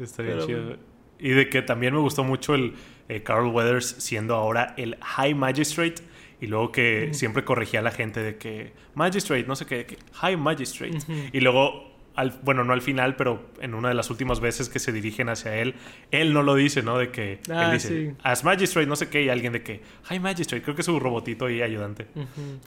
Está 0.00 0.22
bien 0.22 0.38
chido. 0.46 0.76
y 1.18 1.30
de 1.30 1.48
que 1.48 1.62
también 1.62 1.94
me 1.94 2.00
gustó 2.00 2.24
mucho 2.24 2.54
el, 2.54 2.74
eh, 3.08 3.22
Carl 3.24 3.48
Weathers 3.48 3.96
siendo 3.98 4.36
ahora 4.36 4.74
el 4.76 4.96
High 5.00 5.34
Magistrate 5.34 5.96
y 6.40 6.46
luego 6.46 6.70
que 6.70 7.12
siempre 7.12 7.44
corregía 7.44 7.80
a 7.80 7.82
la 7.82 7.90
gente 7.90 8.22
de 8.22 8.36
que 8.36 8.72
Magistrate, 8.94 9.44
no 9.44 9.56
sé 9.56 9.66
qué, 9.66 9.98
High 10.14 10.36
Magistrate. 10.36 10.98
Y 11.32 11.40
luego, 11.40 11.89
al, 12.20 12.38
bueno, 12.42 12.64
no 12.64 12.72
al 12.72 12.82
final, 12.82 13.16
pero 13.16 13.50
en 13.60 13.74
una 13.74 13.88
de 13.88 13.94
las 13.94 14.10
últimas 14.10 14.40
veces 14.40 14.68
que 14.68 14.78
se 14.78 14.92
dirigen 14.92 15.28
hacia 15.28 15.56
él, 15.56 15.74
él 16.10 16.32
no 16.32 16.42
lo 16.42 16.54
dice, 16.54 16.82
¿no? 16.82 16.98
De 16.98 17.10
que 17.10 17.34
él 17.34 17.52
Ah, 17.52 17.72
dice, 17.72 17.88
sí. 18.10 18.16
As 18.22 18.44
Magistrate, 18.44 18.86
no 18.86 18.96
sé 18.96 19.08
qué, 19.08 19.22
y 19.22 19.28
alguien 19.28 19.52
de 19.52 19.62
que 19.62 19.80
High 20.04 20.20
Magistrate, 20.20 20.62
creo 20.62 20.74
que 20.74 20.82
es 20.82 20.86
su 20.86 20.98
robotito 21.00 21.48
y 21.50 21.62
ayudante. 21.62 22.06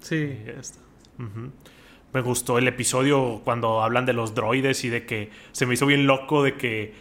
Sí. 0.01 0.15
Y 0.15 0.45
ya 0.47 0.59
está. 0.59 0.79
Me 1.17 2.21
gustó 2.21 2.57
el 2.59 2.67
episodio 2.67 3.41
cuando 3.43 3.81
hablan 3.81 4.05
de 4.05 4.13
los 4.13 4.35
droides 4.35 4.83
y 4.83 4.89
de 4.89 5.05
que 5.05 5.29
se 5.51 5.65
me 5.65 5.73
hizo 5.73 5.85
bien 5.87 6.05
loco 6.05 6.43
de 6.43 6.55
que 6.55 6.93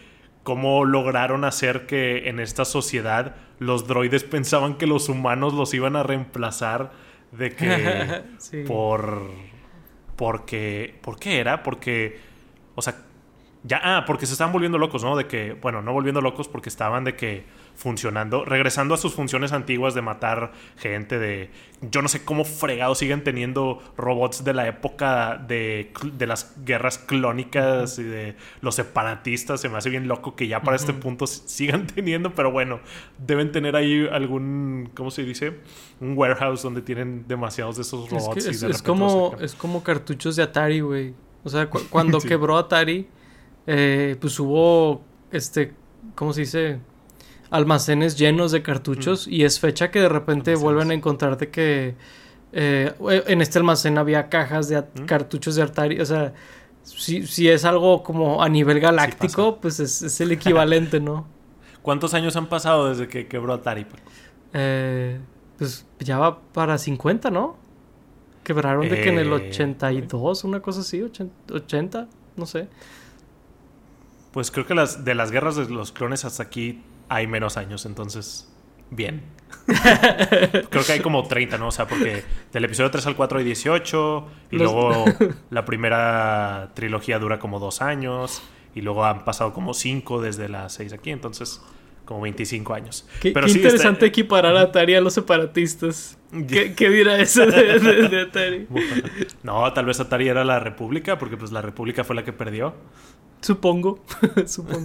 cómo 0.43 0.85
lograron 0.85 1.45
hacer 1.45 1.87
que 1.87 2.29
en 2.31 2.41
esta 2.41 2.65
sociedad 2.65 3.37
los 3.59 3.87
droides 3.87 4.25
pensaban 4.25 4.77
que 4.79 4.87
los 4.87 5.09
humanos 5.11 5.53
los 5.53 5.73
iban 5.75 5.97
a 5.97 6.03
reemplazar 6.03 6.93
de 7.31 7.51
que 7.55 8.23
Sí. 8.39 8.65
por 8.67 9.31
porque 10.17 10.99
¿por 11.03 11.19
qué 11.19 11.39
era? 11.41 11.63
Porque 11.63 12.19
o 12.75 12.83
sea, 12.83 12.97
ya 13.65 13.81
ah, 13.83 14.05
porque 14.07 14.27
se 14.27 14.33
estaban 14.33 14.53
volviendo 14.53 14.77
locos, 14.77 15.05
¿no? 15.05 15.17
De 15.17 15.27
que 15.27 15.53
bueno, 15.53 15.83
no 15.83 15.93
volviendo 15.93 16.21
locos 16.21 16.49
porque 16.49 16.69
estaban 16.69 17.05
de 17.05 17.15
que 17.15 17.45
funcionando, 17.75 18.45
regresando 18.45 18.95
a 18.95 18.99
sus 18.99 19.15
funciones 19.15 19.53
antiguas 19.53 19.95
de 19.95 20.03
matar 20.03 20.53
gente 20.77 21.19
de 21.19 21.51
yo 21.81 22.03
no 22.03 22.09
sé 22.09 22.25
cómo 22.25 22.45
fregados 22.45 22.99
siguen 22.99 23.25
teniendo 23.25 23.81
robots 23.97 24.45
de 24.45 24.53
la 24.53 24.67
época 24.67 25.37
de, 25.37 25.93
de 26.13 26.27
las 26.27 26.55
guerras 26.65 26.99
clónicas 26.99 27.99
y 27.99 28.03
de 28.03 28.37
los 28.61 28.75
separatistas, 28.75 29.61
se 29.61 29.69
me 29.69 29.79
hace 29.79 29.91
bien 29.91 30.09
loco 30.09 30.35
que 30.35 30.49
ya 30.49 30.61
para 30.63 30.77
este 30.77 30.93
punto 30.93 31.27
sigan 31.27 31.87
teniendo, 31.95 32.35
pero 32.35 32.51
bueno, 32.51 32.81
deben 33.19 33.53
tener 33.53 33.77
ahí 33.77 34.09
algún 34.11 34.91
¿cómo 34.95 35.11
se 35.11 35.23
dice? 35.23 35.61
un 36.01 36.19
warehouse 36.19 36.63
donde 36.63 36.83
tienen 36.83 37.27
demasiados 37.29 37.77
de 37.77 37.83
esos 37.83 38.07
Es, 38.07 38.11
robots 38.11 38.47
y 38.47 38.67
de 38.67 38.73
es 38.73 38.83
como, 38.83 39.37
es 39.41 39.55
como 39.55 39.85
cartuchos 39.85 40.35
de 40.35 40.43
Atari, 40.43 40.81
güey. 40.81 41.15
O 41.45 41.49
sea, 41.49 41.69
cu- 41.71 41.81
cuando 41.91 42.21
Sí. 42.21 42.29
quebró 42.29 42.57
Atari, 42.59 43.09
eh, 43.67 44.17
pues 44.21 44.39
hubo, 44.41 45.03
este, 45.31 45.73
¿cómo 46.15 46.33
se 46.33 46.41
dice? 46.43 46.79
Almacenes 47.51 48.17
llenos 48.19 48.51
de 48.53 48.63
cartuchos 48.63 49.29
y 49.29 49.45
es 49.45 49.61
fecha 49.61 49.91
que 49.91 50.01
de 50.01 50.09
repente 50.09 50.53
Almacenes. 50.53 50.63
vuelven 50.63 50.91
a 50.91 50.95
encontrar 50.95 51.37
de 51.37 51.51
que 51.51 51.95
eh, 52.55 52.93
en 53.27 53.41
este 53.43 53.59
almacén 53.59 53.99
había 53.99 54.29
cajas 54.29 54.69
de 54.69 54.81
¿Mm? 54.81 55.05
cartuchos 55.07 55.55
de 55.57 55.63
Atari. 55.63 56.01
O 56.01 56.07
sea, 56.07 56.33
si, 56.83 57.27
si 57.27 57.49
es 57.49 57.65
algo 57.65 58.03
como 58.03 58.43
a 58.43 58.49
nivel 58.49 58.81
galáctico, 58.81 59.59
pues 59.61 59.81
es, 59.81 60.01
es 60.03 60.21
el 60.21 60.33
equivalente, 60.33 60.99
¿no? 61.01 61.27
¿Cuántos 61.83 62.15
años 62.15 62.37
han 62.37 62.49
pasado 62.49 62.89
desde 62.89 63.09
que 63.09 63.27
quebró 63.27 63.53
Atari? 63.55 63.87
Eh, 64.55 65.19
pues 65.59 65.87
ya 65.99 66.19
va 66.19 66.41
para 66.41 66.79
50, 66.79 67.31
¿no? 67.31 67.57
Quebraron 68.45 68.89
de 68.89 69.01
que 69.01 69.09
en 69.11 69.19
el 69.19 69.29
Eh, 69.29 69.49
82, 69.51 70.45
una 70.45 70.61
cosa 70.61 70.81
así, 70.81 71.01
80, 71.03 71.55
80, 71.55 72.09
no 72.37 72.47
sé. 72.47 72.69
Pues 74.33 74.51
creo 74.51 74.67
que 74.67 74.75
las, 74.75 75.05
de 75.05 75.15
las 75.15 75.31
guerras 75.31 75.57
de 75.57 75.69
los 75.69 75.93
clones 75.93 76.25
hasta 76.25 76.43
aquí 76.43 76.83
hay 77.09 77.27
menos 77.27 77.57
años, 77.57 77.85
entonces, 77.87 78.49
bien. 78.91 79.23
creo 80.71 80.85
que 80.85 80.93
hay 80.93 81.01
como 81.01 81.23
30, 81.29 81.59
¿no? 81.59 81.69
O 81.69 81.71
sea, 81.71 81.87
porque 81.87 82.25
del 82.53 82.65
episodio 82.65 82.91
3 82.91 83.07
al 83.07 83.17
4 83.17 83.39
hay 83.39 83.45
18, 83.45 84.27
y 84.51 84.57
Los- 84.57 84.73
luego 84.73 85.05
la 85.51 85.65
primera 85.65 86.71
trilogía 86.75 87.19
dura 87.19 87.39
como 87.39 87.59
dos 87.61 87.83
años, 87.83 88.43
y 88.75 88.81
luego 88.81 89.05
han 89.05 89.25
pasado 89.25 89.53
como 89.53 89.75
5 89.75 90.23
desde 90.23 90.49
las 90.49 90.73
6 90.75 90.95
aquí, 90.95 91.11
entonces 91.11 91.61
como 92.13 92.23
25 92.23 92.75
años. 92.75 93.09
Qué, 93.21 93.33
Pero 93.33 93.47
qué 93.47 93.53
sí, 93.53 93.59
interesante 93.59 94.05
está- 94.05 94.07
equiparar 94.07 94.57
a 94.57 94.61
Atari 94.63 94.95
a 94.95 95.01
los 95.01 95.15
separatistas. 95.15 96.19
¿Qué, 96.49 96.75
qué 96.77 96.91
dirá 96.91 97.19
eso 97.19 97.47
de, 97.47 97.79
de- 97.81 98.09
de 98.09 98.21
Atari? 98.23 98.67
No, 99.43 99.73
tal 99.73 99.87
vez 99.87 99.99
Atari 100.01 100.29
era 100.29 100.45
la 100.45 100.59
República, 100.61 101.19
porque 101.19 101.37
pues 101.37 101.53
la 101.53 101.63
República 101.63 102.05
fue 102.05 102.15
la 102.17 102.25
que 102.25 102.33
perdió. 102.33 102.75
Supongo. 103.41 104.05
Supongo. 104.47 104.85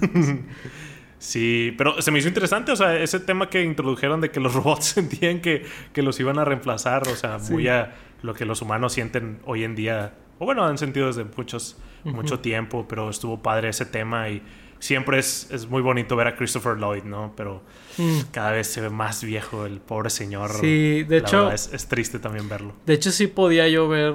Sí, 1.20 1.74
pero 1.78 2.00
se 2.02 2.12
me 2.12 2.20
hizo 2.20 2.28
interesante, 2.28 2.72
o 2.72 2.76
sea, 2.76 2.96
ese 3.00 3.20
tema 3.20 3.50
que 3.50 3.64
introdujeron 3.64 4.22
de 4.22 4.30
que 4.30 4.40
los 4.40 4.54
robots 4.54 4.86
sentían 4.86 5.42
que, 5.42 5.66
que 5.92 6.04
los 6.04 6.20
iban 6.20 6.38
a 6.38 6.46
reemplazar, 6.46 7.08
o 7.08 7.16
sea, 7.16 7.40
Sí. 7.40 7.54
muy 7.54 7.68
a 7.68 7.96
lo 8.22 8.34
que 8.36 8.46
los 8.46 8.62
humanos 8.62 8.94
sienten 8.94 9.40
hoy 9.46 9.64
en 9.64 9.74
día, 9.76 10.14
o 10.38 10.46
bueno, 10.46 10.64
han 10.64 10.78
sentido 10.78 11.08
desde 11.08 11.24
muchos, 11.24 11.78
mucho 12.04 12.40
tiempo, 12.40 12.86
pero 12.88 13.10
estuvo 13.10 13.42
padre 13.42 13.70
ese 13.70 13.86
tema 13.86 14.30
y 14.30 14.44
siempre 14.80 15.20
es, 15.20 15.50
es 15.52 15.68
muy 15.68 15.82
bonito 15.82 16.16
ver 16.16 16.28
a 16.28 16.36
Christopher 16.36 16.78
Lloyd, 16.78 17.04
¿no? 17.04 17.34
Pero 17.36 17.62
Mm. 18.00 18.20
cada 18.32 18.52
vez 18.52 18.68
se 18.68 18.80
ve 18.80 18.92
más 18.92 19.24
viejo 19.24 19.66
el 19.66 19.80
pobre 19.80 20.10
señor. 20.12 20.52
Sí, 20.52 21.04
de 21.04 21.20
La 21.22 21.28
hecho, 21.28 21.52
es, 21.52 21.74
es 21.74 21.88
triste 21.88 22.20
también 22.20 22.48
verlo. 22.48 22.74
de 22.86 22.94
hecho 22.94 23.12
sí 23.12 23.26
podía 23.26 23.68
yo 23.68 23.88
ver 23.88 24.14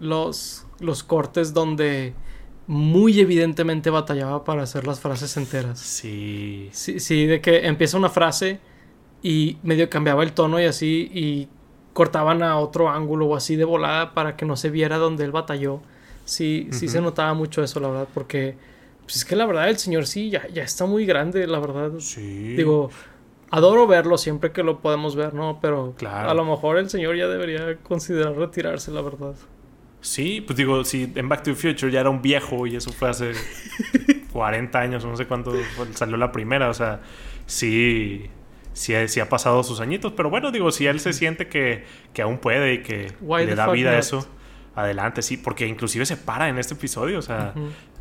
los, 0.00 0.66
los 0.80 1.02
cortes 1.02 1.52
donde 1.52 2.14
muy 2.66 3.20
evidentemente 3.20 3.90
batallaba 3.90 4.44
para 4.44 4.62
hacer 4.62 4.86
las 4.86 5.00
frases 5.00 5.36
enteras. 5.36 5.78
Sí. 5.78 6.68
Sí, 6.72 7.00
sí, 7.00 7.26
de 7.26 7.40
que 7.40 7.66
empieza 7.66 7.98
una 7.98 8.08
frase 8.08 8.60
y 9.22 9.58
medio 9.62 9.90
cambiaba 9.90 10.22
el 10.22 10.32
tono 10.32 10.58
y 10.60 10.64
así 10.64 11.10
y 11.12 11.48
cortaban 11.92 12.42
a 12.42 12.56
otro 12.58 12.88
ángulo 12.88 13.26
o 13.26 13.36
así 13.36 13.56
de 13.56 13.64
volada 13.64 14.14
para 14.14 14.36
que 14.36 14.46
no 14.46 14.56
se 14.56 14.70
viera 14.70 14.96
donde 14.96 15.24
él 15.24 15.32
batalló. 15.32 15.82
Sí, 16.24 16.68
sí 16.70 16.88
se 16.88 17.00
notaba 17.02 17.34
mucho 17.34 17.62
eso, 17.62 17.78
la 17.80 17.88
verdad, 17.88 18.08
porque 18.14 18.56
pues 19.12 19.16
es 19.16 19.24
que 19.26 19.36
la 19.36 19.44
verdad 19.44 19.68
el 19.68 19.76
señor 19.76 20.06
sí 20.06 20.30
ya, 20.30 20.48
ya 20.48 20.62
está 20.62 20.86
muy 20.86 21.04
grande, 21.04 21.46
la 21.46 21.58
verdad. 21.60 21.90
Sí. 21.98 22.54
Digo, 22.56 22.88
adoro 23.50 23.86
verlo 23.86 24.16
siempre 24.16 24.52
que 24.52 24.62
lo 24.62 24.80
podemos 24.80 25.16
ver, 25.16 25.34
¿no? 25.34 25.58
Pero 25.60 25.92
Claro. 25.98 26.30
a 26.30 26.32
lo 26.34 26.46
mejor 26.46 26.78
el 26.78 26.88
señor 26.88 27.14
ya 27.16 27.28
debería 27.28 27.76
considerar 27.82 28.34
retirarse, 28.36 28.90
la 28.90 29.02
verdad. 29.02 29.34
Sí, 30.00 30.40
pues 30.40 30.56
digo, 30.56 30.82
si 30.86 31.12
en 31.14 31.28
Back 31.28 31.42
to 31.42 31.50
the 31.50 31.56
Future 31.56 31.92
ya 31.92 32.00
era 32.00 32.08
un 32.08 32.22
viejo 32.22 32.66
y 32.66 32.74
eso 32.76 32.90
fue 32.90 33.10
hace 33.10 33.32
40 34.32 34.78
años, 34.80 35.04
no 35.04 35.14
sé 35.16 35.26
cuánto 35.26 35.52
salió 35.94 36.16
la 36.16 36.32
primera, 36.32 36.70
o 36.70 36.74
sea, 36.74 37.00
sí, 37.46 38.30
sí, 38.72 38.94
sí 39.08 39.20
ha 39.20 39.28
pasado 39.28 39.62
sus 39.62 39.80
añitos, 39.80 40.12
pero 40.16 40.30
bueno, 40.30 40.50
digo, 40.50 40.72
si 40.72 40.86
él 40.86 41.00
se 41.00 41.12
siente 41.12 41.48
que, 41.48 41.84
que 42.14 42.22
aún 42.22 42.38
puede 42.38 42.74
y 42.74 42.82
que 42.82 43.12
Why 43.20 43.44
le 43.46 43.54
da 43.54 43.70
vida 43.70 43.90
a 43.90 43.98
eso, 43.98 44.26
adelante, 44.74 45.20
sí, 45.22 45.36
porque 45.36 45.66
inclusive 45.66 46.06
se 46.06 46.16
para 46.16 46.48
en 46.48 46.58
este 46.58 46.74
episodio, 46.74 47.18
o 47.18 47.22
sea, 47.22 47.52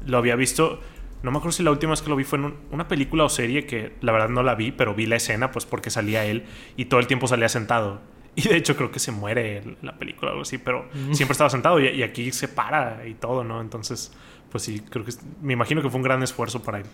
lo 0.05 0.18
había 0.18 0.36
visto, 0.36 0.80
no 1.24 1.32
me 1.32 1.38
acuerdo 1.38 1.51
si 1.53 1.63
la 1.63 1.72
última 1.72 1.91
vez 1.91 2.01
que 2.01 2.09
lo 2.09 2.15
vi 2.15 2.24
fue 2.24 2.39
en 2.39 2.45
un- 2.45 2.57
una 2.72 2.88
película 2.88 3.24
o 3.24 3.30
serie 3.30 3.65
que 3.65 3.95
la 4.01 4.11
verdad 4.11 4.30
no 4.30 4.43
la 4.43 4.55
vi, 4.55 4.72
pero 4.72 4.93
vi 4.95 5.05
la 5.05 5.15
escena 5.17 5.51
pues 5.51 5.65
porque 5.65 5.89
salía 5.89 6.26
él 6.26 6.45
y 6.78 6.86
todo 6.86 6.99
el 6.99 7.07
tiempo 7.07 7.28
salía 7.28 7.49
sentado. 7.49 8.01
Y 8.36 8.47
de 8.47 8.55
hecho 8.55 8.78
creo 8.78 8.91
que 8.91 8.99
se 8.99 9.11
muere 9.11 9.76
la 9.82 9.97
película 9.97 10.30
o 10.30 10.32
algo 10.32 10.41
así, 10.43 10.57
pero 10.57 10.86
siempre 11.11 11.34
estaba 11.34 11.49
sentado 11.49 11.80
y, 11.82 11.88
y 11.89 12.01
aquí 12.03 12.32
se 12.32 12.47
para 12.47 13.05
y 13.05 13.13
todo, 13.13 13.43
¿no? 13.43 13.59
Entonces, 13.59 14.13
pues 14.49 14.63
sí, 14.63 14.80
creo 14.89 15.03
que 15.03 15.11
me 15.41 15.51
imagino 15.51 15.82
que 15.82 15.89
fue 15.89 15.97
un 15.97 16.03
gran 16.03 16.24
esfuerzo 16.24 16.63
para 16.63 16.78
él. 16.80 16.86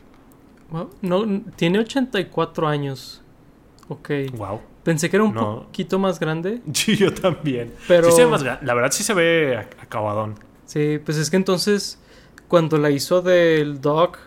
Wow, 0.72 0.90
No, 1.04 1.42
tiene 1.56 1.78
84 1.80 2.68
años. 2.68 3.22
Ok. 3.88 4.10
Wow. 4.34 4.62
Pensé 4.84 5.10
que 5.12 5.18
era 5.18 5.24
un 5.26 5.34
No. 5.36 5.64
poquito 5.66 6.00
más 6.00 6.20
grande. 6.20 6.62
Sí, 6.74 6.98
yo 6.98 7.14
también. 7.14 7.72
Pero- 7.88 8.10
Sí 8.10 8.18
se 8.18 8.26
ve 8.26 8.32
más 8.32 8.42
la 8.42 8.74
verdad 8.74 8.92
sí 8.92 9.04
se 9.04 9.14
ve 9.14 9.58
ac- 9.60 9.82
acabadón. 9.82 10.36
Sí, 10.66 11.00
pues 11.06 11.18
es 11.18 11.30
que 11.30 11.38
entonces 11.38 12.02
cuando 12.48 12.78
la 12.78 12.90
hizo 12.92 13.22
del 13.22 13.82
Doc 13.82 14.18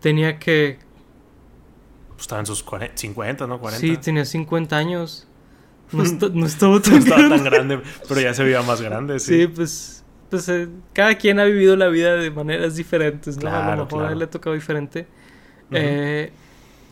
tenía 0.00 0.38
que... 0.38 0.78
Pues 2.10 2.22
estaba 2.22 2.40
en 2.40 2.46
sus 2.46 2.62
40, 2.62 2.96
50, 2.96 3.46
¿no? 3.46 3.58
40. 3.60 3.80
Sí, 3.80 3.96
tenía 3.96 4.24
50 4.24 4.76
años. 4.76 5.26
No, 5.92 6.04
no 6.34 6.46
estaba 6.46 6.80
tan 6.80 6.92
No 6.94 6.98
estaba 6.98 7.16
grande. 7.22 7.36
tan 7.36 7.44
grande, 7.44 7.80
pero 8.08 8.20
ya 8.20 8.34
se 8.34 8.44
veía 8.44 8.62
más 8.62 8.80
grande, 8.80 9.18
sí. 9.18 9.40
Sí, 9.42 9.46
pues, 9.48 10.04
pues 10.28 10.48
eh, 10.48 10.68
cada 10.92 11.14
quien 11.16 11.40
ha 11.40 11.44
vivido 11.44 11.76
la 11.76 11.88
vida 11.88 12.14
de 12.14 12.30
maneras 12.30 12.76
diferentes, 12.76 13.36
¿no? 13.42 13.48
a 13.48 13.50
Claro, 13.50 13.76
lo 13.76 13.84
mejor 13.84 13.98
a 13.98 14.00
claro. 14.02 14.12
él 14.12 14.18
le 14.18 14.24
ha 14.26 14.30
tocado 14.30 14.54
diferente. 14.54 15.06
Eh, 15.72 16.30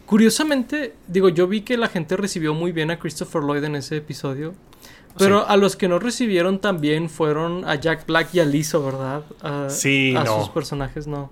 curiosamente, 0.06 0.94
digo, 1.06 1.28
yo 1.28 1.46
vi 1.46 1.61
que 1.62 1.76
la 1.76 1.88
gente 1.88 2.16
recibió 2.16 2.54
muy 2.54 2.72
bien 2.72 2.90
a 2.90 2.98
Christopher 2.98 3.42
Lloyd 3.42 3.64
en 3.64 3.76
ese 3.76 3.96
episodio. 3.98 4.54
Pero 5.16 5.40
Sí. 5.40 5.46
a 5.48 5.56
los 5.56 5.76
que 5.76 5.88
no 5.88 5.98
recibieron 5.98 6.59
también 6.61 7.09
fueron 7.09 7.64
a 7.68 7.74
Jack 7.76 8.06
Black 8.06 8.34
y 8.34 8.40
a 8.40 8.44
Lizzo, 8.44 8.84
¿verdad? 8.84 9.22
A, 9.42 9.70
Sí, 9.70 10.14
a 10.16 10.24
no. 10.24 10.38
sus 10.40 10.48
personajes, 10.50 11.06
no. 11.06 11.30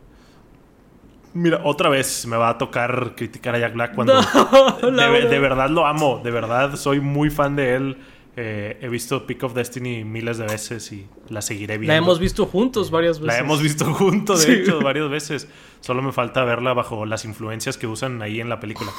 Mira, 1.35 1.61
otra 1.64 1.91
vez 1.91 2.27
me 2.27 2.37
va 2.37 2.49
a 2.49 2.59
tocar 2.59 3.12
criticar 3.14 3.55
a 3.55 3.59
Jack 3.59 3.74
Black 3.74 3.95
cuando 3.95 4.14
No, 4.83 4.91
de, 4.91 4.91
verdad. 5.11 5.31
de 5.31 5.39
verdad 5.39 5.68
lo 5.70 5.87
amo, 5.87 6.20
de 6.24 6.31
verdad 6.31 6.77
soy 6.77 7.01
muy 7.01 7.29
fan 7.31 7.57
de 7.57 7.74
él. 7.74 7.99
Eh, 8.39 8.79
he 8.83 8.89
visto 8.89 9.27
Pick 9.27 9.43
of 9.45 9.55
Destiny 9.55 10.05
miles 10.05 10.37
de 10.37 10.45
veces 10.47 10.93
y 10.93 11.07
la 11.31 11.41
seguiré 11.41 11.79
viendo. 11.79 11.93
La 11.93 11.97
hemos 11.99 12.18
visto 12.18 12.45
juntos 12.47 12.91
varias 12.91 13.18
veces. 13.18 13.35
La 13.35 13.39
hemos 13.45 13.62
visto 13.62 13.85
juntos, 13.95 14.47
de 14.47 14.55
Sí. 14.57 14.61
hecho, 14.62 14.81
varias 14.81 15.09
veces. 15.11 15.49
Solo 15.81 16.03
me 16.03 16.12
falta 16.12 16.45
verla 16.45 16.74
bajo 16.74 17.07
las 17.07 17.24
influencias 17.24 17.79
que 17.79 17.87
usan 17.87 18.20
ahí 18.22 18.41
en 18.41 18.49
la 18.51 18.61
película. 18.61 18.91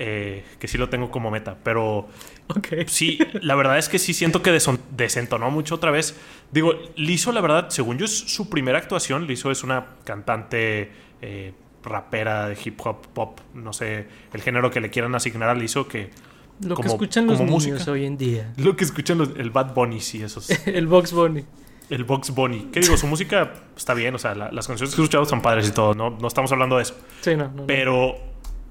Eh, 0.00 0.44
que 0.60 0.68
sí 0.68 0.78
lo 0.78 0.88
tengo 0.88 1.10
como 1.10 1.28
meta. 1.28 1.56
Pero 1.64 2.06
Ok. 2.46 2.68
sí, 2.86 3.18
la 3.42 3.56
verdad 3.56 3.78
es 3.78 3.88
que 3.88 3.98
sí 3.98 4.14
siento 4.14 4.42
que 4.42 4.56
desentonó 4.96 5.50
mucho 5.50 5.74
otra 5.74 5.90
vez. 5.90 6.14
Digo, 6.52 6.72
Lizzo, 6.94 7.32
la 7.32 7.40
verdad, 7.40 7.68
según 7.70 7.98
yo, 7.98 8.04
es 8.04 8.16
su 8.16 8.48
primera 8.48 8.78
actuación. 8.78 9.26
Lizzo 9.26 9.50
es 9.50 9.64
una 9.64 9.86
cantante 10.04 10.92
eh, 11.20 11.52
rapera 11.82 12.48
de 12.48 12.56
hip 12.64 12.80
hop, 12.84 13.08
pop, 13.08 13.40
no 13.54 13.72
sé, 13.72 14.06
el 14.32 14.40
género 14.40 14.70
que 14.70 14.80
le 14.80 14.88
quieran 14.90 15.16
asignar 15.16 15.48
a 15.48 15.54
Lizzo 15.54 15.88
que... 15.88 16.10
Lo 16.60 16.76
que 16.76 16.86
escuchan 16.86 17.26
los 17.26 17.40
niños 17.40 17.86
hoy 17.88 18.04
en 18.04 18.16
día. 18.16 18.52
Lo 18.56 18.76
que 18.76 18.84
escuchan 18.84 19.18
los, 19.18 19.30
el 19.36 19.50
Bad 19.50 19.74
Bunny, 19.74 20.00
sí, 20.00 20.22
esos. 20.22 20.48
el 20.66 20.86
Box 20.86 21.12
Bunny. 21.12 21.44
El 21.90 22.04
Box 22.04 22.30
Bunny. 22.30 22.68
¿Qué 22.72 22.80
digo? 22.80 22.96
Su 22.96 23.06
música 23.08 23.52
está 23.76 23.94
bien, 23.94 24.14
o 24.14 24.18
sea, 24.18 24.34
las 24.34 24.66
canciones 24.66 24.94
que 24.94 25.00
he 25.00 25.04
escuchado 25.04 25.24
son 25.24 25.42
padres 25.42 25.68
y 25.68 25.72
todo, 25.72 25.94
no, 25.94 26.10
no 26.10 26.28
estamos 26.28 26.52
hablando 26.52 26.76
de 26.76 26.82
eso. 26.82 26.94
Sí, 27.20 27.34
no, 27.34 27.48
no 27.48 27.66
Pero 27.66 28.16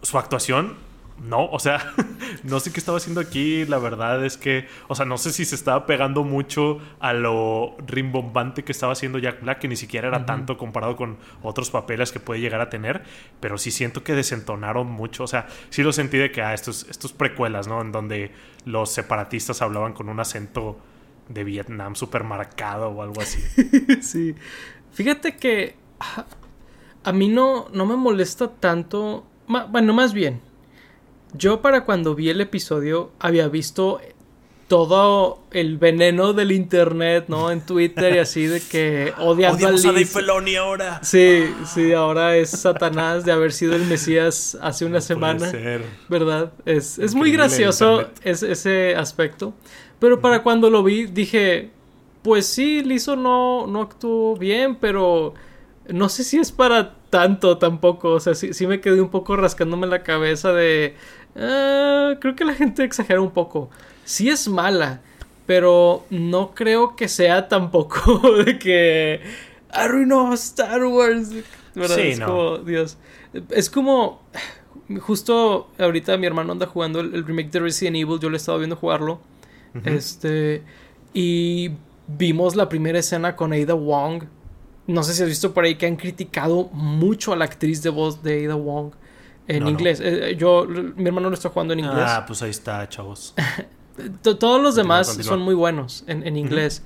su 0.01 0.17
actuación 0.17 0.86
no, 1.23 1.45
o 1.47 1.59
sea, 1.59 1.93
no 2.43 2.59
sé 2.59 2.71
qué 2.71 2.79
estaba 2.79 2.97
haciendo 2.97 3.21
aquí. 3.21 3.65
La 3.65 3.79
verdad 3.79 4.23
es 4.23 4.37
que, 4.37 4.67
o 4.87 4.95
sea, 4.95 5.05
no 5.05 5.17
sé 5.17 5.31
si 5.31 5.45
se 5.45 5.55
estaba 5.55 5.85
pegando 5.85 6.23
mucho 6.23 6.79
a 6.99 7.13
lo 7.13 7.75
rimbombante 7.85 8.63
que 8.63 8.71
estaba 8.71 8.93
haciendo 8.93 9.17
Jack 9.17 9.41
Black, 9.41 9.59
que 9.59 9.67
ni 9.67 9.75
siquiera 9.75 10.07
era 10.07 10.25
tanto 10.25 10.57
comparado 10.57 10.95
con 10.95 11.17
otros 11.41 11.71
papeles 11.71 12.11
que 12.11 12.19
puede 12.19 12.39
llegar 12.39 12.61
a 12.61 12.69
tener. 12.69 13.03
Pero 13.39 13.57
sí 13.57 13.71
siento 13.71 14.03
que 14.03 14.13
desentonaron 14.13 14.87
mucho. 14.87 15.23
O 15.23 15.27
sea, 15.27 15.47
sí 15.69 15.81
lo 15.81 15.91
sentí 15.91 16.17
de 16.17 16.31
que, 16.31 16.41
ah, 16.41 16.53
estos, 16.53 16.87
estos 16.89 17.13
precuelas, 17.13 17.67
¿no? 17.67 17.81
En 17.81 17.91
donde 17.91 18.31
los 18.65 18.91
separatistas 18.91 19.61
hablaban 19.61 19.93
con 19.93 20.09
un 20.09 20.19
acento 20.19 20.77
de 21.29 21.43
Vietnam 21.43 21.95
súper 21.95 22.23
marcado 22.23 22.89
o 22.89 23.01
algo 23.01 23.21
así. 23.21 23.41
sí. 24.01 24.35
Fíjate 24.93 25.35
que 25.35 25.75
ah, 25.99 26.25
a 27.03 27.11
mí 27.11 27.27
no, 27.27 27.69
no 27.73 27.85
me 27.87 27.95
molesta 27.95 28.51
tanto. 28.51 29.25
Bueno, 29.47 29.93
más 29.93 30.13
bien 30.13 30.46
yo 31.33 31.61
para 31.61 31.85
cuando 31.85 32.15
vi 32.15 32.29
el 32.29 32.41
episodio 32.41 33.11
había 33.19 33.47
visto 33.47 33.99
todo 34.67 35.39
el 35.51 35.77
veneno 35.77 36.33
del 36.33 36.51
internet, 36.51 37.25
¿no? 37.29 37.51
En 37.51 37.61
Twitter 37.61 38.15
y 38.15 38.19
así 38.19 38.47
de 38.47 38.59
que 38.59 39.13
odiando 39.19 39.67
a, 39.67 39.71
Dave 39.71 40.57
ahora. 40.57 40.99
Sí, 41.03 41.45
sí, 41.65 41.93
ahora 41.93 42.35
es 42.35 42.49
Satanás 42.49 43.23
de 43.23 43.31
haber 43.31 43.53
sido 43.53 43.75
el 43.75 43.85
Mesías 43.85 44.57
hace 44.61 44.83
una 44.85 44.99
semana. 44.99 45.51
¿Verdad? 46.09 46.51
Es, 46.65 46.99
es 46.99 47.15
muy 47.15 47.31
gracioso 47.31 48.09
ese 48.23 48.95
aspecto. 48.95 49.53
Pero 49.99 50.19
para 50.19 50.43
cuando 50.43 50.69
lo 50.69 50.83
vi 50.83 51.05
dije, 51.05 51.71
pues 52.21 52.45
sí, 52.45 52.83
Lizo 52.83 53.15
no, 53.15 53.67
no 53.67 53.81
actuó 53.81 54.35
bien, 54.35 54.75
pero 54.75 55.33
no 55.87 56.09
sé 56.09 56.23
si 56.23 56.37
es 56.37 56.51
para 56.51 56.93
tanto 57.09 57.57
tampoco. 57.57 58.11
O 58.11 58.19
sea, 58.19 58.35
sí, 58.35 58.53
sí 58.53 58.67
me 58.67 58.81
quedé 58.81 59.01
un 59.01 59.09
poco 59.09 59.37
rascándome 59.37 59.87
la 59.87 60.03
cabeza 60.03 60.51
de 60.51 60.95
Ah, 61.35 62.15
creo 62.19 62.35
que 62.35 62.45
la 62.45 62.53
gente 62.53 62.83
exagera 62.83 63.21
un 63.21 63.31
poco. 63.31 63.69
Sí 64.05 64.29
es 64.29 64.47
mala, 64.47 65.01
pero 65.45 66.05
no 66.09 66.53
creo 66.53 66.95
que 66.95 67.07
sea 67.07 67.47
tampoco 67.47 68.33
de 68.45 68.57
que 68.57 69.21
arruinó 69.69 70.33
Star 70.33 70.83
Wars. 70.85 71.31
es 71.75 72.19
como, 72.19 72.57
Dios. 72.59 72.97
Es 73.49 73.69
como. 73.69 74.21
Justo 75.01 75.69
ahorita 75.77 76.17
mi 76.17 76.27
hermano 76.27 76.53
anda 76.53 76.65
jugando 76.65 77.01
el, 77.01 77.25
remake 77.25 77.51
de 77.51 77.59
Resident 77.59 77.97
Evil. 77.97 78.19
Yo 78.19 78.29
le 78.29 78.35
he 78.35 78.37
estado 78.37 78.57
viendo 78.57 78.75
jugarlo. 78.75 79.19
Este. 79.83 80.63
Y 81.13 81.71
vimos 82.07 82.55
la 82.55 82.69
primera 82.69 82.99
escena 82.99 83.35
con 83.35 83.53
Ada 83.53 83.73
Wong. 83.73 84.23
No 84.87 85.03
sé 85.03 85.13
si 85.13 85.23
has 85.23 85.29
visto 85.29 85.53
por 85.53 85.65
ahí 85.65 85.75
que 85.75 85.85
han 85.85 85.97
criticado 85.97 86.69
mucho 86.71 87.33
a 87.33 87.35
la 87.35 87.45
actriz 87.45 87.83
de 87.83 87.89
voz 87.89 88.23
de 88.23 88.45
Ada 88.45 88.55
Wong. 88.55 88.93
En 89.47 89.67
inglés. 89.67 90.01
Eh, 90.03 90.35
yo, 90.37 90.65
mi 90.67 91.05
hermano 91.05 91.29
lo 91.29 91.35
está 91.35 91.49
jugando 91.49 91.73
en 91.73 91.79
inglés. 91.79 92.05
Ah, 92.05 92.25
pues 92.27 92.41
ahí 92.41 92.49
está, 92.49 92.87
chavos. 92.89 93.33
Todos 94.21 94.61
los 94.61 94.75
demás 94.75 95.07
son 95.21 95.41
muy 95.41 95.55
buenos 95.55 96.03
en, 96.07 96.37
inglés. 96.37 96.83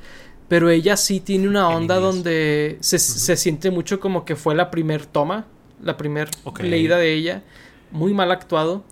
Pero 0.47 0.69
ella 0.69 0.97
sí 0.97 1.19
tiene 1.19 1.47
una 1.47 1.69
onda 1.69 1.99
donde 1.99 2.77
se, 2.81 2.99
siente 2.99 3.71
mucho 3.71 3.99
como 3.99 4.25
que 4.25 4.35
fue 4.35 4.53
la 4.53 4.69
primer 4.69 5.05
toma, 5.05 5.45
la 5.81 5.97
primer 5.97 6.29
leída 6.59 6.97
de 6.97 7.13
ella. 7.13 7.43
Muy 7.91 8.13
mal 8.13 8.31
actuado. 8.31 8.83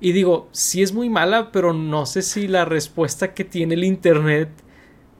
Y 0.00 0.12
digo, 0.12 0.48
sí 0.52 0.82
es 0.82 0.92
muy 0.92 1.08
mala, 1.08 1.50
pero 1.52 1.72
no 1.72 2.06
sé 2.06 2.22
si 2.22 2.48
la 2.48 2.64
respuesta 2.64 3.34
que 3.34 3.44
tiene 3.44 3.74
el 3.74 3.84
internet 3.84 4.50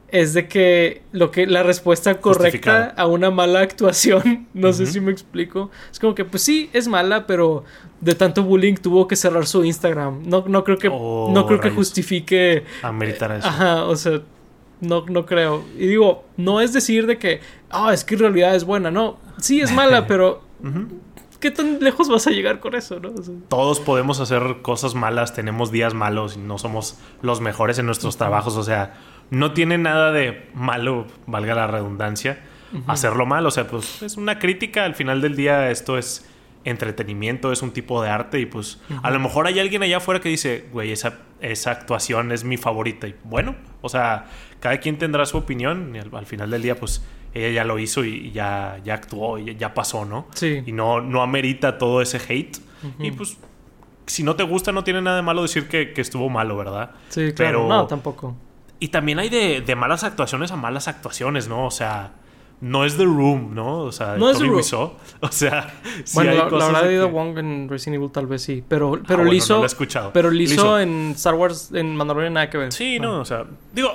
es 0.08 0.34
de 0.34 0.46
que 0.48 1.02
lo 1.12 1.30
que 1.30 1.46
la 1.46 1.62
respuesta 1.62 2.20
correcta 2.20 2.94
a 2.96 3.06
una 3.06 3.30
mala 3.30 3.60
actuación, 3.60 4.46
no 4.54 4.72
sé 4.72 4.86
si 4.86 5.00
me 5.00 5.10
explico, 5.10 5.70
es 5.90 5.98
como 5.98 6.14
que 6.14 6.24
pues 6.24 6.42
sí 6.42 6.70
es 6.72 6.88
mala, 6.88 7.26
pero 7.26 7.64
de 8.00 8.14
tanto 8.14 8.42
bullying 8.42 8.74
tuvo 8.74 9.08
que 9.08 9.16
cerrar 9.16 9.46
su 9.46 9.64
Instagram. 9.64 10.22
No, 10.26 10.44
no 10.46 10.64
creo 10.64 10.78
que 10.78 10.88
oh, 10.92 11.30
no 11.32 11.46
creo 11.46 11.60
que 11.60 11.70
justifique 11.70 12.64
ameritar 12.82 13.32
eso. 13.32 13.48
Ajá, 13.48 13.84
o 13.84 13.96
sea, 13.96 14.20
no, 14.80 15.04
no 15.06 15.26
creo. 15.26 15.64
Y 15.76 15.86
digo, 15.86 16.24
no 16.36 16.60
es 16.60 16.72
decir 16.72 17.06
de 17.06 17.18
que, 17.18 17.40
ah, 17.70 17.92
es 17.92 18.04
que 18.04 18.14
en 18.14 18.20
realidad 18.20 18.54
es 18.54 18.64
buena, 18.64 18.90
no. 18.90 19.18
Sí 19.38 19.60
es 19.60 19.72
mala, 19.72 20.06
pero 20.08 20.42
¿qué 21.40 21.50
tan 21.50 21.80
lejos 21.80 22.08
vas 22.08 22.26
a 22.26 22.30
llegar 22.30 22.60
con 22.60 22.74
eso, 22.74 23.00
no? 23.00 23.10
Todos 23.48 23.80
podemos 23.80 24.20
hacer 24.20 24.58
cosas 24.62 24.94
malas, 24.94 25.34
tenemos 25.34 25.70
días 25.70 25.94
malos 25.94 26.36
y 26.36 26.40
no 26.40 26.58
somos 26.58 26.98
los 27.22 27.40
mejores 27.40 27.78
en 27.78 27.86
nuestros 27.86 28.16
trabajos, 28.16 28.56
o 28.56 28.62
sea, 28.62 28.94
no 29.30 29.52
tiene 29.52 29.78
nada 29.78 30.12
de 30.12 30.48
malo, 30.54 31.06
valga 31.26 31.54
la 31.54 31.66
redundancia, 31.66 32.40
hacerlo 32.86 33.26
mal. 33.26 33.46
O 33.46 33.50
sea, 33.50 33.66
pues 33.66 34.02
es 34.02 34.16
una 34.16 34.38
crítica. 34.38 34.84
Al 34.84 34.94
final 34.94 35.20
del 35.20 35.36
día, 35.36 35.70
esto 35.70 35.98
es 35.98 36.28
entretenimiento, 36.64 37.52
es 37.52 37.62
un 37.62 37.70
tipo 37.72 38.02
de 38.02 38.10
arte. 38.10 38.40
Y 38.40 38.46
pues 38.46 38.80
a 39.02 39.10
lo 39.10 39.18
mejor 39.18 39.46
hay 39.46 39.58
alguien 39.58 39.82
allá 39.82 39.98
afuera 39.98 40.20
que 40.20 40.28
dice, 40.28 40.66
güey, 40.72 40.92
esa, 40.92 41.20
esa 41.40 41.70
actuación 41.70 42.32
es 42.32 42.44
mi 42.44 42.56
favorita. 42.56 43.06
Y 43.08 43.14
bueno, 43.24 43.56
o 43.82 43.88
sea, 43.88 44.26
cada 44.60 44.78
quien 44.78 44.98
tendrá 44.98 45.26
su 45.26 45.38
opinión. 45.38 45.94
Y 45.94 45.98
al, 45.98 46.26
final 46.26 46.50
del 46.50 46.62
día, 46.62 46.76
pues 46.76 47.04
ella 47.34 47.50
ya 47.50 47.64
lo 47.64 47.78
hizo 47.78 48.04
y, 48.04 48.30
ya, 48.32 48.80
ya 48.84 48.94
actuó 48.94 49.38
y 49.38 49.56
ya 49.56 49.74
pasó, 49.74 50.04
¿no? 50.04 50.28
Sí. 50.34 50.62
Y 50.66 50.72
no, 50.72 51.00
no 51.00 51.22
amerita 51.22 51.78
todo 51.78 52.00
ese 52.02 52.18
hate. 52.18 52.58
Y 53.00 53.10
pues 53.10 53.36
si 54.06 54.22
no 54.22 54.36
te 54.36 54.44
gusta, 54.44 54.72
no 54.72 54.84
tiene 54.84 55.02
nada 55.02 55.16
de 55.16 55.22
malo 55.22 55.42
decir 55.42 55.68
que, 55.68 55.92
estuvo 55.96 56.28
malo, 56.28 56.56
¿verdad? 56.56 56.92
Sí, 57.08 57.32
claro. 57.32 57.34
Pero, 57.36 57.68
no, 57.68 57.86
tampoco. 57.86 58.36
Y 58.78 58.88
también 58.88 59.18
hay 59.18 59.28
de, 59.28 59.76
malas 59.76 60.04
actuaciones 60.04 60.50
a 60.52 60.56
malas 60.56 60.88
actuaciones, 60.88 61.48
¿no? 61.48 61.66
O 61.66 61.70
sea, 61.70 62.12
no 62.60 62.84
es 62.84 62.96
The 62.96 63.04
Room, 63.04 63.54
¿no? 63.54 63.80
O 63.80 63.92
sea, 63.92 64.16
no 64.16 64.30
es 64.30 64.38
The 64.38 64.44
Room. 64.44 64.60
O 65.20 65.32
sea, 65.32 65.74
bueno, 66.14 66.32
la, 66.50 66.66
verdad 66.66 66.82
de 66.84 67.04
Wong 67.04 67.38
en 67.38 67.68
Resident 67.68 67.96
Evil 67.96 68.10
tal 68.10 68.26
vez 68.26 68.42
sí, 68.42 68.62
pero 68.66 69.00
pero 69.06 69.22
ah, 69.22 69.34
hizo, 69.34 69.64
escuchado. 69.64 70.12
pero 70.12 70.30
lo 70.30 70.40
hizo 70.40 70.78
en 70.78 71.12
Star 71.16 71.34
Wars 71.34 71.70
en 71.72 71.96
Mandalorian 71.96 72.34
nada 72.34 72.50
que 72.50 72.58
ver. 72.58 72.72
Sí, 72.72 72.98
no, 73.00 73.20
o 73.20 73.24
sea, 73.24 73.46
digo, 73.72 73.92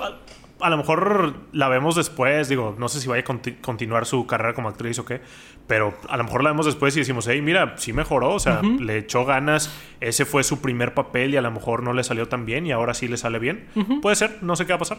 a, 0.62 0.70
lo 0.70 0.76
mejor 0.76 1.34
la 1.52 1.68
vemos 1.68 1.96
después, 1.96 2.48
digo, 2.48 2.74
no 2.78 2.88
sé 2.88 3.00
si 3.00 3.08
vaya 3.08 3.22
a 3.22 3.60
continuar 3.60 4.06
su 4.06 4.26
carrera 4.26 4.54
como 4.54 4.68
actriz 4.68 4.98
o 4.98 5.04
qué, 5.04 5.20
pero 5.66 5.94
a 6.08 6.16
lo 6.16 6.24
mejor 6.24 6.42
la 6.42 6.50
vemos 6.50 6.66
después 6.66 6.96
y 6.96 7.00
decimos, 7.00 7.26
hey, 7.28 7.40
mira, 7.42 7.74
sí 7.78 7.92
mejoró, 7.92 8.34
o 8.34 8.40
sea, 8.40 8.62
le 8.62 8.98
echó 8.98 9.24
ganas, 9.24 9.70
ese 10.00 10.24
fue 10.24 10.44
su 10.44 10.60
primer 10.60 10.94
papel 10.94 11.34
y 11.34 11.36
a 11.36 11.42
lo 11.42 11.50
mejor 11.50 11.82
no 11.82 11.92
le 11.92 12.04
salió 12.04 12.28
tan 12.28 12.46
bien 12.46 12.66
y 12.66 12.72
ahora 12.72 12.94
sí 12.94 13.08
le 13.08 13.16
sale 13.16 13.38
bien. 13.38 13.66
Puede 14.00 14.16
ser, 14.16 14.38
no 14.42 14.56
sé 14.56 14.66
qué 14.66 14.72
va 14.72 14.76
a 14.76 14.80
pasar. 14.80 14.98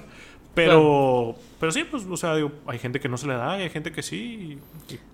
Pero, 0.55 1.35
pero 1.59 1.71
sí, 1.71 1.83
pues, 1.83 2.03
o 2.09 2.17
sea, 2.17 2.35
digo, 2.35 2.51
hay 2.67 2.77
gente 2.77 2.99
que 2.99 3.09
no 3.09 3.17
se 3.17 3.27
le 3.27 3.33
da 3.33 3.57
y 3.59 3.63
hay 3.63 3.69
gente 3.69 3.91
que 3.91 4.03
sí. 4.03 4.59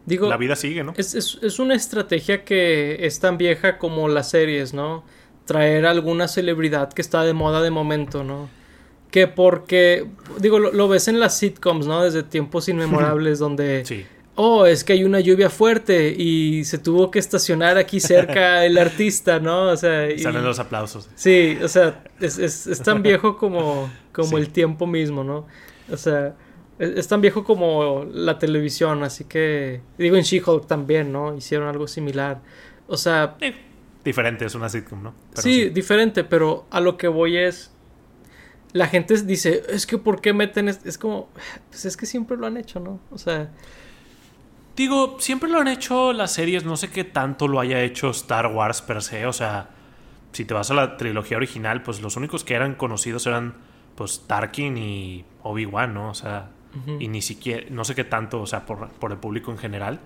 digo, 0.06 0.28
la 0.28 0.38
vida 0.38 0.56
sigue, 0.56 0.84
¿no? 0.84 0.94
Es, 0.98 1.16
es, 1.16 1.40
es, 1.42 1.60
una 1.60 1.76
estrategia 1.76 2.44
que 2.44 3.06
es 3.06 3.20
tan 3.20 3.38
vieja 3.38 3.78
como 3.78 4.10
las 4.10 4.30
series, 4.30 4.74
¿no? 4.74 5.06
Traer 5.46 5.86
alguna 5.86 6.28
celebridad 6.28 6.92
que 6.92 7.02
está 7.02 7.24
de 7.24 7.34
moda 7.34 7.62
de 7.62 7.72
momento, 7.72 8.24
¿no? 8.24 8.50
Que 9.12 9.28
porque, 9.28 10.06
digo, 10.40 10.60
lo, 10.60 10.72
lo 10.72 10.88
ves 10.88 11.08
en 11.08 11.20
las 11.20 11.38
sitcoms, 11.38 11.88
¿no? 11.88 12.04
Desde 12.04 12.24
tiempos 12.24 12.70
inmemorables 12.70 13.40
donde... 13.40 13.86
Sí 13.86 14.06
oh, 14.42 14.66
es 14.66 14.86
que 14.86 14.94
hay 14.94 15.04
una 15.04 15.20
lluvia 15.20 15.50
fuerte 15.50 16.16
y 16.18 16.64
se 16.64 16.78
tuvo 16.78 17.12
que 17.12 17.20
estacionar 17.20 17.78
aquí 17.78 18.00
cerca 18.00 18.66
el 18.66 18.78
artista, 18.78 19.38
¿no? 19.42 19.64
O 19.72 19.76
sea, 19.76 20.10
y, 20.10 20.20
salen 20.20 20.46
los 20.46 20.60
aplausos. 20.60 21.10
Sí, 21.16 21.58
o 21.62 21.68
sea, 21.68 22.04
es, 22.22 22.40
es, 22.40 22.66
es 22.66 22.82
tan 22.82 23.04
viejo 23.04 23.38
como, 23.38 23.92
como 24.14 24.38
el 24.38 24.50
tiempo 24.50 24.88
mismo, 24.88 25.26
¿no? 25.26 25.46
O 25.92 25.98
sea, 25.98 26.36
es, 26.80 27.06
tan 27.10 27.20
viejo 27.20 27.44
como 27.44 28.06
la 28.10 28.40
televisión, 28.40 29.04
así 29.04 29.26
que 29.26 29.82
digo 29.98 30.16
en 30.16 30.24
She-Hulk 30.24 30.68
también, 30.68 31.12
¿no? 31.12 31.36
Hicieron 31.36 31.68
algo 31.68 31.86
similar. 31.86 32.40
O 32.88 32.96
sea, 32.96 33.36
diferente, 34.06 34.46
es 34.46 34.56
una 34.56 34.70
sitcom, 34.70 35.04
¿no? 35.04 35.14
sí, 35.34 35.68
diferente, 35.70 36.24
pero 36.24 36.66
a 36.72 36.80
lo 36.80 36.96
que 36.96 37.10
voy 37.10 37.36
es 37.36 37.74
la 38.74 38.88
gente 38.88 39.22
dice, 39.24 39.64
es 39.70 39.86
que 39.86 39.98
¿por 39.98 40.22
qué 40.22 40.34
meten? 40.34 40.70
Es, 40.70 40.86
es 40.86 40.98
como, 40.98 41.30
pues 41.70 41.86
es 41.86 41.98
que 41.98 42.06
siempre 42.06 42.38
lo 42.38 42.48
han 42.48 42.58
hecho, 42.58 42.80
¿no? 42.80 43.00
O 43.12 43.18
sea, 43.18 43.50
Digo, 44.80 45.18
siempre 45.20 45.50
lo 45.50 45.60
han 45.60 45.68
hecho 45.68 46.14
las 46.14 46.32
series, 46.32 46.64
no 46.64 46.78
sé 46.78 46.90
qué 46.90 47.04
tanto 47.04 47.50
lo 47.50 47.60
haya 47.60 47.82
hecho 47.82 48.12
Star 48.12 48.48
Wars 48.48 48.82
per 48.82 49.02
se, 49.02 49.26
o 49.26 49.34
sea, 49.34 49.72
si 50.32 50.46
te 50.46 50.54
vas 50.54 50.72
a 50.72 50.74
la 50.74 50.96
trilogía 50.96 51.36
original, 51.36 51.84
pues 51.84 52.02
los 52.02 52.16
únicos 52.16 52.46
que 52.46 52.54
eran 52.54 52.76
conocidos 52.76 53.28
eran 53.28 53.56
pues 53.96 54.24
Tarkin 54.26 54.78
y 54.78 55.26
Obi-Wan, 55.44 55.94
¿no? 55.94 56.10
O 56.10 56.14
sea, 56.14 56.52
y 56.98 57.10
ni 57.10 57.22
siquiera, 57.22 57.66
no 57.70 57.84
sé 57.84 57.94
qué 57.94 58.06
tanto, 58.06 58.40
o 58.40 58.48
sea, 58.48 58.66
por, 58.66 58.88
por 58.88 59.12
el 59.12 59.18
público 59.18 59.52
en 59.52 59.58
general. 59.58 60.00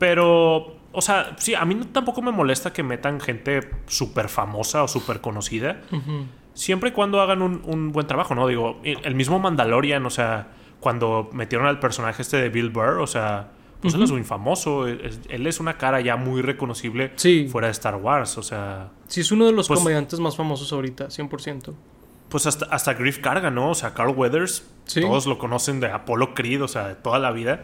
Pero, 0.00 0.76
o 0.90 1.00
sea, 1.00 1.36
sí, 1.38 1.54
a 1.54 1.64
mí 1.64 1.76
tampoco 1.92 2.20
me 2.20 2.32
molesta 2.32 2.72
que 2.72 2.82
metan 2.82 3.20
gente 3.20 3.60
súper 3.86 4.28
famosa 4.28 4.82
o 4.82 4.88
súper 4.88 5.20
conocida. 5.20 5.82
Siempre 6.54 6.90
y 6.90 6.92
cuando 6.92 7.20
hagan 7.20 7.42
un, 7.42 7.62
un, 7.64 7.92
buen 7.92 8.06
trabajo, 8.06 8.34
¿no? 8.34 8.46
Digo, 8.46 8.80
el 8.84 9.14
mismo 9.14 9.38
Mandalorian, 9.38 10.04
o 10.04 10.10
sea, 10.10 10.48
cuando 10.80 11.30
metieron 11.32 11.66
al 11.66 11.78
personaje 11.78 12.22
este 12.22 12.36
de 12.38 12.48
Bill 12.48 12.70
Burr, 12.70 12.98
o 13.00 13.06
sea, 13.06 13.50
pues 13.80 13.94
él 13.94 14.02
es 14.02 14.10
muy 14.10 14.24
famoso. 14.24 14.86
Él 14.86 15.46
es 15.46 15.60
una 15.60 15.78
cara 15.78 16.00
ya 16.00 16.16
muy 16.16 16.42
reconocible 16.42 17.12
fuera 17.50 17.68
de 17.68 17.72
Star 17.72 17.96
Wars. 17.96 18.36
O 18.38 18.42
sea. 18.42 18.90
Sí, 19.06 19.20
es 19.20 19.32
uno 19.32 19.46
de 19.46 19.52
los 19.52 19.68
pues 19.68 19.80
comediantes 19.80 20.20
más 20.20 20.36
famosos 20.36 20.72
ahorita, 20.72 21.08
100%. 21.08 21.72
Pues 22.28 22.46
hasta, 22.46 22.66
hasta 22.66 22.94
Griff 22.94 23.18
Carga, 23.18 23.50
¿no? 23.50 23.70
O 23.70 23.74
sea, 23.74 23.94
Carl 23.94 24.14
Weathers. 24.14 24.68
Todos 24.94 25.26
lo 25.26 25.38
conocen 25.38 25.80
de 25.80 25.88
Apollo 25.88 26.34
Creed, 26.34 26.62
o 26.62 26.68
sea, 26.68 26.88
de 26.88 26.94
toda 26.94 27.18
la 27.18 27.30
vida. 27.30 27.62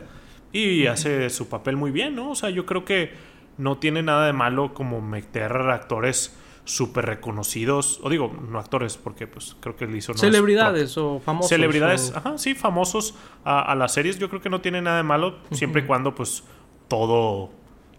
Y 0.53 0.87
hace 0.87 1.29
su 1.31 1.49
papel 1.49 1.77
muy 1.77 1.91
bien, 1.91 2.15
¿no? 2.15 2.31
O 2.31 2.35
sea, 2.35 2.51
yo 2.51 2.67
creo 2.67 2.85
que 2.85 3.13
no 3.59 3.79
tiene 3.79 4.03
nada 4.03 4.27
de 4.27 4.33
malo 4.33 4.75
como 4.75 5.01
meter 5.01 5.53
actores 5.53 6.37
súper 6.67 7.07
reconocidos, 7.07 8.01
o 8.03 8.11
digo, 8.11 8.31
no 8.51 8.59
actores, 8.59 8.97
porque 8.97 9.27
pues 9.27 9.57
creo 9.61 9.77
que 9.77 9.85
él 9.85 9.95
hizo... 9.95 10.13
Celebridades 10.15 10.99
o 10.99 11.21
famosos. 11.21 11.49
Celebridades, 11.49 12.13
ajá, 12.15 12.37
sí, 12.39 12.55
famosos 12.55 13.15
a, 13.45 13.75
las 13.77 13.95
series, 13.95 14.19
yo 14.19 14.29
creo 14.29 14.43
que 14.43 14.51
no 14.51 14.61
tiene 14.61 14.83
nada 14.83 14.99
de 14.99 15.05
malo, 15.05 15.39
siempre 15.53 15.83
y 15.83 15.87
cuando 15.87 16.15
pues 16.15 16.43
todo, 16.89 17.51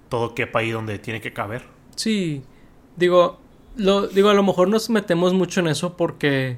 todo 0.09 0.35
quepa 0.35 0.59
ahí 0.59 0.71
donde 0.71 0.99
tiene 0.99 1.21
que 1.21 1.31
caber. 1.31 1.63
Sí, 1.95 2.43
digo, 2.97 3.39
lo, 3.77 4.07
digo, 4.07 4.29
a 4.29 4.33
lo 4.33 4.43
mejor 4.43 4.67
nos 4.67 4.89
metemos 4.89 5.33
mucho 5.33 5.61
en 5.61 5.67
eso 5.67 5.95
porque 5.95 6.57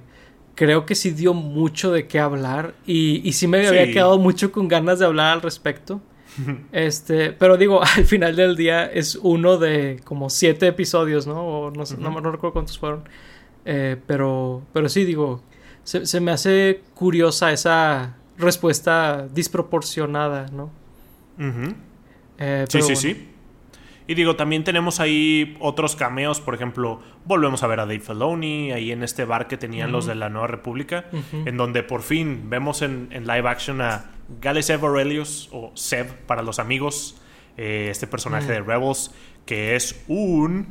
creo 0.56 0.88
que 0.88 0.96
sí 0.96 1.12
dio 1.12 1.36
mucho 1.36 1.92
de 1.92 2.08
qué 2.08 2.20
hablar 2.20 2.74
y, 2.88 3.22
y 3.28 3.34
sí 3.34 3.48
me 3.48 3.66
había 3.66 3.92
quedado 3.92 4.18
mucho 4.18 4.52
con 4.52 4.68
ganas 4.68 4.98
de 4.98 5.06
hablar 5.06 5.34
al 5.34 5.42
respecto. 5.44 6.02
Este, 6.72 7.32
pero 7.32 7.58
digo, 7.58 7.82
al 7.96 8.06
final 8.06 8.36
del 8.36 8.56
día 8.56 8.86
es 8.86 9.16
uno 9.16 9.58
de 9.58 10.00
como 10.04 10.30
siete 10.30 10.68
episodios, 10.68 11.28
¿no? 11.28 11.44
O 11.44 11.72
no, 11.72 11.84
no, 11.98 12.32
recuerdo 12.32 12.54
cuántos 12.54 12.78
fueron. 12.80 13.04
Eh, 13.66 13.98
pero, 14.08 14.64
pero 14.74 14.90
sí, 14.90 15.06
digo, 15.06 15.44
se, 15.84 16.20
me 16.20 16.32
hace 16.32 16.82
curiosa 16.94 17.52
esa 17.52 18.16
respuesta 18.38 19.28
disproporcionada, 19.34 20.48
¿no? 20.52 20.72
Eh, 22.38 22.66
sí, 22.70 22.82
sí, 22.82 22.96
sí. 22.96 23.30
Y 24.08 24.16
digo, 24.16 24.36
también 24.36 24.64
tenemos 24.64 25.00
ahí 25.00 25.56
otros 25.60 25.96
cameos, 25.96 26.42
por 26.42 26.56
ejemplo, 26.56 27.00
volvemos 27.26 27.62
a 27.62 27.68
ver 27.68 27.80
a 27.80 27.86
Dave 27.86 28.00
Filoni 28.00 28.72
ahí 28.72 28.92
en 28.92 29.04
este 29.04 29.24
bar 29.24 29.48
que 29.48 29.56
tenían 29.56 29.92
los 29.92 30.08
de 30.08 30.16
la 30.16 30.30
Nueva 30.30 30.48
República, 30.48 31.06
en 31.46 31.58
donde 31.58 31.84
por 31.84 32.02
fin 32.02 32.50
vemos 32.50 32.82
en, 32.82 33.10
en 33.12 33.28
live 33.28 33.48
action 33.48 33.82
a 33.82 34.10
Galesev 34.42 34.86
Aurelius, 34.86 35.50
o 35.52 35.72
Seb 35.76 36.26
para 36.26 36.42
los 36.42 36.60
amigos, 36.60 37.20
eh, 37.58 37.88
este 37.90 38.08
personaje 38.08 38.46
mm. 38.46 38.50
de 38.50 38.62
Rebels, 38.62 39.12
que 39.46 39.76
es 39.76 40.04
un... 40.08 40.68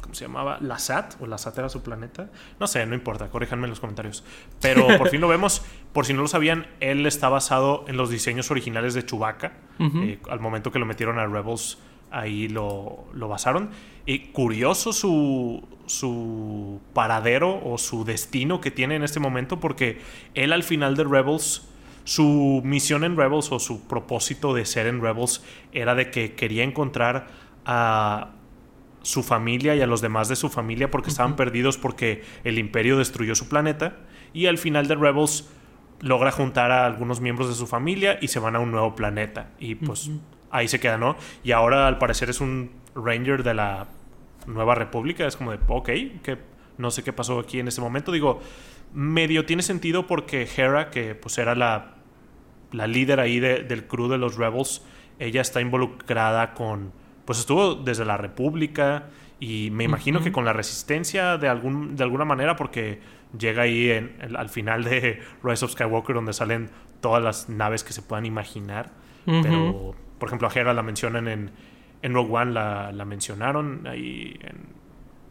¿Cómo 0.00 0.14
se 0.14 0.24
llamaba? 0.24 0.58
¿Lasat? 0.60 1.20
¿O 1.20 1.26
Lasat 1.26 1.58
era 1.58 1.68
su 1.68 1.82
planeta? 1.82 2.30
No 2.60 2.66
sé, 2.68 2.86
no 2.86 2.94
importa, 2.94 3.28
corríjanme 3.28 3.64
en 3.64 3.70
los 3.70 3.80
comentarios. 3.80 4.24
Pero 4.60 4.86
por 4.98 5.08
fin 5.08 5.20
lo 5.20 5.28
vemos, 5.28 5.62
por 5.92 6.06
si 6.06 6.14
no 6.14 6.22
lo 6.22 6.28
sabían, 6.28 6.68
él 6.80 7.04
está 7.06 7.28
basado 7.28 7.84
en 7.88 7.96
los 7.96 8.08
diseños 8.08 8.50
originales 8.50 8.94
de 8.94 9.04
Chewbacca. 9.04 9.52
Eh, 9.80 10.18
al 10.30 10.40
momento 10.40 10.70
que 10.70 10.78
lo 10.78 10.86
metieron 10.86 11.18
a 11.18 11.26
Rebels, 11.26 11.78
ahí 12.10 12.48
lo, 12.48 13.04
lo 13.12 13.28
basaron. 13.28 13.70
Y 14.06 14.28
curioso 14.28 14.92
su, 14.92 15.66
su 15.86 16.80
paradero 16.92 17.60
o 17.64 17.76
su 17.76 18.04
destino 18.04 18.60
que 18.60 18.70
tiene 18.70 18.94
en 18.96 19.02
este 19.02 19.20
momento, 19.20 19.58
porque 19.58 20.00
él 20.34 20.52
al 20.52 20.62
final 20.62 20.96
de 20.96 21.04
Rebels 21.04 21.68
su 22.06 22.62
misión 22.64 23.02
en 23.02 23.16
Rebels 23.16 23.50
o 23.50 23.58
su 23.58 23.88
propósito 23.88 24.54
de 24.54 24.64
ser 24.64 24.86
en 24.86 25.02
Rebels 25.02 25.42
era 25.72 25.96
de 25.96 26.12
que 26.12 26.34
quería 26.36 26.62
encontrar 26.62 27.26
a 27.64 28.30
su 29.02 29.24
familia 29.24 29.74
y 29.74 29.82
a 29.82 29.88
los 29.88 30.02
demás 30.02 30.28
de 30.28 30.36
su 30.36 30.48
familia 30.48 30.88
porque 30.88 31.10
estaban 31.10 31.34
perdidos 31.34 31.78
porque 31.78 32.22
el 32.44 32.60
imperio 32.60 32.96
destruyó 32.96 33.34
su 33.34 33.48
planeta 33.48 33.96
y 34.32 34.46
al 34.46 34.56
final 34.56 34.86
de 34.86 34.94
Rebels 34.94 35.48
logra 36.00 36.30
juntar 36.30 36.70
a 36.70 36.86
algunos 36.86 37.20
miembros 37.20 37.48
de 37.48 37.56
su 37.56 37.66
familia 37.66 38.18
y 38.22 38.28
se 38.28 38.38
van 38.38 38.54
a 38.54 38.60
un 38.60 38.70
nuevo 38.70 38.94
planeta 38.94 39.50
y 39.58 39.74
pues 39.74 40.08
ahí 40.52 40.68
se 40.68 40.78
queda, 40.78 40.98
¿no? 40.98 41.16
Y 41.42 41.50
ahora 41.50 41.88
al 41.88 41.98
parecer 41.98 42.30
es 42.30 42.40
un 42.40 42.70
ranger 42.94 43.42
de 43.42 43.54
la 43.54 43.88
Nueva 44.46 44.76
República, 44.76 45.26
es 45.26 45.36
como 45.36 45.50
de, 45.50 45.58
ok, 45.66 45.88
que 46.22 46.38
no 46.78 46.92
sé 46.92 47.02
qué 47.02 47.12
pasó 47.12 47.40
aquí 47.40 47.58
en 47.58 47.66
este 47.66 47.80
momento, 47.80 48.12
digo, 48.12 48.40
medio 48.94 49.44
tiene 49.44 49.64
sentido 49.64 50.06
porque 50.06 50.46
Hera, 50.56 50.90
que 50.90 51.16
pues 51.16 51.36
era 51.38 51.56
la 51.56 51.95
la 52.72 52.86
líder 52.86 53.20
ahí 53.20 53.40
del 53.40 53.86
crew 53.86 54.08
de 54.08 54.18
los 54.18 54.36
Rebels, 54.36 54.84
ella 55.18 55.40
está 55.40 55.60
involucrada 55.60 56.54
con, 56.54 56.92
pues 57.24 57.38
estuvo 57.38 57.74
desde 57.74 58.04
la 58.04 58.16
República 58.16 59.04
y 59.40 59.70
me 59.70 59.84
imagino 59.84 60.20
que 60.22 60.32
con 60.32 60.44
la 60.44 60.52
resistencia 60.52 61.36
de, 61.38 61.48
algún, 61.48 61.96
de 61.96 62.04
alguna 62.04 62.24
manera 62.24 62.56
porque 62.56 63.00
llega 63.38 63.62
ahí 63.62 63.90
en, 63.90 64.36
al 64.36 64.48
final 64.48 64.84
de 64.84 65.20
Rise 65.42 65.64
of 65.64 65.72
Skywalker 65.72 66.14
donde 66.14 66.32
salen 66.32 66.70
todas 67.00 67.22
las 67.22 67.48
naves 67.48 67.84
que 67.84 67.92
se 67.92 68.02
puedan 68.02 68.26
imaginar. 68.26 68.90
Pero, 69.24 69.96
por 70.20 70.28
ejemplo, 70.28 70.46
a 70.46 70.52
Hera 70.52 70.72
la 70.72 70.84
mencionan 70.84 71.26
en, 71.26 71.50
en 72.00 72.14
Rogue 72.14 72.32
One, 72.32 72.52
la, 72.52 72.92
la 72.92 73.04
mencionaron 73.04 73.88
ahí 73.88 74.38
en, 74.40 74.75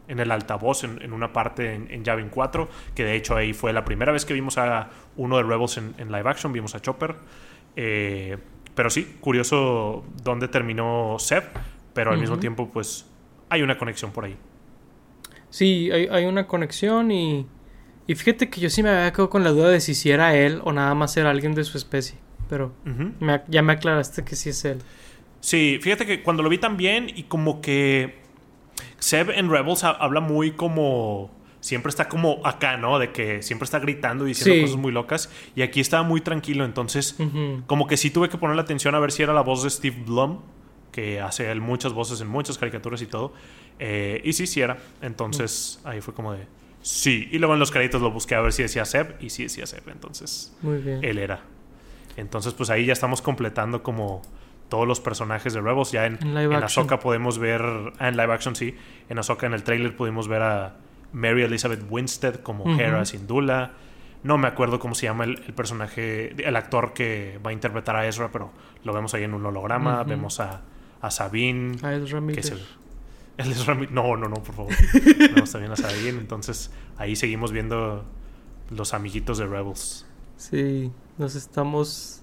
en 0.08 0.20
el 0.20 0.30
altavoz 0.30 0.84
en, 0.84 1.12
una 1.12 1.32
parte 1.32 1.74
en, 1.74 1.90
en, 1.90 2.04
Yavin 2.04 2.28
4, 2.28 2.68
que 2.94 3.04
de 3.04 3.16
hecho 3.16 3.36
ahí 3.36 3.52
fue 3.52 3.72
la 3.72 3.84
primera 3.84 4.12
vez 4.12 4.24
que 4.24 4.34
vimos 4.34 4.58
a 4.58 4.90
uno 5.16 5.36
de 5.36 5.42
Rebels 5.42 5.78
en, 5.78 6.12
live 6.12 6.28
action, 6.28 6.52
vimos 6.52 6.74
a 6.74 6.80
Chopper. 6.80 7.16
Eh, 7.76 8.36
pero 8.74 8.90
sí, 8.90 9.16
curioso 9.20 10.04
dónde 10.22 10.48
terminó 10.48 11.16
Seb, 11.18 11.44
pero 11.94 12.12
al 12.12 12.18
mismo 12.18 12.38
tiempo 12.38 12.70
pues 12.70 13.06
hay 13.48 13.62
una 13.62 13.78
conexión 13.78 14.12
por 14.12 14.24
ahí. 14.24 14.36
Sí, 15.48 15.90
hay, 15.90 16.24
una 16.26 16.46
conexión 16.46 17.10
y, 17.10 17.46
y 18.06 18.14
fíjate 18.14 18.50
que 18.50 18.60
yo 18.60 18.68
sí 18.68 18.82
me 18.82 18.90
había 18.90 19.10
quedado 19.12 19.30
con 19.30 19.44
la 19.44 19.50
duda 19.50 19.70
de 19.70 19.80
si, 19.80 19.94
si 19.94 20.10
era 20.10 20.36
él 20.36 20.60
o 20.64 20.72
nada 20.72 20.94
más 20.94 21.16
era 21.16 21.30
alguien 21.30 21.54
de 21.54 21.64
su 21.64 21.78
especie, 21.78 22.18
pero 22.50 22.74
ya 23.48 23.62
me 23.62 23.72
aclaraste 23.72 24.24
que 24.24 24.36
sí 24.36 24.50
es 24.50 24.64
él. 24.64 24.78
Sí, 25.40 25.78
fíjate 25.80 26.06
que 26.06 26.22
cuando 26.22 26.42
lo 26.42 26.48
vi 26.48 26.58
también 26.58 27.08
y 27.08 27.24
como 27.24 27.60
que 27.60 28.25
Seb 28.98 29.30
en 29.30 29.50
Rebels 29.50 29.84
habla 29.84 30.20
muy 30.20 30.52
como. 30.52 31.30
Siempre 31.60 31.90
está 31.90 32.08
como 32.08 32.46
acá, 32.46 32.76
¿no? 32.76 32.98
De 32.98 33.10
que 33.10 33.42
siempre 33.42 33.64
está 33.64 33.80
gritando 33.80 34.24
y 34.24 34.28
diciendo 34.28 34.62
cosas 34.62 34.76
muy 34.76 34.92
locas. 34.92 35.30
Y 35.56 35.62
aquí 35.62 35.80
estaba 35.80 36.04
muy 36.04 36.20
tranquilo. 36.20 36.64
Entonces, 36.64 37.16
como 37.66 37.88
que 37.88 37.96
sí 37.96 38.10
tuve 38.10 38.28
que 38.28 38.38
poner 38.38 38.54
la 38.54 38.62
atención 38.62 38.94
a 38.94 39.00
ver 39.00 39.10
si 39.10 39.24
era 39.24 39.32
la 39.32 39.40
voz 39.40 39.64
de 39.64 39.70
Steve 39.70 39.96
Blum, 40.06 40.38
que 40.92 41.20
hace 41.20 41.50
él 41.50 41.60
muchas 41.60 41.92
voces 41.92 42.20
en 42.20 42.28
muchas 42.28 42.58
caricaturas 42.58 43.02
y 43.02 43.06
todo. 43.06 43.32
Eh, 43.80 44.20
y 44.24 44.32
sí, 44.32 44.46
sí 44.46 44.60
era. 44.60 44.78
Entonces, 45.02 45.80
ahí 45.82 46.00
fue 46.00 46.14
como 46.14 46.32
de. 46.32 46.46
Sí. 46.82 47.28
Y 47.32 47.38
luego 47.38 47.54
en 47.54 47.60
los 47.60 47.72
créditos 47.72 48.00
lo 48.00 48.12
busqué 48.12 48.36
a 48.36 48.40
ver 48.40 48.52
si 48.52 48.62
decía 48.62 48.84
Seb. 48.84 49.16
Y 49.20 49.30
sí 49.30 49.42
decía 49.42 49.66
Seb. 49.66 49.88
Entonces, 49.88 50.56
él 50.62 51.18
era. 51.18 51.40
Entonces, 52.16 52.54
pues 52.54 52.70
ahí 52.70 52.86
ya 52.86 52.92
estamos 52.92 53.22
completando 53.22 53.82
como 53.82 54.22
todos 54.68 54.86
los 54.86 55.00
personajes 55.00 55.54
de 55.54 55.60
Rebels. 55.60 55.92
Ya 55.92 56.06
en, 56.06 56.18
en, 56.22 56.52
Ahsoka 56.52 56.98
podemos 56.98 57.38
ver, 57.38 57.62
ah, 57.98 58.08
en 58.08 58.16
live 58.16 58.32
action 58.32 58.56
sí, 58.56 58.76
en 59.08 59.18
Ahsoka 59.18 59.46
en 59.46 59.54
el 59.54 59.62
trailer 59.62 59.96
pudimos 59.96 60.28
ver 60.28 60.42
a 60.42 60.76
Mary 61.12 61.42
Elizabeth 61.42 61.84
Winstead 61.88 62.36
como 62.36 62.78
Hera 62.78 63.04
Syndulla. 63.04 63.72
No 64.22 64.38
me 64.38 64.48
acuerdo 64.48 64.80
cómo 64.80 64.94
se 64.94 65.06
llama 65.06 65.24
el, 65.24 65.36
personaje, 65.54 66.34
el 66.42 66.56
actor 66.56 66.92
que 66.94 67.38
va 67.44 67.50
a 67.50 67.52
interpretar 67.52 67.94
a 67.96 68.06
Ezra, 68.08 68.30
pero 68.32 68.50
lo 68.82 68.92
vemos 68.92 69.14
ahí 69.14 69.22
en 69.22 69.34
un 69.34 69.46
holograma. 69.46 70.02
Vemos 70.02 70.40
a, 70.40 70.62
a 71.00 71.10
Sabine. 71.10 71.76
A 71.82 71.94
Ezra 71.94 72.20
que 72.26 72.40
es 72.40 72.50
el, 72.50 73.94
No, 73.94 74.16
no, 74.16 74.28
no, 74.28 74.36
por 74.42 74.54
favor. 74.54 74.72
Vemos 75.34 75.52
también 75.52 75.72
a 75.72 75.76
Sabine. 75.76 76.18
Entonces 76.18 76.72
ahí 76.96 77.14
seguimos 77.14 77.52
viendo 77.52 78.04
los 78.70 78.94
amiguitos 78.94 79.38
de 79.38 79.46
Rebels. 79.46 80.06
Sí, 80.36 80.90
nos 81.18 81.34
estamos 81.34 82.22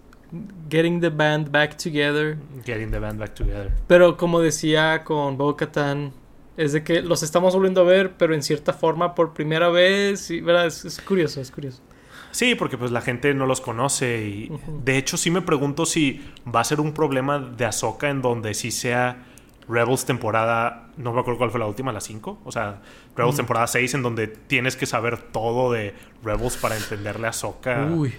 Getting 0.69 1.01
the 1.01 1.09
band 1.09 1.51
back 1.51 1.77
together. 1.77 2.37
Getting 2.65 2.91
the 2.91 2.99
band 2.99 3.19
back 3.19 3.35
together. 3.35 3.71
Pero 3.87 4.17
como 4.17 4.39
decía 4.39 5.03
con 5.03 5.37
Bo 5.37 5.55
Katan, 5.55 6.11
es 6.57 6.73
de 6.73 6.83
que 6.83 7.01
los 7.01 7.23
estamos 7.23 7.53
volviendo 7.55 7.81
a 7.81 7.83
ver, 7.83 8.13
pero 8.17 8.33
en 8.33 8.43
cierta 8.43 8.73
forma 8.73 9.15
por 9.15 9.33
primera 9.33 9.69
vez. 9.69 10.31
Y, 10.31 10.41
¿verdad? 10.41 10.67
Es, 10.67 11.01
curioso, 11.05 11.41
es 11.41 11.51
curioso. 11.51 11.81
Sí, 12.31 12.55
porque 12.55 12.77
pues 12.77 12.91
la 12.91 13.01
gente 13.01 13.33
no 13.35 13.45
los 13.45 13.61
conoce 13.61 14.25
y 14.25 14.51
de 14.83 14.97
hecho 14.97 15.17
sí 15.17 15.29
me 15.29 15.43
pregunto 15.43 15.85
si 15.85 16.19
va 16.53 16.61
a 16.61 16.63
ser 16.63 16.79
un 16.79 16.93
problema 16.93 17.37
de 17.37 17.65
Ahsoka 17.65 18.09
en 18.09 18.23
donde 18.23 18.55
sí 18.55 18.71
sea 18.71 19.23
Rebels 19.69 20.05
temporada, 20.05 20.89
no 20.97 21.13
me 21.13 21.19
acuerdo 21.19 21.37
cuál 21.37 21.51
fue 21.51 21.59
la 21.59 21.67
última, 21.67 21.91
la 21.91 22.01
5, 22.01 22.39
o 22.43 22.51
sea, 22.51 22.81
Rebels 23.15 23.35
temporada 23.35 23.67
6 23.67 23.93
en 23.93 24.01
donde 24.01 24.27
tienes 24.27 24.75
que 24.75 24.87
saber 24.87 25.19
todo 25.19 25.71
de 25.71 25.93
Rebels 26.23 26.57
para 26.57 26.75
entenderle 26.75 27.27
a 27.27 27.29
Ahsoka. 27.29 27.85
Uy. 27.85 28.15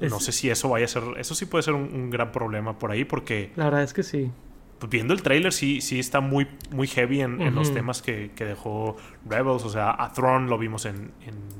No 0.00 0.20
sé 0.20 0.32
si 0.32 0.50
eso 0.50 0.68
vaya 0.68 0.84
a 0.84 0.88
ser. 0.88 1.02
Eso 1.18 1.34
sí 1.34 1.46
puede 1.46 1.62
ser 1.62 1.74
un, 1.74 2.10
gran 2.10 2.32
problema 2.32 2.78
por 2.78 2.90
ahí, 2.90 3.04
porque. 3.04 3.52
La 3.56 3.64
verdad 3.64 3.82
es 3.82 3.92
que 3.92 4.02
sí. 4.02 4.30
Pues 4.78 4.90
viendo 4.90 5.14
el 5.14 5.22
trailer, 5.22 5.54
sí, 5.54 5.80
sí 5.80 5.98
está 5.98 6.20
muy, 6.20 6.46
muy 6.70 6.86
heavy 6.86 7.22
en, 7.22 7.54
los 7.54 7.72
temas 7.72 8.02
que, 8.02 8.30
dejó 8.36 8.98
Rebels. 9.26 9.64
O 9.64 9.70
sea, 9.70 9.90
a 9.90 10.12
Thrawn 10.12 10.50
lo 10.50 10.58
vimos 10.58 10.84
en, 10.84 11.12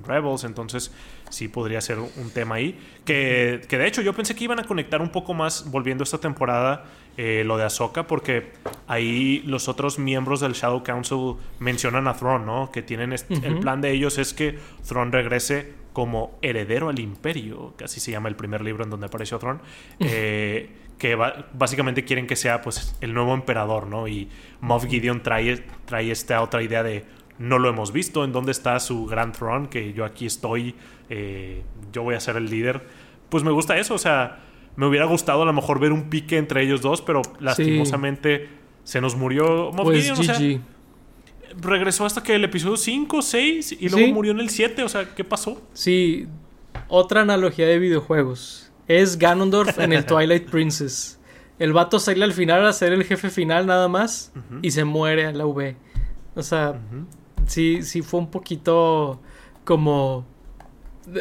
Rebels, 0.06 0.44
entonces 0.44 0.92
sí 1.30 1.48
podría 1.48 1.80
ser 1.80 1.98
un 1.98 2.30
tema 2.34 2.56
ahí. 2.56 2.78
Que, 3.06 3.62
que, 3.68 3.78
de 3.78 3.86
hecho 3.86 4.02
yo 4.02 4.12
pensé 4.12 4.34
que 4.34 4.44
iban 4.44 4.60
a 4.60 4.64
conectar 4.64 5.00
un 5.00 5.08
poco 5.08 5.32
más, 5.32 5.70
volviendo 5.70 6.04
esta 6.04 6.18
temporada, 6.18 6.84
eh, 7.16 7.44
lo 7.46 7.56
de 7.56 7.64
Ahsoka, 7.64 8.06
porque 8.06 8.52
ahí 8.86 9.42
los 9.46 9.68
otros 9.68 9.98
miembros 9.98 10.40
del 10.40 10.52
Shadow 10.52 10.82
Council 10.82 11.36
mencionan 11.58 12.08
a 12.08 12.14
Thrawn, 12.14 12.44
¿no? 12.44 12.70
Que 12.70 12.82
tienen. 12.82 13.14
El 13.14 13.58
plan 13.60 13.80
de 13.80 13.92
ellos 13.92 14.18
es 14.18 14.34
que 14.34 14.58
Thrawn 14.86 15.10
regrese 15.10 15.72
como 15.96 16.36
heredero 16.42 16.90
al 16.90 17.00
imperio, 17.00 17.72
que 17.78 17.84
así 17.84 18.00
se 18.00 18.10
llama 18.10 18.28
el 18.28 18.36
primer 18.36 18.60
libro 18.60 18.84
en 18.84 18.90
donde 18.90 19.06
apareció 19.06 19.38
Tron, 19.38 19.62
eh, 20.00 20.68
que 20.98 21.14
básicamente 21.54 22.04
quieren 22.04 22.26
que 22.26 22.36
sea 22.36 22.60
pues 22.60 22.94
el 23.00 23.14
nuevo 23.14 23.32
emperador, 23.32 23.86
¿no? 23.86 24.06
Y 24.06 24.28
Moff 24.60 24.84
Gideon 24.84 25.22
trae, 25.22 25.64
trae 25.86 26.10
esta 26.10 26.42
otra 26.42 26.62
idea 26.62 26.82
de 26.82 27.06
no 27.38 27.58
lo 27.58 27.70
hemos 27.70 27.92
visto, 27.92 28.24
en 28.24 28.32
dónde 28.32 28.52
está 28.52 28.78
su 28.78 29.06
Grand 29.06 29.34
Throne, 29.34 29.70
que 29.70 29.94
yo 29.94 30.04
aquí 30.04 30.26
estoy, 30.26 30.74
eh, 31.08 31.62
yo 31.94 32.02
voy 32.02 32.14
a 32.14 32.20
ser 32.20 32.36
el 32.36 32.50
líder. 32.50 32.86
Pues 33.30 33.42
me 33.42 33.50
gusta 33.50 33.78
eso, 33.78 33.94
o 33.94 33.98
sea, 33.98 34.40
me 34.76 34.84
hubiera 34.84 35.06
gustado 35.06 35.44
a 35.44 35.46
lo 35.46 35.54
mejor 35.54 35.80
ver 35.80 35.92
un 35.92 36.10
pique 36.10 36.36
entre 36.36 36.62
ellos 36.62 36.82
dos, 36.82 37.00
pero 37.00 37.22
lastimosamente 37.40 38.50
se 38.84 39.00
nos 39.00 39.16
murió 39.16 39.72
Moff 39.72 39.84
pues 39.84 40.12
Gideon, 40.14 40.62
regresó 41.60 42.04
hasta 42.04 42.22
que 42.22 42.34
el 42.34 42.44
episodio 42.44 42.76
5, 42.76 43.22
6 43.22 43.76
y 43.80 43.88
luego 43.88 44.12
murió 44.12 44.32
en 44.32 44.40
el 44.40 44.50
7, 44.50 44.82
o 44.82 44.88
sea, 44.88 45.14
¿qué 45.14 45.24
pasó? 45.24 45.60
Sí, 45.72 46.26
otra 46.88 47.22
analogía 47.22 47.66
de 47.66 47.78
videojuegos. 47.78 48.70
Es 48.88 49.18
Ganondorf 49.18 49.78
en 49.78 49.92
el 49.92 50.04
Twilight 50.06 50.48
Princess. 50.48 51.18
El 51.58 51.72
vato 51.72 51.98
sale 51.98 52.22
al 52.22 52.32
final 52.32 52.66
a 52.66 52.72
ser 52.72 52.92
el 52.92 53.04
jefe 53.04 53.30
final 53.30 53.66
nada 53.66 53.88
más 53.88 54.32
y 54.60 54.70
se 54.72 54.84
muere 54.84 55.26
a 55.26 55.32
la 55.32 55.46
V. 55.46 55.76
O 56.34 56.42
sea, 56.42 56.78
sí, 57.46 57.82
sí 57.82 58.02
fue 58.02 58.20
un 58.20 58.30
poquito 58.30 59.20
como... 59.64 60.26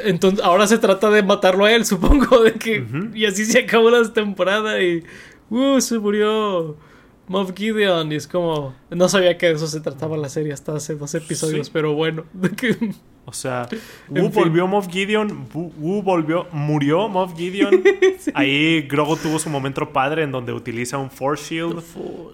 Entonces, 0.04 0.44
ahora 0.44 0.68
se 0.68 0.78
trata 0.78 1.10
de 1.10 1.24
matarlo 1.24 1.66
a 1.66 1.72
él, 1.72 1.86
supongo, 1.86 2.44
de 2.44 2.54
que... 2.54 2.86
Y 3.14 3.26
así 3.26 3.46
se 3.46 3.60
acabó 3.60 3.90
la 3.90 4.12
temporada 4.12 4.82
y... 4.82 5.04
Uh, 5.50 5.80
se 5.80 6.00
murió 6.00 6.76
Moff 7.28 7.54
Gideon. 7.56 8.12
Y 8.12 8.16
es 8.16 8.28
como... 8.28 8.76
No 8.90 9.10
sabía 9.10 9.38
que 9.38 9.48
de 9.48 9.54
eso 9.54 9.68
se 9.68 9.82
trataba 9.82 10.18
la 10.18 10.30
serie 10.30 10.54
hasta 10.54 10.76
hace 10.76 10.96
dos 10.96 11.14
episodios, 11.16 11.70
pero 11.70 11.94
bueno. 11.94 12.26
O 13.26 13.34
sea, 13.34 13.68
Wu 14.10 14.30
volvió 14.30 14.68
Moff 14.68 14.88
Gideon, 14.88 15.48
Wu, 15.54 16.02
volvió, 16.02 16.48
murió 16.52 17.10
Moff 17.10 17.36
Gideon. 17.36 17.84
Ahí 18.34 18.84
Grogu 18.84 19.18
tuvo 19.18 19.40
su 19.40 19.50
momento 19.50 19.92
padre 19.92 20.24
en 20.24 20.32
donde 20.32 20.54
utiliza 20.54 20.98
un 20.98 21.10
Force 21.10 21.56
Shield. 21.56 21.84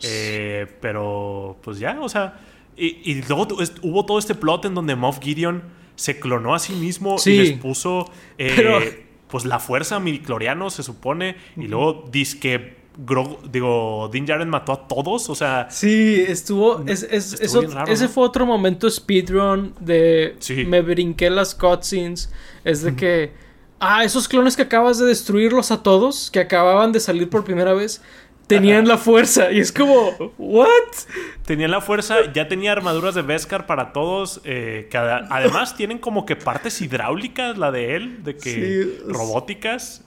Eh, 0.03 0.67
pero, 0.81 1.57
pues 1.63 1.79
ya, 1.79 1.99
o 2.01 2.09
sea, 2.09 2.39
y, 2.75 3.21
luego 3.27 3.47
hubo 3.83 4.05
todo 4.05 4.19
este 4.19 4.35
plot 4.35 4.65
en 4.65 4.75
donde 4.75 4.95
Moff 4.95 5.19
Gideon 5.21 5.63
se 5.95 6.19
clonó 6.19 6.55
a 6.55 6.59
sí 6.59 6.73
mismo 6.73 7.17
y 7.25 7.29
les 7.37 7.51
puso 7.53 8.09
eh, 8.37 9.05
pues 9.27 9.45
la 9.45 9.59
fuerza 9.59 9.97
a 9.97 10.69
se 10.69 10.83
supone. 10.83 11.35
Y 11.55 11.67
luego 11.67 12.09
dice 12.11 12.39
que 12.39 12.80
digo, 13.51 14.09
Din 14.11 14.25
Djarin 14.25 14.49
mató 14.49 14.73
a 14.73 14.87
todos, 14.87 15.29
o 15.29 15.35
sea... 15.35 15.67
Sí, 15.69 16.23
estuvo... 16.27 16.83
ese 16.87 18.07
fue 18.07 18.23
otro 18.23 18.45
momento 18.45 18.89
speedrun 18.89 19.73
de... 19.79 20.35
Me 20.67 20.81
brinqué 20.81 21.29
las 21.29 21.55
cutscenes. 21.55 22.31
Es 22.63 22.81
de 22.81 22.95
que... 22.95 23.31
Ah, 23.79 24.03
esos 24.03 24.27
clones 24.27 24.55
que 24.55 24.61
acabas 24.61 24.99
de 24.99 25.07
destruirlos 25.07 25.71
a 25.71 25.81
todos, 25.81 26.29
que 26.29 26.39
acababan 26.39 26.91
de 26.91 26.99
salir 26.99 27.29
por 27.29 27.43
primera 27.43 27.73
vez, 27.73 27.99
tenían 28.45 28.87
la 28.87 28.97
fuerza. 28.97 29.51
Y 29.51 29.59
es 29.59 29.71
como, 29.71 30.11
¿what? 30.37 30.67
Tenían 31.45 31.71
la 31.71 31.81
fuerza, 31.81 32.31
ya 32.33 32.47
tenía 32.47 32.73
armaduras 32.73 33.15
de 33.15 33.23
Beskar 33.23 33.65
para 33.65 33.91
todos. 33.93 34.41
Eh, 34.43 34.87
que 34.91 34.97
además 34.97 35.75
tienen 35.75 35.97
como 35.97 36.25
que 36.25 36.35
partes 36.35 36.81
hidráulicas, 36.81 37.57
la 37.57 37.71
de 37.71 37.95
él, 37.95 38.23
de 38.23 38.35
que 38.35 38.99
robóticas. 39.07 40.03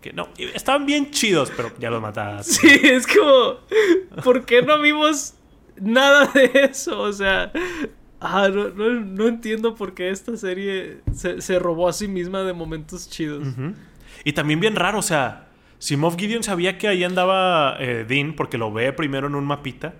Que 0.00 0.12
no, 0.12 0.28
estaban 0.54 0.86
bien 0.86 1.10
chidos, 1.10 1.52
pero 1.56 1.70
ya 1.78 1.90
los 1.90 2.00
mataste. 2.00 2.52
Sí, 2.52 2.80
es 2.82 3.06
como, 3.06 3.56
¿por 4.22 4.44
qué 4.46 4.62
no 4.62 4.80
vimos 4.80 5.34
nada 5.80 6.26
de 6.26 6.50
eso? 6.70 7.00
O 7.00 7.12
sea, 7.12 7.52
ah, 8.20 8.48
no, 8.48 9.26
entiendo 9.26 9.74
por 9.74 9.94
qué 9.94 10.10
esta 10.10 10.36
serie 10.36 11.00
se, 11.12 11.58
robó 11.58 11.88
a 11.88 11.92
sí 11.92 12.08
misma 12.08 12.42
de 12.42 12.52
momentos 12.52 13.10
chidos. 13.10 13.46
Y 14.24 14.32
también 14.32 14.60
bien 14.60 14.74
raro, 14.74 14.98
o 14.98 15.02
sea, 15.02 15.48
si 15.78 15.96
Moff 15.96 16.16
Gideon 16.16 16.42
sabía 16.42 16.78
que 16.78 16.88
ahí 16.88 17.04
andaba 17.04 17.76
eh, 17.78 18.04
Dean, 18.08 18.34
porque 18.34 18.58
lo 18.58 18.72
ve 18.72 18.92
primero 18.92 19.26
en 19.26 19.34
un 19.34 19.44
mapita, 19.44 19.94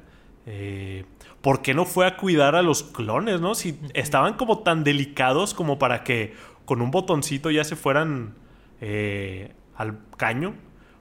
eh, 0.47 1.05
¿por 1.43 1.63
qué 1.63 1.75
no 1.75 1.85
fue 1.85 2.07
a 2.07 2.17
cuidar 2.17 2.55
a 2.55 2.63
los 2.63 2.83
clones, 2.83 3.41
no? 3.41 3.55
Si 3.55 3.79
estaban 3.93 4.35
como 4.35 4.61
tan 4.61 4.83
delicados 4.85 5.53
como 5.53 5.79
para 5.79 6.03
que 6.03 6.35
con 6.65 6.81
un 6.81 6.91
botoncito 6.91 7.51
ya 7.51 7.65
se 7.65 7.77
fueran 7.77 8.35
eh, 8.81 9.53
al 9.75 9.99
caño. 10.17 10.55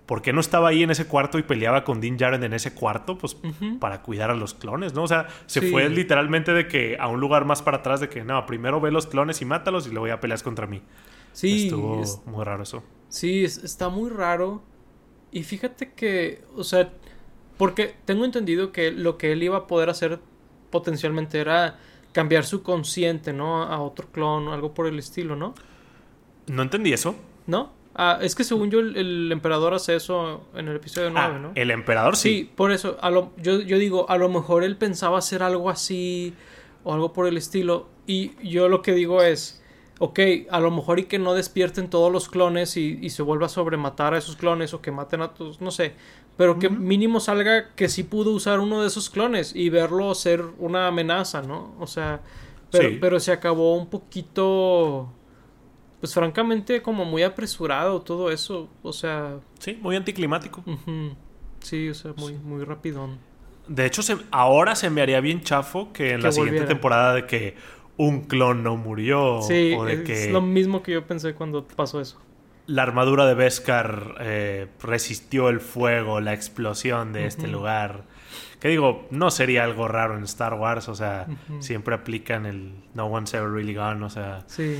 ¿Por 0.05 0.21
qué 0.21 0.34
no 0.34 0.39
estaba 0.39 0.69
ahí 0.69 0.84
en 0.84 0.91
ese 0.91 1.07
cuarto 1.07 1.39
y 1.39 1.43
peleaba 1.43 1.84
con 1.84 1.99
Dean 1.99 2.19
Jaren 2.19 2.43
en 2.43 2.53
ese 2.53 2.76
cuarto? 2.76 3.17
Pues 3.17 3.38
para 3.80 4.03
cuidar 4.03 4.30
a 4.30 4.36
los 4.36 4.53
clones, 4.53 4.93
¿no? 4.93 5.01
O 5.01 5.07
sea, 5.07 5.28
se 5.47 5.63
fue 5.63 5.89
literalmente 5.89 6.53
de 6.53 6.67
que 6.67 6.95
a 6.99 7.07
un 7.07 7.19
lugar 7.19 7.45
más 7.45 7.63
para 7.63 7.78
atrás 7.78 8.01
de 8.01 8.09
que, 8.09 8.23
no, 8.23 8.45
primero 8.45 8.80
ve 8.80 8.91
los 8.91 9.07
clones 9.07 9.41
y 9.41 9.45
mátalos 9.45 9.88
y 9.88 9.89
luego 9.89 10.07
ya 10.07 10.19
peleas 10.19 10.43
contra 10.43 10.67
mí. 10.67 10.84
Sí. 11.34 11.65
Estuvo 11.65 12.03
muy 12.28 12.45
raro 12.45 12.61
eso. 12.61 12.84
Sí, 13.09 13.43
está 13.45 13.89
muy 13.89 14.11
raro. 14.11 14.61
Y 15.32 15.41
fíjate 15.41 15.93
que, 15.93 16.43
o 16.55 16.63
sea, 16.63 16.93
porque 17.57 17.95
tengo 18.05 18.26
entendido 18.26 18.71
que 18.71 18.91
lo 18.91 19.17
que 19.17 19.32
él 19.32 19.41
iba 19.41 19.57
a 19.57 19.67
poder 19.67 19.89
hacer 19.89 20.19
potencialmente 20.69 21.39
era 21.39 21.80
cambiar 22.11 22.45
su 22.45 22.63
consciente, 22.63 23.34
¿no? 23.34 23.63
A 23.63 23.82
otro 23.82 24.07
clon 24.11 24.47
o 24.47 24.53
algo 24.53 24.73
por 24.73 24.88
el 24.88 24.99
estilo, 24.99 25.36
¿no? 25.36 25.55
No 26.47 26.61
entendí 26.61 26.93
eso. 26.93 27.15
¿No? 27.47 27.73
Ah, 27.97 28.19
es 28.21 28.35
que 28.35 28.43
según 28.43 28.69
yo, 28.69 28.79
el, 28.79 29.31
emperador 29.31 29.73
hace 29.73 29.95
eso 29.95 30.43
en 30.53 30.67
el 30.67 30.75
episodio 30.75 31.11
9, 31.11 31.33
ah, 31.33 31.39
¿no? 31.39 31.51
El 31.55 31.71
emperador 31.71 32.17
sí. 32.17 32.29
Sí, 32.29 32.51
por 32.53 32.71
eso. 32.71 32.97
A 33.01 33.09
lo, 33.09 33.31
yo, 33.37 33.61
yo 33.61 33.77
digo, 33.77 34.09
a 34.09 34.17
lo 34.17 34.27
mejor 34.27 34.65
él 34.65 34.75
pensaba 34.75 35.17
hacer 35.17 35.41
algo 35.41 35.69
así 35.69 36.33
o 36.83 36.93
algo 36.93 37.13
por 37.13 37.25
el 37.25 37.37
estilo. 37.37 37.87
Y 38.05 38.33
yo 38.47 38.67
lo 38.67 38.81
que 38.81 38.93
digo 38.93 39.23
es, 39.23 39.63
ok, 39.99 40.19
a 40.49 40.59
lo 40.59 40.71
mejor 40.71 40.99
y 40.99 41.05
que 41.05 41.19
no 41.19 41.33
despierten 41.33 41.89
todos 41.89 42.11
los 42.11 42.27
clones 42.27 42.75
y, 42.75 43.09
se 43.09 43.23
vuelva 43.23 43.45
a 43.45 43.49
sobrematar 43.49 44.13
a 44.13 44.17
esos 44.17 44.35
clones 44.35 44.73
o 44.73 44.81
que 44.81 44.91
maten 44.91 45.21
a 45.21 45.33
todos, 45.33 45.61
no 45.61 45.71
sé. 45.71 45.93
Pero 46.35 46.59
que 46.59 46.69
mínimo 46.69 47.21
salga 47.21 47.73
que 47.75 47.87
sí 47.87 48.03
pudo 48.03 48.31
usar 48.31 48.59
uno 48.59 48.81
de 48.81 48.87
esos 48.87 49.09
clones 49.09 49.55
y 49.55 49.69
verlo 49.69 50.13
ser 50.15 50.43
una 50.59 50.87
amenaza, 50.87 51.41
¿no? 51.41 51.73
O 51.79 51.87
sea, 51.87 52.19
pero, 52.71 52.89
pero 52.99 53.19
se 53.21 53.31
acabó 53.31 53.77
un 53.77 53.89
poquito 53.89 55.13
pues 56.05 56.13
francamente 56.13 56.83
como 56.83 57.03
muy 57.03 57.23
apresurado 57.23 57.99
todo 58.03 58.29
eso, 58.29 58.69
o 58.83 58.93
sea... 58.93 59.39
Sí, 59.57 59.79
muy 59.81 59.95
anticlimático. 59.95 60.63
Sí, 61.61 61.89
o 61.89 61.95
sea, 61.95 62.13
muy, 62.15 62.33
muy 62.33 62.63
rapidón. 62.63 63.17
De 63.67 63.87
hecho, 63.87 64.03
ahora 64.29 64.75
se 64.75 64.91
me 64.91 65.01
haría 65.01 65.19
bien 65.19 65.41
chafo 65.41 65.91
que 65.93 66.11
en 66.11 66.21
la 66.21 66.31
siguiente 66.31 66.65
temporada 66.65 67.15
de 67.15 67.25
que 67.25 67.55
un 67.97 68.21
clon 68.21 68.61
no 68.61 68.77
murió. 68.77 69.41
Sí, 69.41 69.73
o 69.75 69.83
de 69.83 70.03
es 70.03 70.29
lo 70.29 70.41
mismo 70.41 70.83
que 70.83 70.91
yo 70.91 71.07
pensé 71.07 71.33
cuando 71.33 71.67
pasó 71.67 71.99
eso. 71.99 72.21
La 72.67 72.83
armadura 72.83 73.25
de 73.25 73.33
Beskar 73.33 74.17
eh, 74.19 74.67
resistió 74.83 75.49
el 75.49 75.59
fuego, 75.59 76.21
la 76.21 76.35
explosión 76.35 77.13
de 77.13 77.25
este 77.25 77.47
lugar. 77.47 78.03
Que 78.59 78.67
digo, 78.67 79.07
no 79.09 79.31
sería 79.31 79.63
algo 79.63 79.87
raro 79.87 80.15
en 80.15 80.23
Star 80.25 80.53
Wars, 80.53 80.87
o 80.87 80.93
sea, 80.93 81.25
siempre 81.61 81.95
aplican 81.95 82.45
el 82.45 82.73
No 82.93 83.07
One's 83.07 83.33
Ever 83.33 83.49
Really 83.49 83.73
Gone, 83.73 84.05
o 84.05 84.09
sea... 84.11 84.43
Sí 84.45 84.77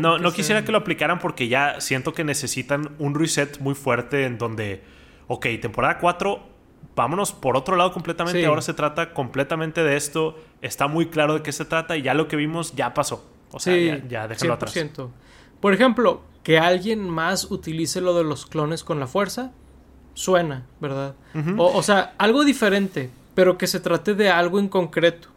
no, 0.00 0.18
no 0.18 0.32
quisiera 0.32 0.64
que 0.64 0.72
lo 0.72 0.78
aplicaran 0.78 1.18
porque 1.18 1.48
ya 1.48 1.80
siento 1.80 2.12
que 2.12 2.24
necesitan 2.24 2.90
un 2.98 3.14
reset 3.14 3.58
muy 3.60 3.74
fuerte 3.74 4.24
en 4.24 4.38
donde, 4.38 4.82
ok, 5.26 5.46
temporada 5.60 5.98
4, 5.98 6.42
vámonos 6.94 7.32
por 7.32 7.56
otro 7.56 7.76
lado 7.76 7.92
completamente. 7.92 8.44
Ahora 8.46 8.62
se 8.62 8.74
trata 8.74 9.12
completamente 9.12 9.82
de 9.82 9.96
esto. 9.96 10.38
Está 10.62 10.86
muy 10.86 11.06
claro 11.06 11.34
de 11.34 11.42
qué 11.42 11.52
se 11.52 11.64
trata 11.64 11.96
y 11.96 12.02
ya 12.02 12.14
lo 12.14 12.28
que 12.28 12.36
vimos 12.36 12.74
ya 12.74 12.94
pasó. 12.94 13.28
O 13.50 13.60
sea, 13.60 13.76
ya, 13.76 14.06
ya 14.08 14.28
déjalo 14.28 14.54
atrás. 14.54 14.74
Por 15.60 15.72
ejemplo, 15.72 16.22
que 16.42 16.58
alguien 16.58 17.08
más 17.08 17.50
utilice 17.50 18.00
lo 18.00 18.14
de 18.14 18.24
los 18.24 18.46
clones 18.46 18.84
con 18.84 19.00
la 19.00 19.06
fuerza, 19.06 19.52
suena, 20.12 20.66
¿verdad? 20.80 21.14
o, 21.56 21.82
sea, 21.82 22.14
algo 22.18 22.44
diferente, 22.44 23.10
pero 23.34 23.58
que 23.58 23.66
se 23.66 23.80
trate 23.80 24.14
de 24.14 24.30
algo 24.30 24.58
en 24.58 24.68
concreto. 24.68 25.28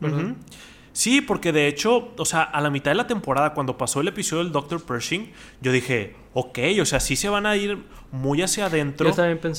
¿verdad? 0.00 0.34
Sí, 0.94 1.20
porque 1.20 1.50
de 1.50 1.66
hecho, 1.66 2.12
o 2.16 2.24
sea, 2.24 2.42
a 2.42 2.60
la 2.60 2.70
mitad 2.70 2.92
de 2.92 2.94
la 2.94 3.08
temporada, 3.08 3.52
cuando 3.52 3.76
pasó 3.76 4.00
el 4.00 4.06
episodio 4.06 4.44
del 4.44 4.52
Dr. 4.52 4.80
Pershing, 4.80 5.32
yo 5.60 5.72
dije, 5.72 6.14
ok, 6.34 6.58
o 6.80 6.84
sea, 6.84 7.00
sí 7.00 7.16
se 7.16 7.28
van 7.28 7.46
a 7.46 7.56
ir 7.56 7.84
muy 8.12 8.42
hacia 8.42 8.66
adentro 8.66 9.12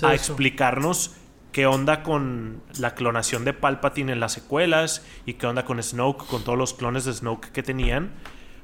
a 0.04 0.14
explicarnos 0.14 1.18
qué 1.52 1.66
onda 1.66 2.04
con 2.04 2.62
la 2.80 2.96
clonación 2.96 3.44
de 3.44 3.52
Palpatine 3.52 4.14
en 4.14 4.22
las 4.22 4.32
secuelas 4.32 5.06
y 5.26 5.34
qué 5.34 5.46
onda 5.46 5.66
con 5.66 5.84
Snoke, 5.84 6.26
con 6.26 6.46
todos 6.46 6.58
los 6.58 6.74
clones 6.74 7.04
de 7.04 7.12
Snoke 7.12 7.52
que 7.52 7.64
tenían. 7.64 8.14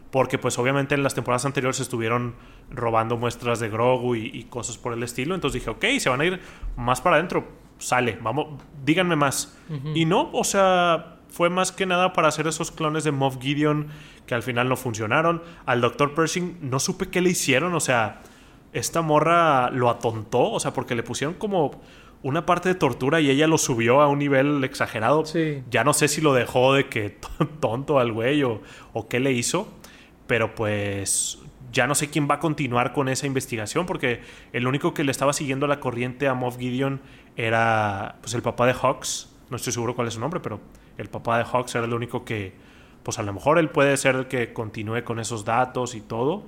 Porque 0.10 0.38
pues 0.38 0.58
obviamente 0.58 0.96
en 0.96 1.04
las 1.04 1.14
temporadas 1.14 1.46
anteriores 1.46 1.82
estuvieron 1.82 2.36
robando 2.70 3.18
muestras 3.18 3.60
de 3.60 3.70
Grogu 3.70 4.16
y, 4.16 4.46
cosas 4.46 4.78
por 4.78 4.94
el 4.94 5.04
estilo. 5.04 5.36
Entonces 5.36 5.62
dije, 5.62 5.70
ok, 5.70 6.00
se 6.00 6.10
van 6.10 6.22
a 6.22 6.26
ir 6.26 6.40
más 6.78 7.02
para 7.02 7.18
adentro. 7.18 7.48
Sale, 7.80 8.18
vamos, 8.22 8.62
díganme 8.86 9.18
más. 9.18 9.58
Y 9.94 10.06
no, 10.06 10.30
o 10.32 10.44
sea, 10.46 11.21
fue 11.32 11.50
más 11.50 11.72
que 11.72 11.86
nada 11.86 12.14
para 12.14 12.28
hacer 12.28 12.46
esos 12.46 12.72
clones 12.72 13.04
de 13.04 13.12
Moff 13.12 13.38
Gideon 13.42 13.88
que 14.28 14.36
al 14.36 14.44
final 14.44 14.70
no 14.70 14.76
funcionaron. 14.76 15.42
Al 15.66 15.82
Dr. 15.82 16.14
Pershing 16.14 16.58
no 16.62 16.80
supe 16.80 17.10
qué 17.10 17.22
le 17.22 17.32
hicieron, 17.32 17.74
o 17.74 17.80
sea, 17.80 18.22
esta 18.74 19.02
morra 19.02 19.72
lo 19.72 19.90
atontó, 19.90 20.52
o 20.52 20.60
sea, 20.60 20.74
porque 20.74 20.94
le 20.94 21.04
pusieron 21.04 21.36
como 21.36 21.82
una 22.24 22.46
parte 22.46 22.70
de 22.70 22.76
tortura 22.76 23.20
y 23.20 23.30
ella 23.30 23.48
lo 23.48 23.58
subió 23.58 24.02
a 24.02 24.08
un 24.08 24.20
nivel 24.20 24.64
exagerado. 24.64 25.24
Ya 25.70 25.84
no 25.84 25.94
sé 25.94 26.08
si 26.08 26.22
lo 26.22 26.34
dejó 26.34 26.74
de 26.74 26.88
que 26.88 27.18
tonto 27.60 28.00
al 28.00 28.12
güey 28.12 28.44
o, 28.44 28.62
qué 29.10 29.20
le 29.20 29.32
hizo, 29.32 29.68
pero 30.28 30.54
pues 30.54 31.40
ya 31.72 31.88
no 31.88 31.96
sé 31.96 32.10
quién 32.10 32.30
va 32.30 32.36
a 32.36 32.40
continuar 32.40 32.92
con 32.92 33.08
esa 33.08 33.26
investigación, 33.26 33.86
porque 33.86 34.22
el 34.52 34.68
único 34.68 34.94
que 34.94 35.06
le 35.06 35.12
estaba 35.12 35.32
siguiendo 35.32 35.66
la 35.68 35.80
corriente 35.80 36.28
a 36.28 36.34
Moff 36.34 36.58
Gideon 36.58 37.02
era 37.38 38.18
pues, 38.22 38.34
el 38.34 38.42
papá 38.42 38.66
de 38.68 38.74
Hawks. 38.74 39.30
No 39.50 39.58
estoy 39.58 39.74
seguro 39.74 39.96
cuál 39.96 40.08
es 40.08 40.14
su 40.14 40.20
nombre, 40.20 40.40
pero 40.40 40.60
el 41.02 41.10
papá 41.10 41.38
de 41.38 41.46
Hawks 41.46 41.76
era 41.76 41.86
el 41.86 41.94
único 41.94 42.24
que, 42.24 42.54
pues 43.04 43.20
a 43.20 43.24
lo 43.24 43.34
mejor 43.34 43.58
él 43.58 43.70
puede 43.70 43.98
ser 43.98 44.16
el 44.16 44.28
que 44.28 44.54
continúe 44.54 45.04
con 45.04 45.20
esos 45.20 45.46
datos 45.46 45.96
y 45.96 46.02
todo. 46.02 46.44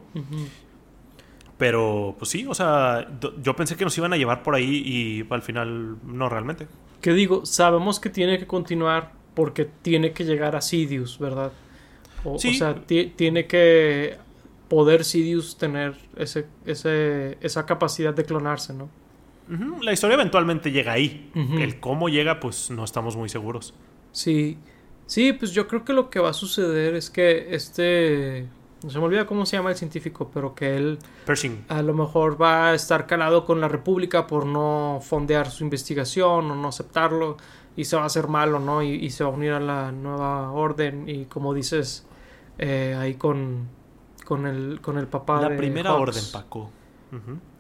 Pero, 1.57 2.15
pues 2.17 2.31
sí, 2.31 2.45
o 2.47 2.53
sea, 2.53 3.07
yo 3.41 3.55
pensé 3.55 3.75
que 3.75 3.83
nos 3.83 3.97
iban 3.97 4.13
a 4.13 4.17
llevar 4.17 4.43
por 4.43 4.55
ahí 4.55 4.83
y 4.85 5.25
al 5.33 5.41
final 5.41 5.97
no 6.03 6.29
realmente. 6.29 6.67
¿Qué 7.01 7.13
digo? 7.13 7.45
Sabemos 7.45 7.99
que 7.99 8.09
tiene 8.09 8.37
que 8.39 8.47
continuar 8.47 9.11
porque 9.33 9.65
tiene 9.81 10.13
que 10.13 10.25
llegar 10.25 10.55
a 10.55 10.61
Sidious, 10.61 11.19
¿verdad? 11.19 11.51
O, 12.23 12.37
sí. 12.39 12.49
o 12.49 12.53
sea, 12.53 12.75
tiene 12.85 13.47
que 13.47 14.17
poder 14.67 15.03
Sidious 15.03 15.57
tener 15.57 15.95
ese, 16.15 16.47
ese, 16.65 17.37
esa 17.41 17.65
capacidad 17.65 18.13
de 18.13 18.25
clonarse, 18.25 18.73
¿no? 18.73 18.89
La 19.81 19.91
historia 19.91 20.15
eventualmente 20.15 20.71
llega 20.71 20.93
ahí. 20.93 21.29
El 21.35 21.79
cómo 21.79 22.09
llega, 22.09 22.39
pues 22.39 22.71
no 22.71 22.83
estamos 22.83 23.15
muy 23.15 23.29
seguros. 23.29 23.73
Sí. 24.13 24.57
Sí, 25.05 25.33
pues 25.33 25.51
yo 25.51 25.67
creo 25.67 25.83
que 25.83 25.91
lo 25.91 26.09
que 26.09 26.19
va 26.19 26.29
a 26.29 26.33
suceder 26.33 26.95
es 26.95 27.09
que 27.09 27.53
este. 27.53 28.47
No 28.83 28.89
se 28.89 28.99
me 28.99 29.05
olvida 29.05 29.25
cómo 29.25 29.45
se 29.45 29.57
llama 29.57 29.69
el 29.69 29.75
científico, 29.75 30.31
pero 30.33 30.55
que 30.55 30.77
él. 30.77 30.99
Pershing. 31.25 31.65
A 31.67 31.81
lo 31.81 31.93
mejor 31.93 32.41
va 32.41 32.69
a 32.69 32.73
estar 32.73 33.05
calado 33.05 33.45
con 33.45 33.59
la 33.59 33.67
República 33.67 34.27
por 34.27 34.45
no 34.45 34.99
fondear 35.01 35.49
su 35.51 35.63
investigación 35.63 36.49
o 36.51 36.55
no 36.55 36.67
aceptarlo. 36.69 37.37
Y 37.75 37.85
se 37.85 37.95
va 37.95 38.03
a 38.03 38.05
hacer 38.05 38.27
malo, 38.27 38.59
¿no? 38.59 38.83
Y, 38.83 39.09
se 39.09 39.23
va 39.23 39.31
a 39.31 39.33
unir 39.33 39.51
a 39.51 39.59
la 39.59 39.91
nueva 39.91 40.51
orden. 40.51 41.09
Y 41.09 41.25
como 41.25 41.53
dices, 41.53 42.05
eh, 42.57 42.95
ahí 42.97 43.15
con. 43.15 43.67
Con 44.23 44.45
el, 44.45 44.79
con 44.79 44.97
el 44.97 45.07
papá 45.07 45.41
la 45.41 45.57
primera 45.57 45.95
orden, 45.95 46.23
Paco. 46.31 46.69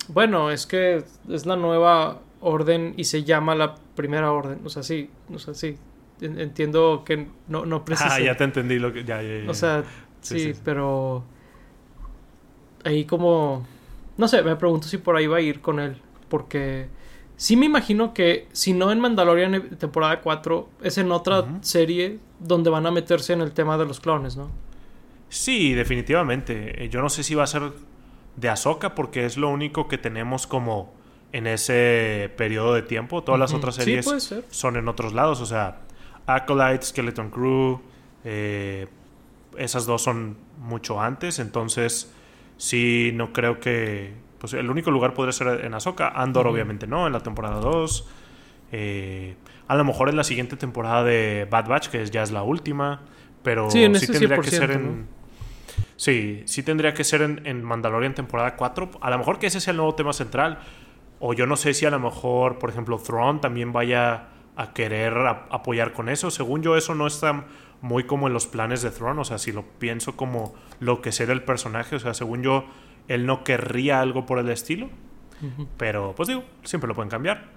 Bueno, 0.07 0.49
es 0.49 0.65
que 0.65 1.03
es 1.29 1.45
la 1.45 1.57
nueva 1.57 2.21
orden 2.39 2.93
y 2.95 3.03
se 3.03 3.23
llama 3.23 3.53
la 3.53 3.75
primera 3.95 4.31
orden. 4.31 4.61
O 4.63 4.69
sea, 4.69 4.81
sí, 4.81 5.09
o 5.33 5.39
sea, 5.39 5.53
sí, 5.53 5.77
entiendo 6.25 7.03
que 7.05 7.27
no, 7.47 7.65
no 7.65 7.83
Ah, 7.99 8.19
ya 8.19 8.35
te 8.35 8.43
entendí 8.43 8.79
lo 8.79 8.93
que... 8.93 9.03
Ya, 9.03 9.21
ya, 9.21 9.49
O 9.49 9.53
sea, 9.53 9.83
sí, 10.21 10.53
pero... 10.63 11.23
Ahí 12.83 13.05
como... 13.05 13.65
No 14.17 14.27
sé, 14.27 14.43
me 14.43 14.55
pregunto 14.55 14.87
si 14.87 14.97
por 14.97 15.15
ahí 15.15 15.27
va 15.27 15.37
a 15.37 15.41
ir 15.41 15.61
con 15.61 15.79
él. 15.79 15.97
Porque 16.29 16.87
sí 17.35 17.55
me 17.55 17.65
imagino 17.65 18.13
que 18.13 18.47
si 18.51 18.73
no 18.73 18.91
en 18.91 18.99
Mandalorian 18.99 19.77
temporada 19.77 20.21
4, 20.21 20.69
es 20.83 20.97
en 20.97 21.11
otra 21.11 21.45
serie 21.61 22.19
donde 22.39 22.69
van 22.69 22.85
a 22.85 22.91
meterse 22.91 23.33
en 23.33 23.41
el 23.41 23.51
tema 23.51 23.77
de 23.77 23.85
los 23.85 23.99
clones, 23.99 24.37
¿no? 24.37 24.51
Sí, 25.29 25.73
definitivamente. 25.73 26.83
Eh, 26.83 26.89
yo 26.89 27.01
no 27.01 27.09
sé 27.09 27.23
si 27.23 27.33
va 27.33 27.43
a 27.43 27.47
ser 27.47 27.71
de 28.35 28.49
Ahsoka 28.49 28.95
porque 28.95 29.25
es 29.25 29.37
lo 29.37 29.49
único 29.49 29.87
que 29.87 29.97
tenemos 29.97 30.47
como 30.47 30.93
en 31.31 31.47
ese 31.47 32.31
periodo 32.37 32.73
de 32.75 32.83
tiempo. 32.83 33.23
Todas 33.23 33.39
las 33.39 33.53
otras 33.53 33.75
series 33.75 34.07
son 34.49 34.77
en 34.77 34.87
otros 34.87 35.13
lados. 35.13 35.41
O 35.41 35.45
sea, 35.45 35.81
Acolyte, 36.25 36.85
Skeleton 36.85 37.29
Crew, 37.29 37.81
eh, 38.23 38.87
esas 39.57 39.85
dos 39.85 40.01
son 40.01 40.37
mucho 40.59 41.01
antes, 41.01 41.39
entonces 41.39 42.13
sí, 42.57 43.11
no 43.13 43.33
creo 43.33 43.59
que... 43.59 44.13
Pues 44.39 44.53
el 44.53 44.69
único 44.69 44.91
lugar 44.91 45.13
podría 45.13 45.31
ser 45.31 45.63
en 45.63 45.73
Ahsoka, 45.73 46.09
Andor 46.09 46.47
obviamente 46.47 46.85
no, 46.85 47.07
en 47.07 47.13
la 47.13 47.21
temporada 47.21 47.61
2. 47.61 48.09
Eh, 48.73 49.35
a 49.69 49.75
lo 49.75 49.85
mejor 49.85 50.09
en 50.09 50.17
la 50.17 50.25
siguiente 50.25 50.57
temporada 50.57 51.03
de 51.05 51.47
Bad 51.49 51.67
Batch, 51.67 51.87
que 51.87 52.05
ya 52.07 52.23
es 52.23 52.31
la 52.31 52.43
última, 52.43 53.01
pero 53.41 53.71
sí, 53.71 53.87
tendría 53.89 54.37
que 54.39 54.51
ser 54.51 54.71
en... 54.71 55.07
Sí, 55.95 56.43
sí 56.45 56.61
tendría 56.61 56.93
que 56.93 57.05
ser 57.05 57.21
en, 57.21 57.45
en 57.45 57.63
Mandalorian 57.63 58.13
temporada 58.15 58.57
4. 58.57 58.91
A 58.99 59.09
lo 59.09 59.17
mejor 59.17 59.39
que 59.39 59.47
ese 59.47 59.61
sea 59.61 59.71
el 59.71 59.77
nuevo 59.77 59.95
tema 59.95 60.11
central. 60.11 60.59
O 61.19 61.33
yo 61.33 61.45
no 61.45 61.55
sé 61.55 61.73
si 61.73 61.85
a 61.85 61.89
lo 61.89 61.99
mejor, 61.99 62.59
por 62.59 62.69
ejemplo, 62.69 62.97
Thrawn 62.97 63.39
también 63.39 63.71
vaya 63.71 64.27
a 64.55 64.73
querer 64.73 65.13
apoyar 65.49 65.93
con 65.93 66.09
eso. 66.09 66.31
Según 66.31 66.61
yo, 66.61 66.75
eso 66.77 66.95
no 66.95 67.07
está 67.07 67.45
muy 67.81 68.03
como 68.05 68.27
en 68.27 68.33
los 68.33 68.47
planes 68.47 68.81
de 68.81 68.91
Throne. 68.91 69.19
O 69.19 69.23
sea, 69.23 69.37
si 69.37 69.51
lo 69.51 69.63
pienso 69.63 70.15
como 70.15 70.53
lo 70.79 71.01
que 71.01 71.11
será 71.11 71.33
el 71.33 71.43
personaje. 71.43 71.95
O 71.95 71.99
sea, 71.99 72.13
según 72.13 72.43
yo, 72.43 72.65
él 73.07 73.25
no 73.25 73.43
querría 73.43 74.01
algo 74.01 74.25
por 74.25 74.39
el 74.39 74.49
estilo. 74.49 74.89
Pero, 75.77 76.13
pues 76.15 76.29
digo, 76.29 76.45
siempre 76.63 76.87
lo 76.87 76.95
pueden 76.95 77.09
cambiar. 77.09 77.47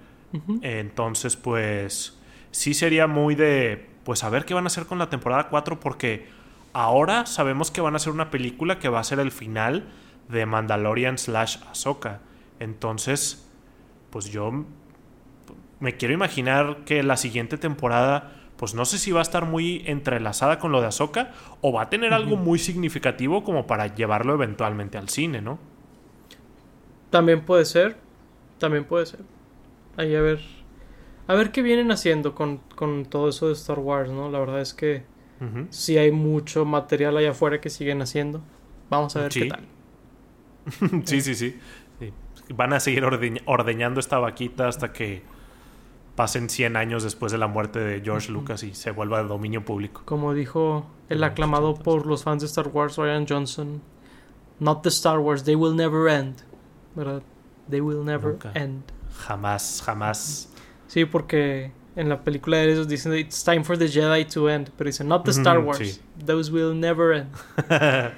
Entonces, 0.61 1.37
pues, 1.37 2.19
sí 2.51 2.73
sería 2.73 3.07
muy 3.07 3.35
de, 3.35 3.89
pues, 4.03 4.23
a 4.23 4.29
ver 4.29 4.43
qué 4.43 4.53
van 4.53 4.65
a 4.65 4.67
hacer 4.67 4.85
con 4.85 4.99
la 4.99 5.09
temporada 5.09 5.47
4. 5.49 5.79
Porque 5.79 6.27
ahora 6.73 7.25
sabemos 7.25 7.71
que 7.71 7.79
van 7.79 7.93
a 7.93 7.97
hacer 7.97 8.11
una 8.11 8.29
película 8.29 8.79
que 8.79 8.89
va 8.89 8.99
a 8.99 9.03
ser 9.03 9.19
el 9.19 9.31
final 9.31 9.87
de 10.27 10.45
Mandalorian 10.45 11.17
slash 11.17 11.57
Ahsoka. 11.69 12.19
Entonces, 12.59 13.49
pues 14.09 14.31
yo 14.31 14.65
me 15.79 15.95
quiero 15.95 16.13
imaginar 16.13 16.83
que 16.85 17.03
la 17.03 17.17
siguiente 17.17 17.57
temporada, 17.57 18.31
pues 18.57 18.73
no 18.73 18.85
sé 18.85 18.97
si 18.97 19.11
va 19.11 19.19
a 19.19 19.23
estar 19.23 19.45
muy 19.45 19.83
entrelazada 19.85 20.59
con 20.59 20.71
lo 20.71 20.81
de 20.81 20.87
Ahsoka 20.87 21.31
o 21.61 21.71
va 21.71 21.83
a 21.83 21.89
tener 21.89 22.13
algo 22.13 22.35
muy 22.35 22.59
significativo 22.59 23.43
como 23.43 23.67
para 23.67 23.93
llevarlo 23.93 24.33
eventualmente 24.33 24.97
al 24.97 25.09
cine, 25.09 25.41
¿no? 25.41 25.59
También 27.09 27.45
puede 27.45 27.65
ser, 27.65 27.97
también 28.57 28.85
puede 28.85 29.05
ser. 29.05 29.19
Ahí 29.95 30.15
a 30.15 30.21
ver, 30.21 30.41
a 31.27 31.33
ver 31.35 31.51
qué 31.51 31.61
vienen 31.61 31.91
haciendo 31.91 32.35
con, 32.35 32.59
todo 33.09 33.29
eso 33.29 33.47
de 33.47 33.53
Star 33.53 33.79
Wars, 33.79 34.09
¿no? 34.09 34.29
La 34.29 34.39
verdad 34.39 34.61
es 34.61 34.73
que 34.73 35.03
si 35.69 35.99
hay 35.99 36.11
mucho 36.11 36.65
material 36.65 37.15
allá 37.15 37.31
afuera 37.31 37.61
que 37.61 37.69
siguen 37.69 38.01
haciendo. 38.01 38.41
Vamos 38.89 39.15
a 39.15 39.21
ver 39.21 39.31
qué 39.31 39.45
tal. 39.45 39.65
sí, 41.05 41.21
sí, 41.21 41.35
sí, 41.35 41.59
sí, 41.99 42.13
Van 42.55 42.73
a 42.73 42.79
seguir 42.79 43.03
ordeñando 43.45 43.99
esta 43.99 44.17
vaquita 44.19 44.67
hasta 44.67 44.91
que 44.91 45.21
pasen 46.17 46.49
100 46.49 46.75
años 46.75 47.03
después 47.03 47.31
de 47.31 47.37
la 47.37 47.45
muerte 47.45 47.79
de 47.79 48.01
George 48.01 48.31
Lucas 48.31 48.63
y 48.63 48.73
se 48.73 48.89
vuelva 48.89 49.21
de 49.21 49.29
dominio 49.29 49.63
público. 49.63 50.01
Como 50.03 50.33
dijo 50.33 50.87
el 51.09 51.23
aclamado 51.23 51.75
por 51.75 52.07
los 52.07 52.23
fans 52.23 52.41
de 52.41 52.47
Star 52.47 52.69
Wars, 52.69 52.97
Ryan 52.97 53.27
Johnson, 53.29 53.83
not 54.59 54.81
the 54.81 54.89
Star 54.89 55.19
Wars, 55.19 55.43
they 55.43 55.53
will 55.53 55.75
never 55.75 56.09
end. 56.09 56.37
¿Verdad? 56.95 57.21
They 57.69 57.81
will 57.81 58.03
never 58.03 58.35
end. 58.55 58.81
Jamás, 59.27 59.83
jamás. 59.85 60.49
Sí, 60.87 61.05
porque 61.05 61.71
en 61.95 62.09
la 62.09 62.23
película 62.23 62.57
de 62.57 62.71
ellos 62.71 62.87
dicen 62.87 63.13
it's 63.13 63.43
time 63.43 63.63
for 63.63 63.77
the 63.77 63.87
Jedi 63.87 64.25
to 64.25 64.49
end, 64.49 64.71
pero 64.75 64.87
dicen 64.87 65.07
not 65.07 65.23
the 65.23 65.31
Star 65.31 65.59
Wars, 65.59 66.01
those 66.25 66.51
will 66.51 66.73
never 66.73 67.15
end. 67.15 67.29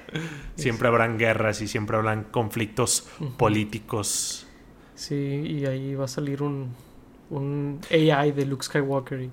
siempre 0.56 0.88
habrán 0.88 1.18
guerras 1.18 1.62
y 1.62 1.68
siempre 1.68 1.98
habrán 1.98 2.24
conflictos 2.32 3.10
políticos. 3.36 4.48
Sí, 4.96 5.16
y 5.16 5.66
ahí 5.66 5.96
va 5.96 6.06
a 6.06 6.08
salir 6.08 6.42
un 6.42 6.74
un 7.30 7.80
AI 7.92 8.32
de 8.32 8.46
Luke 8.46 8.64
Skywalker. 8.64 9.30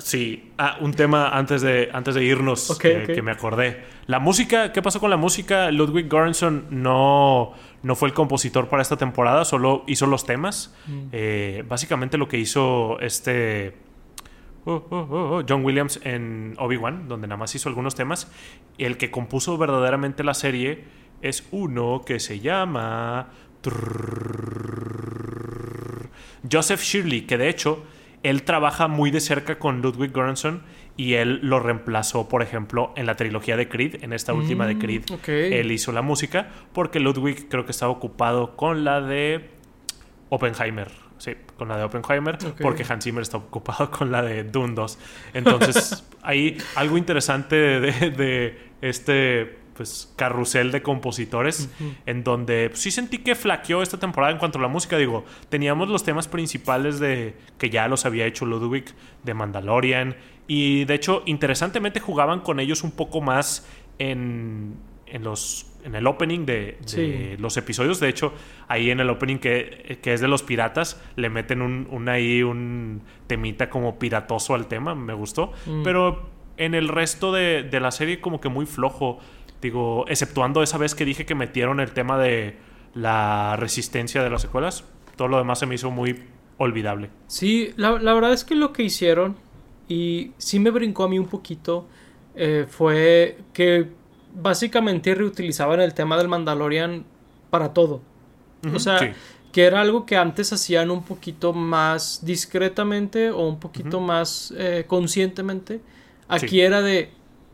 Sí, 0.00 0.52
ah, 0.58 0.76
un 0.80 0.92
tema 0.92 1.30
antes 1.30 1.62
de, 1.62 1.88
antes 1.92 2.14
de 2.14 2.24
irnos 2.24 2.78
eh, 2.84 3.04
que 3.06 3.22
me 3.22 3.30
acordé. 3.30 3.82
La 4.06 4.18
música, 4.18 4.72
¿qué 4.72 4.82
pasó 4.82 5.00
con 5.00 5.10
la 5.10 5.16
música? 5.16 5.70
Ludwig 5.70 6.08
Göransson 6.08 6.66
no, 6.70 7.52
no 7.82 7.94
fue 7.94 8.08
el 8.08 8.14
compositor 8.14 8.68
para 8.68 8.82
esta 8.82 8.96
temporada, 8.96 9.44
solo 9.44 9.84
hizo 9.86 10.06
los 10.06 10.26
temas. 10.26 10.74
Mm. 10.86 11.00
Eh, 11.12 11.64
básicamente 11.66 12.18
lo 12.18 12.28
que 12.28 12.38
hizo 12.38 13.00
este 13.00 13.74
oh, 14.64 14.84
oh, 14.90 14.96
oh, 15.10 15.42
John 15.48 15.64
Williams 15.64 16.00
en 16.04 16.54
Obi-Wan, 16.58 17.08
donde 17.08 17.26
nada 17.26 17.38
más 17.38 17.54
hizo 17.54 17.68
algunos 17.68 17.94
temas. 17.94 18.30
El 18.78 18.98
que 18.98 19.10
compuso 19.10 19.56
verdaderamente 19.56 20.24
la 20.24 20.34
serie 20.34 20.84
es 21.22 21.46
uno 21.50 22.02
que 22.04 22.20
se 22.20 22.40
llama... 22.40 23.30
Joseph 26.50 26.82
Shirley, 26.82 27.22
que 27.22 27.38
de 27.38 27.48
hecho 27.48 27.84
él 28.22 28.42
trabaja 28.42 28.88
muy 28.88 29.10
de 29.10 29.20
cerca 29.20 29.58
con 29.58 29.82
Ludwig 29.82 30.12
Göransson 30.12 30.62
y 30.96 31.14
él 31.14 31.40
lo 31.42 31.60
reemplazó, 31.60 32.28
por 32.28 32.42
ejemplo, 32.42 32.92
en 32.96 33.06
la 33.06 33.14
trilogía 33.14 33.56
de 33.56 33.68
Creed, 33.68 34.02
en 34.02 34.12
esta 34.12 34.32
última 34.32 34.66
de 34.66 34.74
mm, 34.74 34.78
Creed. 34.78 35.52
Él 35.52 35.70
hizo 35.70 35.92
la 35.92 36.02
música 36.02 36.48
porque 36.72 37.00
Ludwig 37.00 37.48
creo 37.48 37.64
que 37.64 37.70
estaba 37.70 37.92
ocupado 37.92 38.56
con 38.56 38.84
la 38.84 39.00
de 39.00 39.50
Oppenheimer. 40.30 40.90
Sí, 41.18 41.34
con 41.56 41.68
la 41.68 41.78
de 41.78 41.84
Oppenheimer, 41.84 42.36
porque 42.60 42.84
Hans 42.86 43.04
Zimmer 43.04 43.22
está 43.22 43.38
ocupado 43.38 43.90
con 43.96 44.10
la 44.10 44.22
de 44.22 44.44
Dune 44.44 44.74
2. 44.74 44.98
Entonces, 45.34 46.04
hay 46.22 46.58
algo 46.74 46.98
interesante 46.98 47.56
de 47.56 48.58
este 48.80 49.65
pues 49.76 50.12
carrusel 50.16 50.72
de 50.72 50.82
compositores 50.82 51.68
en 52.06 52.24
donde 52.24 52.70
pues, 52.70 52.80
sí 52.80 52.90
sentí 52.90 53.18
que 53.18 53.34
flaqueó 53.34 53.82
esta 53.82 53.98
temporada 53.98 54.32
en 54.32 54.38
cuanto 54.38 54.58
a 54.58 54.62
la 54.62 54.68
música. 54.68 54.96
Digo 54.96 55.24
teníamos 55.48 55.88
los 55.88 56.04
temas 56.04 56.28
principales 56.28 56.98
de 56.98 57.34
que 57.58 57.70
ya 57.70 57.88
los 57.88 58.06
había 58.06 58.26
hecho 58.26 58.46
Ludwig 58.46 58.86
de 59.22 59.34
Mandalorian 59.34 60.16
y 60.46 60.84
de 60.84 60.94
hecho 60.94 61.22
interesantemente 61.26 62.00
jugaban 62.00 62.40
con 62.40 62.60
ellos 62.60 62.82
un 62.82 62.92
poco 62.92 63.20
más 63.20 63.66
en, 63.98 64.76
en 65.06 65.22
los 65.22 65.66
en 65.86 65.94
el 65.94 66.06
opening 66.08 66.44
de, 66.44 67.36
los 67.38 67.56
episodios. 67.56 68.00
De 68.00 68.08
hecho 68.08 68.32
ahí 68.66 68.90
en 68.90 68.98
el 68.98 69.08
opening 69.08 69.38
que, 69.38 69.98
es 70.02 70.20
de 70.20 70.28
los 70.28 70.42
piratas 70.42 71.00
le 71.14 71.30
meten 71.30 71.62
un, 71.62 72.08
ahí 72.08 72.42
un 72.42 73.02
temita 73.28 73.70
como 73.70 73.98
piratoso 73.98 74.54
al 74.54 74.66
tema 74.66 74.94
me 74.94 75.14
gustó. 75.14 75.52
Mm. 75.64 75.82
pero 75.84 76.28
en 76.56 76.74
el 76.74 76.88
resto 76.88 77.32
de, 77.32 77.62
de 77.62 77.80
la 77.80 77.90
serie 77.90 78.20
como 78.20 78.40
que 78.40 78.48
muy 78.48 78.66
flojo 78.66 79.20
Digo, 79.66 80.04
exceptuando 80.06 80.62
esa 80.62 80.78
vez 80.78 80.94
que 80.94 81.04
dije 81.04 81.26
que 81.26 81.34
metieron 81.34 81.80
el 81.80 81.90
tema 81.90 82.16
de 82.18 82.54
la 82.94 83.56
resistencia 83.56 84.22
de 84.22 84.30
las 84.30 84.42
secuelas, 84.42 84.84
todo 85.16 85.26
lo 85.26 85.38
demás 85.38 85.58
se 85.58 85.66
me 85.66 85.74
hizo 85.74 85.90
muy 85.90 86.22
olvidable. 86.56 87.10
Sí, 87.26 87.72
la, 87.76 87.98
la 87.98 88.14
verdad 88.14 88.32
es 88.32 88.44
que 88.44 88.54
lo 88.54 88.72
que 88.72 88.84
hicieron, 88.84 89.34
y 89.88 90.30
sí 90.38 90.60
me 90.60 90.70
brincó 90.70 91.02
a 91.02 91.08
mí 91.08 91.18
un 91.18 91.26
poquito, 91.26 91.88
eh, 92.36 92.66
fue 92.68 93.38
que 93.52 93.88
básicamente 94.36 95.16
reutilizaban 95.16 95.80
el 95.80 95.94
tema 95.94 96.16
del 96.16 96.28
Mandalorian 96.28 97.04
para 97.50 97.72
todo. 97.72 98.02
o 98.72 98.78
sea, 98.78 99.16
que 99.50 99.64
era 99.64 99.80
algo 99.80 100.06
que 100.06 100.16
antes 100.16 100.52
hacían 100.52 100.92
un 100.92 101.02
poquito 101.02 101.52
más 101.52 102.24
discretamente 102.24 103.30
o 103.30 103.48
un 103.48 103.58
poquito 103.58 103.98
más 103.98 104.54
eh, 104.56 104.84
conscientemente. 104.86 105.80
Aquí 106.28 106.60
era 106.60 106.82
de, 106.82 107.10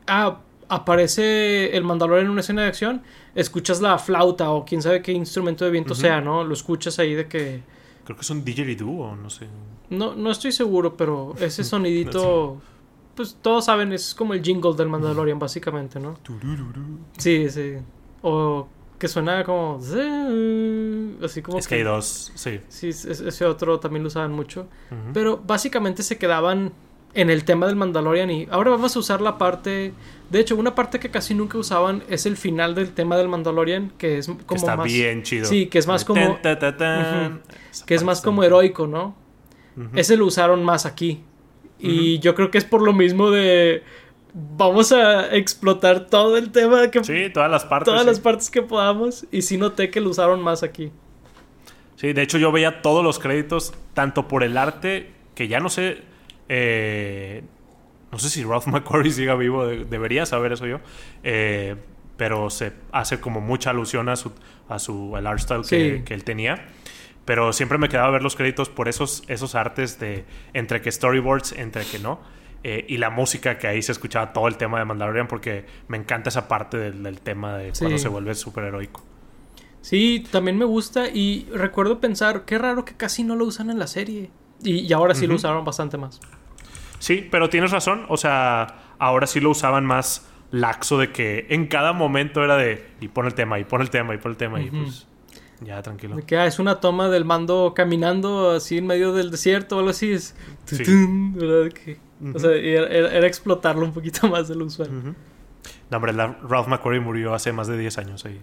ah, 0.07 0.41
aparece 0.73 1.77
el 1.77 1.85
Mandalorian 1.85 2.27
en 2.27 2.33
una 2.33 2.41
escena 2.41 2.63
de 2.63 2.69
acción, 2.69 3.03
escuchas 3.35 3.83
la 3.83 3.99
flauta 3.99 4.51
o 4.51 4.65
quién 4.65 4.81
sabe 4.81 5.03
qué 5.03 5.13
instrumento 5.13 5.67
de 5.67 5.71
viento 5.71 5.95
sea, 5.95 6.23
¿no? 6.23 6.45
Lo 6.45 6.55
escuchas 6.55 6.99
ahí 6.99 7.15
de 7.15 7.29
que... 7.29 7.63
Creo 8.05 8.17
que 8.17 8.23
es 8.23 8.31
un 8.31 8.43
didgeridoo 8.43 8.89
o 8.89 9.15
no 9.15 9.29
sé. 9.29 9.47
No, 9.91 10.15
no 10.15 10.31
estoy 10.31 10.51
seguro, 10.51 10.97
pero 10.97 11.35
ese 11.39 11.63
sonidito... 11.73 12.61
Pues 13.15 13.37
todos 13.43 13.67
saben, 13.67 13.93
es 13.93 14.15
como 14.15 14.33
el 14.33 14.43
jingle 14.43 14.75
del 14.75 14.89
Mandalorian, 14.89 15.39
básicamente, 15.39 16.01
¿no? 16.01 16.17
Sí, 17.19 17.51
sí. 17.51 17.75
O 18.23 18.67
que 18.99 19.09
suena 19.09 19.45
como... 19.45 19.79
Así 21.23 21.43
como... 21.43 21.59
Es 21.59 21.69
que 21.69 21.75
hay 21.75 21.83
dos, 21.83 22.33
sí. 22.35 22.61
Sí, 22.69 22.89
ese 22.89 23.45
otro 23.45 23.79
también 23.79 24.03
lo 24.03 24.07
usaban 24.07 24.33
mucho. 24.33 24.69
Pero 25.13 25.37
básicamente 25.37 26.03
se 26.03 26.17
quedaban 26.17 26.73
en 27.15 27.31
el 27.31 27.45
tema 27.45 27.67
del 27.67 27.77
Mandalorian 27.77 28.31
y 28.31 28.49
ahora 28.51 28.71
vamos 28.71 28.97
a 28.97 28.99
usar 28.99 29.21
la 29.21 29.37
parte 29.37 29.93
de 30.31 30.41
hecho 30.41 30.57
una 30.57 30.75
parte 30.75 30.99
que 30.99 31.11
casi 31.11 31.35
nunca 31.35 31.59
usaban 31.59 32.03
es 32.09 32.25
el 32.25 32.37
final 32.37 32.75
del 32.75 32.93
tema 32.93 33.17
del 33.17 33.29
Mandalorian 33.29 33.93
que 33.99 34.19
es 34.19 34.27
como 34.27 34.57
Está 34.57 34.77
bien 34.77 35.23
chido. 35.23 35.45
sí 35.45 35.67
que 35.67 35.79
es 35.79 35.87
más 35.87 36.05
como 36.05 36.39
que 37.87 37.95
es 37.95 38.03
más 38.03 38.23
como 38.23 38.43
heroico 38.43 38.87
no 38.87 39.15
ese 39.95 40.17
lo 40.17 40.27
usaron 40.27 40.63
más 40.65 40.87
aquí. 40.87 41.23
Y 41.79 42.19
yo 42.21 42.35
creo 42.35 42.51
que 42.51 42.59
es 42.59 42.65
por 42.65 42.83
lo 42.83 42.93
mismo 42.93 43.31
de 43.31 43.83
vamos 44.35 44.93
a 44.93 45.35
explotar 45.35 46.07
todo 46.07 46.37
el 46.37 46.53
tema 46.53 46.91
que 46.91 47.03
sí 47.03 47.31
todas 47.33 47.51
las 47.51 47.65
partes 47.65 47.87
todas 47.87 48.07
las 48.07 48.21
partes 48.21 48.51
que 48.51 48.63
podamos 48.63 49.27
y 49.33 49.43
sí 49.43 49.57
noté 49.57 49.91
que 49.91 50.01
lo 50.01 50.11
usaron 50.11 50.41
más 50.41 50.63
aquí. 50.63 50.93
Sí 51.97 52.13
de 52.13 52.23
hecho 52.23 52.39
yo 52.39 52.53
veía 52.53 52.83
todos 52.83 53.03
los 53.05 53.19
créditos 53.19 53.73
tanto 53.95 54.29
por 54.29 54.43
el 54.45 54.57
arte 54.57 55.11
que 55.35 55.49
ya 55.49 55.59
no 55.59 55.69
sé 55.69 56.03
eh, 56.55 57.43
no 58.11 58.19
sé 58.19 58.29
si 58.29 58.45
Ralph 58.45 58.67
McQuarrie 58.69 59.11
siga 59.11 59.35
vivo, 59.35 59.67
debería 59.67 60.27
saber 60.27 60.53
eso 60.53 60.67
yo. 60.67 60.81
Eh, 61.23 61.77
pero 62.19 62.51
se 62.51 62.75
hace 62.93 63.21
como 63.21 63.41
mucha 63.41 63.71
alusión 63.71 64.11
a 64.11 64.17
su, 64.17 64.33
a 64.69 64.79
su 64.79 65.17
el 65.17 65.27
art 65.27 65.41
style 65.41 66.05
que, 66.05 66.15
él 66.15 66.25
tenía. 66.25 66.67
Pero 67.25 67.53
siempre 67.53 67.79
me 67.79 67.89
quedaba 67.89 68.11
ver 68.11 68.23
los 68.23 68.37
créditos 68.37 68.69
por 68.69 68.89
esos, 68.89 69.23
esos 69.29 69.55
artes 69.55 69.99
de 69.99 70.25
entre 70.53 70.83
que 70.83 70.93
storyboards, 70.93 71.53
entre 71.53 71.85
que 71.85 71.99
no. 71.99 72.21
Eh, 72.65 72.85
y 72.87 72.99
la 72.99 73.11
música 73.11 73.59
que 73.59 73.67
ahí 73.67 73.81
se 73.81 73.93
escuchaba 73.93 74.33
todo 74.33 74.47
el 74.47 74.57
tema 74.57 74.79
de 74.79 74.85
Mandalorian 74.85 75.27
porque 75.27 75.65
me 75.89 75.97
encanta 75.97 76.29
esa 76.29 76.47
parte 76.49 76.77
del, 76.77 77.21
tema 77.21 77.57
de 77.57 77.73
cuando 77.77 77.99
se 77.99 78.09
vuelve 78.09 78.35
súper 78.35 78.65
heroico. 78.65 79.03
Sí, 79.81 80.25
también 80.31 80.59
me 80.59 80.65
gusta 80.65 81.09
y 81.09 81.49
recuerdo 81.53 81.99
pensar, 81.99 82.45
qué 82.45 82.59
raro 82.59 82.85
que 82.85 82.95
casi 82.95 83.25
no 83.25 83.37
lo 83.37 83.47
usan 83.47 83.71
en 83.71 83.79
la 83.79 83.87
serie. 83.87 84.31
Y, 84.63 84.93
ahora 84.93 85.15
sí 85.15 85.27
lo 85.27 85.35
usaron 85.35 85.65
bastante 85.65 85.97
más. 85.97 86.21
Sí, 87.03 87.27
pero 87.29 87.51
tienes 87.51 87.73
razón. 87.73 88.07
O 88.09 88.17
sea, 88.17 88.95
ahora 89.01 89.27
sí 89.27 89.41
lo 89.41 89.51
usaban 89.51 89.85
más 89.85 90.25
laxo 90.53 90.99
de 90.99 91.11
que 91.11 91.47
en 91.49 91.67
cada 91.67 91.93
momento 91.93 92.45
era 92.45 92.57
de 92.57 92.87
y 93.01 93.09
pon 93.09 93.27
el 93.27 93.35
tema, 93.35 93.59
y 93.59 93.65
pon 93.65 93.81
el 93.81 93.91
tema, 93.91 94.15
y 94.15 94.19
pon 94.19 94.31
el 94.31 94.37
tema, 94.37 94.61
y 94.61 94.71
pues 94.71 95.09
ya 95.63 95.83
tranquilo. 95.83 96.15
De 96.15 96.23
que 96.23 96.37
ah, 96.37 96.47
es 96.47 96.61
una 96.61 96.79
toma 96.79 97.09
del 97.09 97.25
mando 97.25 97.73
caminando 97.75 98.53
así 98.53 98.79
en 98.79 98.87
medio 98.87 99.13
del 99.13 99.33
desierto 99.33 99.75
o 99.75 99.79
algo 99.81 99.91
así. 99.91 100.13
Es, 100.13 100.37
sí. 100.67 100.85
O 102.33 102.39
sea, 102.39 102.53
era, 102.53 103.27
explotarlo 103.27 103.85
un 103.85 103.93
poquito 103.93 104.29
más 104.31 104.47
de 104.47 104.55
lo 104.55 104.67
usual. 104.67 105.17
No, 105.91 105.97
hombre, 105.97 106.13
Ralph 106.13 106.69
McQuarrie 106.69 107.01
murió 107.01 107.35
hace 107.35 107.53
más 107.53 107.67
de 107.67 107.77
10 107.79 107.99
años 107.99 108.25
ahí. 108.25 108.41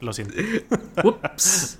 lo 0.00 0.14
siento. 0.14 0.36
Ups. 1.04 1.78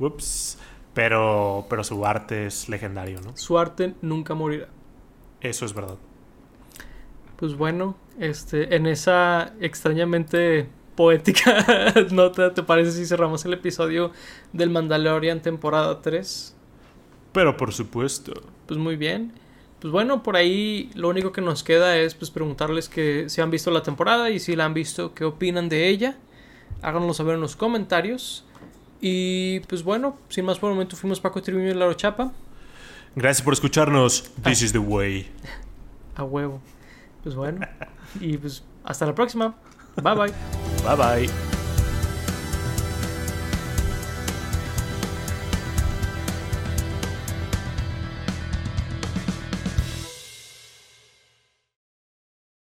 Ups. 0.00 0.58
Pero, 0.92 1.66
pero 1.70 1.84
su 1.84 2.04
arte 2.04 2.46
es 2.46 2.68
legendario, 2.68 3.20
¿no? 3.20 3.36
Su 3.36 3.58
arte 3.58 3.94
nunca 4.02 4.34
morirá. 4.34 4.68
Eso 5.40 5.64
es 5.64 5.74
verdad. 5.74 5.98
Pues 7.36 7.54
bueno, 7.54 7.96
este, 8.18 8.74
en 8.74 8.86
esa 8.86 9.52
extrañamente 9.60 10.68
poética 10.96 11.92
nota, 12.10 12.54
¿te 12.54 12.62
parece 12.62 12.92
si 12.92 13.06
cerramos 13.06 13.44
el 13.44 13.52
episodio 13.52 14.10
del 14.52 14.70
Mandalorian 14.70 15.40
temporada 15.42 16.00
3? 16.00 16.56
Pero 17.32 17.56
por 17.56 17.72
supuesto. 17.72 18.32
Pues 18.66 18.80
muy 18.80 18.96
bien. 18.96 19.32
Pues 19.80 19.92
bueno, 19.92 20.22
por 20.22 20.36
ahí 20.36 20.90
lo 20.94 21.10
único 21.10 21.32
que 21.32 21.42
nos 21.42 21.62
queda 21.62 21.98
es 21.98 22.14
pues 22.14 22.30
preguntarles 22.30 22.88
que 22.88 23.28
si 23.28 23.42
han 23.42 23.50
visto 23.50 23.70
la 23.70 23.82
temporada 23.82 24.30
y 24.30 24.40
si 24.40 24.56
la 24.56 24.64
han 24.64 24.72
visto, 24.72 25.12
qué 25.14 25.24
opinan 25.24 25.68
de 25.68 25.88
ella. 25.88 26.16
Háganoslo 26.80 27.12
saber 27.12 27.34
en 27.34 27.42
los 27.42 27.56
comentarios. 27.56 28.44
Y 29.02 29.60
pues 29.60 29.84
bueno, 29.84 30.16
sin 30.30 30.46
más 30.46 30.58
por 30.58 30.70
el 30.70 30.76
momento 30.76 30.96
fuimos 30.96 31.20
Paco 31.20 31.42
Tribuño 31.42 31.70
y 31.70 31.74
Laro 31.74 31.92
Chapa. 31.92 32.32
Gracias 33.16 33.42
por 33.42 33.54
escucharnos. 33.54 34.30
This 34.44 34.60
is 34.60 34.72
the 34.72 34.78
way. 34.78 35.26
A 36.16 36.22
huevo. 36.22 36.60
Pues 37.22 37.34
bueno. 37.34 37.66
y 38.20 38.36
pues 38.36 38.62
hasta 38.84 39.06
la 39.06 39.14
próxima. 39.14 39.56
Bye 40.02 40.14
bye. 40.14 40.32
Bye 40.84 40.96
bye. 40.96 41.65